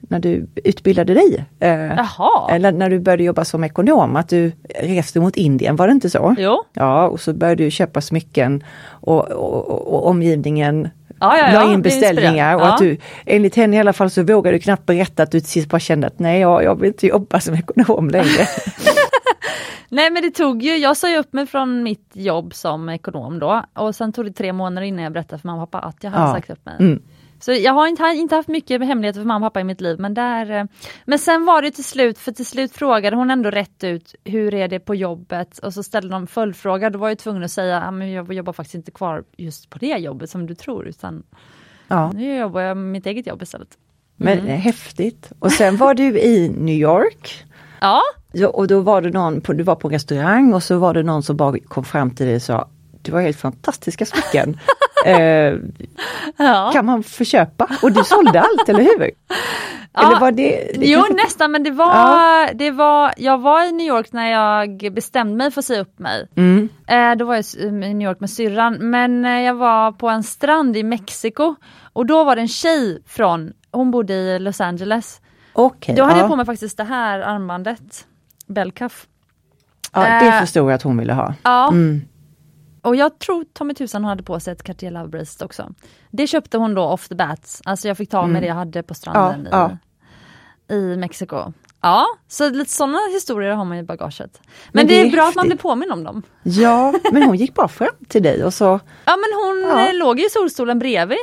[0.00, 1.44] när du utbildade dig.
[1.60, 5.92] Eh, eller när du började jobba som ekonom, att du reste mot Indien, var det
[5.92, 6.34] inte så?
[6.38, 6.64] Jo.
[6.72, 10.88] Ja, och så började du köpa smycken och, och, och, och omgivningen
[11.20, 14.22] ja, ja, ja, la in beställningar och att du, enligt henne i alla fall så
[14.22, 16.88] vågade du knappt berätta att du till sist bara kände att nej, jag, jag vill
[16.88, 18.46] inte jobba som ekonom längre.
[19.88, 23.38] Nej men det tog ju, jag sa ju upp mig från mitt jobb som ekonom
[23.38, 26.04] då och sen tog det tre månader innan jag berättade för mamma och pappa att
[26.04, 26.32] jag hade Ja.
[26.34, 26.76] sagt upp mig.
[26.80, 27.02] Mm.
[27.40, 30.00] Så jag har inte, inte haft mycket hemligheter för mamma och pappa i mitt liv
[30.00, 30.64] men där eh,
[31.04, 34.54] Men sen var det till slut, för till slut frågade hon ändå rätt ut hur
[34.54, 37.80] är det på jobbet och så ställde de följdfråga, då var jag tvungen att säga
[37.80, 41.22] att jag jobbar faktiskt inte kvar just på det jobbet som du tror utan
[41.88, 43.68] Ja, nu jobbar jag med mitt eget jobb istället.
[44.16, 45.32] men eh, häftigt.
[45.38, 47.44] Och sen var du i New York.
[47.80, 50.78] Ja, Ja, och då var det någon, på, du var på en restaurang och så
[50.78, 52.68] var det någon som bara kom fram till dig och sa
[53.02, 54.60] Du har helt fantastiska smycken.
[55.06, 55.54] eh,
[56.36, 56.70] ja.
[56.72, 57.68] kan man få köpa?
[57.82, 59.10] Och du sålde allt, eller hur?
[59.98, 63.72] Eller var det, det Jo kanske- nästan men det var, det var, jag var i
[63.72, 66.28] New York när jag bestämde mig för att säga upp mig.
[66.36, 66.68] Mm.
[66.86, 70.22] Eh, då var jag i New York med syrran men eh, jag var på en
[70.22, 71.54] strand i Mexiko
[71.92, 75.20] och då var det en tjej från, hon bodde i Los Angeles.
[75.58, 76.20] Okej, Då hade ja.
[76.20, 78.06] jag på mig faktiskt det här armbandet,
[78.46, 79.06] Belcuff.
[79.92, 81.34] ja, det eh, förstod jag att hon ville ha.
[81.42, 82.00] Ja, Mm.
[82.82, 85.72] och jag tror ta mig tusan hon hade på sig ett Cartier Love Bracelet också.
[86.10, 88.82] Det köpte hon då off the bat, alltså jag fick ta med det jag hade
[88.82, 89.48] på stranden Mm.
[90.68, 91.52] Ja, i, i Mexiko.
[91.80, 94.40] Ja, så lite sådana historier har man i bagaget.
[94.42, 95.62] Men, Men det, det är är bra att man blir häftigt.
[95.62, 96.22] påminn om dem.
[96.42, 98.64] Ja, men hon gick bara fram till dig och så
[99.04, 99.88] Ja men hon Ja.
[99.88, 101.18] eh, låg i solstolen bredvid.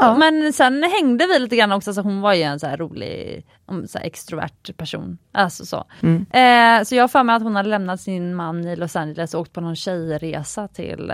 [0.00, 0.16] Ja.
[0.16, 3.46] Men sen hängde vi lite grann också, så hon var ju en så här rolig,
[3.66, 5.18] um, så här extrovert person.
[5.32, 5.84] Alltså så.
[6.00, 6.26] Mm.
[6.30, 9.34] Eh, så jag har för mig att hon hade lämnat sin man i Los Angeles
[9.34, 11.12] och åkt på någon tjejresa till,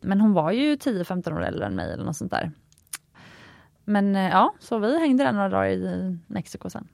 [0.00, 2.52] men hon var ju 10-15 år äldre än mig eller något sånt där.
[3.84, 6.88] Men eh, ja, så vi hängde där några dagar i Mexiko sen.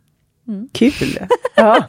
[0.72, 1.18] kul.
[1.56, 1.86] Ja.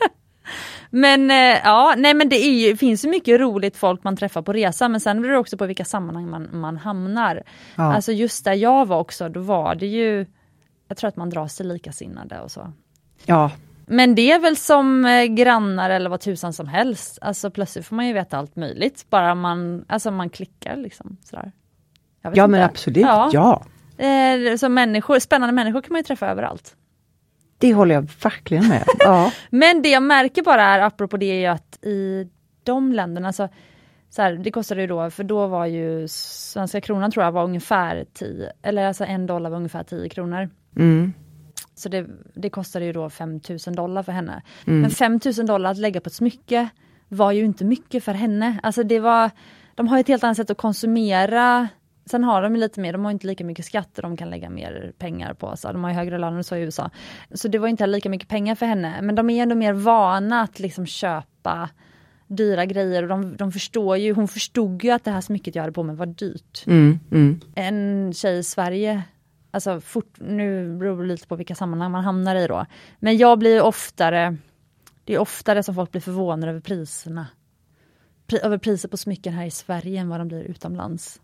[0.96, 4.42] Men eh, ja, nej men det är ju, finns ju mycket roligt folk man träffar
[4.42, 7.44] på resa men sen beror det också på vilka sammanhang man, man hamnar.
[7.76, 7.94] Ja.
[7.96, 10.26] Alltså just där jag var också, då var det ju,
[10.88, 12.74] jag tror att man dras till likasinnade och så.
[13.26, 13.52] ja,
[13.86, 17.20] Men det är väl som eh, grannar eller vad tusan som helst.
[17.22, 21.18] Alltså plötsligt får man ju veta allt möjligt, bara man, alltså man klickar liksom.
[21.24, 21.52] Sådär.
[22.22, 23.30] Ja men absolut, Ja.
[23.34, 23.66] ja.
[24.06, 26.76] Eh, så människor, spännande människor kan man ju träffa överallt.
[27.58, 28.84] Det håller jag verkligen med.
[29.00, 29.32] Ja.
[29.50, 32.28] Men det jag märker bara är, apropå det, är ju att i
[32.64, 33.50] de länderna, så,
[34.10, 37.44] så här, det kostade ju då, för då var ju svenska kronan tror jag var
[37.44, 40.50] ungefär 10, eller alltså en dollar var ungefär 10 kronor.
[40.76, 41.14] Mm.
[41.76, 44.42] Så det, det kostade ju då 5000 dollar för henne.
[44.68, 44.82] Mm.
[44.82, 46.70] Men 5000 dollar att lägga på ett smycke
[47.08, 48.60] var ju inte mycket för henne.
[48.64, 49.32] Alltså det var,
[49.76, 51.68] de har ett helt annat sätt att konsumera.
[52.06, 54.94] Sen har de lite mer, de har inte lika mycket skatter, de kan lägga mer
[54.98, 55.74] pengar på sig.
[55.74, 56.90] De har ju högre löner och så i USA.
[57.32, 59.02] Så det var inte lika mycket pengar för henne.
[59.02, 61.70] Men de är ändå mer vana att liksom köpa
[62.28, 65.64] dyra grejer och de, de förstår ju, hon förstod ju att det här smycket jag
[65.64, 67.00] hade på mig var dyrt Mm.
[67.12, 67.40] Mm.
[67.56, 69.04] en tjej i Sverige,
[69.52, 72.66] alltså fort, nu beror det lite på vilka sammanhang man hamnar i då,
[73.00, 74.38] men jag blir oftare,
[75.04, 77.28] det är oftare som folk blir förvånade över priserna.
[78.28, 81.22] Pri, över priser på smycken här i Sverige än vad de blir utomlands.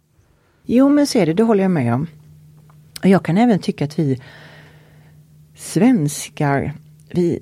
[0.66, 2.08] Jo men så är det, det håller jag med om.
[3.00, 4.22] Och jag kan även tycka att vi
[5.56, 6.74] svenskar,
[7.10, 7.40] vi,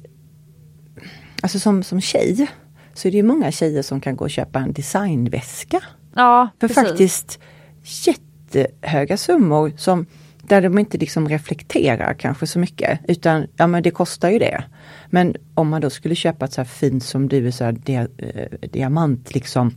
[1.41, 2.47] alltså som, som tjej,
[2.93, 5.83] så är det ju många tjejer som kan gå och köpa en designväska.
[6.15, 6.83] Ja, För precis.
[6.83, 7.39] faktiskt
[7.83, 10.05] jättehöga summor som
[10.41, 14.63] där de inte liksom reflekterar kanske så mycket utan ja men det kostar ju det.
[15.09, 18.07] Men om man då skulle köpa ett så här fint som du så här dia,
[18.17, 19.75] eh, diamant liksom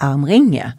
[0.00, 0.72] armringe.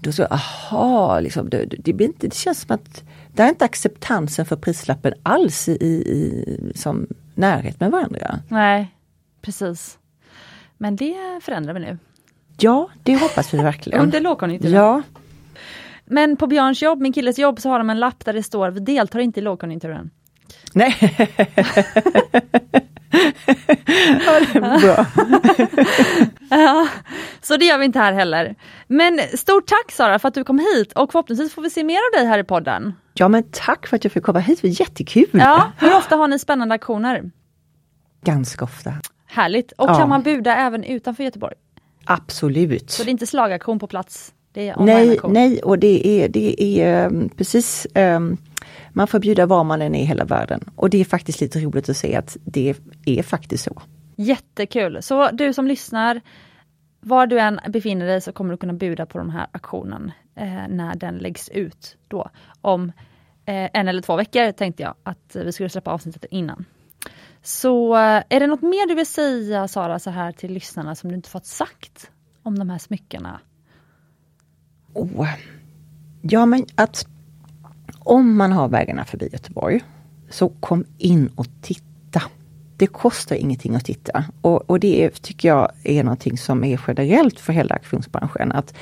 [0.00, 3.64] Då så, aha, liksom, det, det, blir inte, det känns som att det är inte
[3.64, 8.38] acceptansen för prislappen alls i, i som närhet med varandra.
[8.48, 8.94] Nej,
[9.42, 9.98] precis.
[10.78, 11.98] Men det förändrar vi nu.
[12.58, 14.00] Ja, det hoppas vi verkligen.
[14.02, 14.74] Under lågkonjunkturen.
[14.74, 15.02] Ja,
[16.04, 18.70] Men på Björns jobb, min killes jobb, så har de en lapp där det står
[18.70, 20.10] vi deltar inte i lågkonjunkturen.
[20.72, 20.94] nej.
[24.26, 25.06] ja, det är bra.
[26.50, 26.88] Ja,
[27.42, 28.54] så det gör vi inte här heller.
[28.86, 31.96] Men stort tack Sara för att du kom hit och förhoppningsvis får vi se mer
[31.96, 32.94] av dig här i podden.
[33.14, 35.28] Ja men tack för att jag fick komma hit, det var jättekul.
[35.32, 37.30] Ja, hur ofta har ni spännande aktioner?
[38.24, 38.92] Ganska ofta.
[39.26, 39.72] Härligt.
[39.72, 39.94] Och Ja.
[39.98, 41.54] kan man buda även utanför Göteborg?
[42.04, 42.90] Absolut.
[42.90, 44.32] Så det är inte slagaktion på plats?
[44.78, 48.36] Nej, nej och det är, det är um, precis, um,
[48.96, 50.70] man får bjuda var man än är i hela världen.
[50.76, 52.74] Och det är faktiskt lite roligt att se att det
[53.04, 53.82] är faktiskt så.
[54.16, 55.02] Jättekul.
[55.02, 56.20] Så du som lyssnar,
[57.00, 60.68] var du än befinner dig så kommer du kunna buda på den här aktionen eh,
[60.68, 62.30] när den läggs ut då.
[62.60, 62.92] Om
[63.44, 66.64] eh, en eller två veckor tänkte jag att vi skulle släppa avsnittet innan.
[67.42, 71.10] Så eh, är det något mer du vill säga Sara så här till lyssnarna som
[71.10, 72.10] du inte fått sagt
[72.42, 73.40] om de här smyckena?
[74.92, 75.28] Oh.
[76.22, 77.06] Ja men att
[78.06, 79.80] om man har vägarna förbi Göteborg
[80.30, 82.22] så kom in och titta.
[82.76, 84.24] det kostar ingenting att titta.
[84.40, 88.52] Och, och det är, tycker jag är någonting som är generellt för hela auktionsbranschen.
[88.52, 88.74] Att,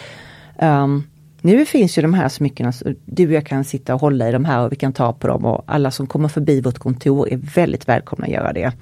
[0.61, 1.05] um,
[1.41, 2.73] nu finns ju de här smyckena,
[3.05, 5.27] du och jag kan sitta och hålla i de här och vi kan ta på
[5.27, 8.73] dem och alla som kommer förbi vårt kontor är väldigt välkomna att göra det.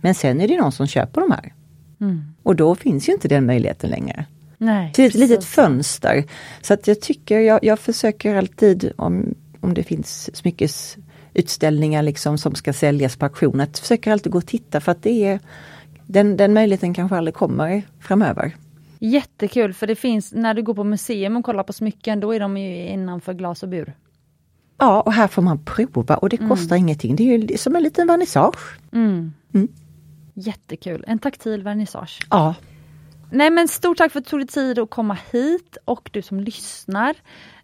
[0.00, 1.52] Men sen är det någon som köper de här.
[2.00, 2.34] Mm.
[2.42, 4.26] Och då finns ju inte den möjligheten längre.
[4.58, 6.24] Nej, till ett litet fönster.
[6.60, 12.54] Så att jag tycker, jag, jag försöker alltid om, om det finns smyckesutställningar liksom som
[12.54, 15.40] ska säljas på auktion, att försöker alltid gå och titta för att det är
[16.06, 18.52] den, den möjligheten kanske aldrig kommer framöver.
[18.98, 22.40] Jättekul för det finns, när du går på museum och kollar på smycken, då är
[22.40, 23.94] de ju innanför glas och bur.
[24.78, 26.48] Ja, och här får man prova och det mm.
[26.48, 27.16] kostar ingenting.
[27.16, 28.78] Det är ju som en liten vernissage.
[28.92, 29.32] Mm.
[29.54, 29.68] Mm.
[30.34, 32.26] Jättekul, en taktil vernissage.
[32.30, 32.54] Ja.
[33.30, 36.22] Nej men stort tack för att du tog dig tid att komma hit och du
[36.22, 37.16] som lyssnar.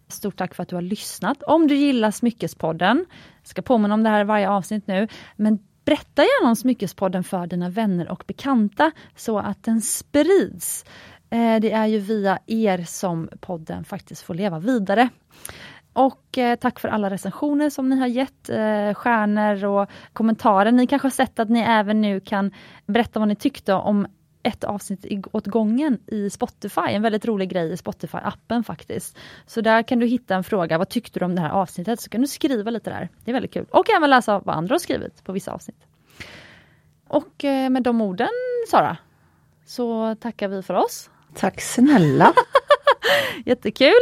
[0.07, 1.43] Stort tack för att du har lyssnat.
[1.43, 3.05] Om du gillar Smyckespodden,
[3.41, 7.23] jag ska påminna om det här i varje avsnitt nu, men berätta gärna om Smyckespodden
[7.23, 10.85] för dina vänner och bekanta så att den sprids.
[11.29, 15.09] Eh, det är ju via er som podden faktiskt får leva vidare.
[15.93, 20.71] Och eh, tack för alla recensioner som ni har gett, eh, stjärnor och kommentarer.
[20.71, 22.51] Ni kanske har sett att ni även nu kan
[22.85, 24.07] berätta vad ni tyckte om
[24.43, 26.81] ett avsnitt åt gången i Spotify.
[26.81, 29.17] En väldigt rolig grej i Spotify-appen faktiskt.
[29.45, 32.01] Så där kan du hitta en fråga, vad tyckte du om det här avsnittet?
[32.01, 33.09] Så kan du skriva lite där.
[33.25, 33.65] Det är väldigt kul.
[33.69, 35.85] Och även läsa vad andra har skrivit på vissa avsnitt.
[37.07, 38.29] Och eh, med de orden,
[38.71, 38.97] Sara,
[39.65, 41.09] så tackar vi för oss.
[41.35, 42.33] Tack snälla!
[43.45, 44.01] Jättekul!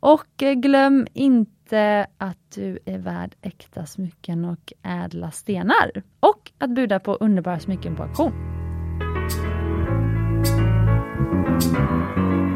[0.00, 6.02] Och eh, glöm inte att du är värd äkta smycken och ädla stenar.
[6.20, 8.61] Och att buda på underbara smycken på auktion.
[11.62, 12.51] Thank you.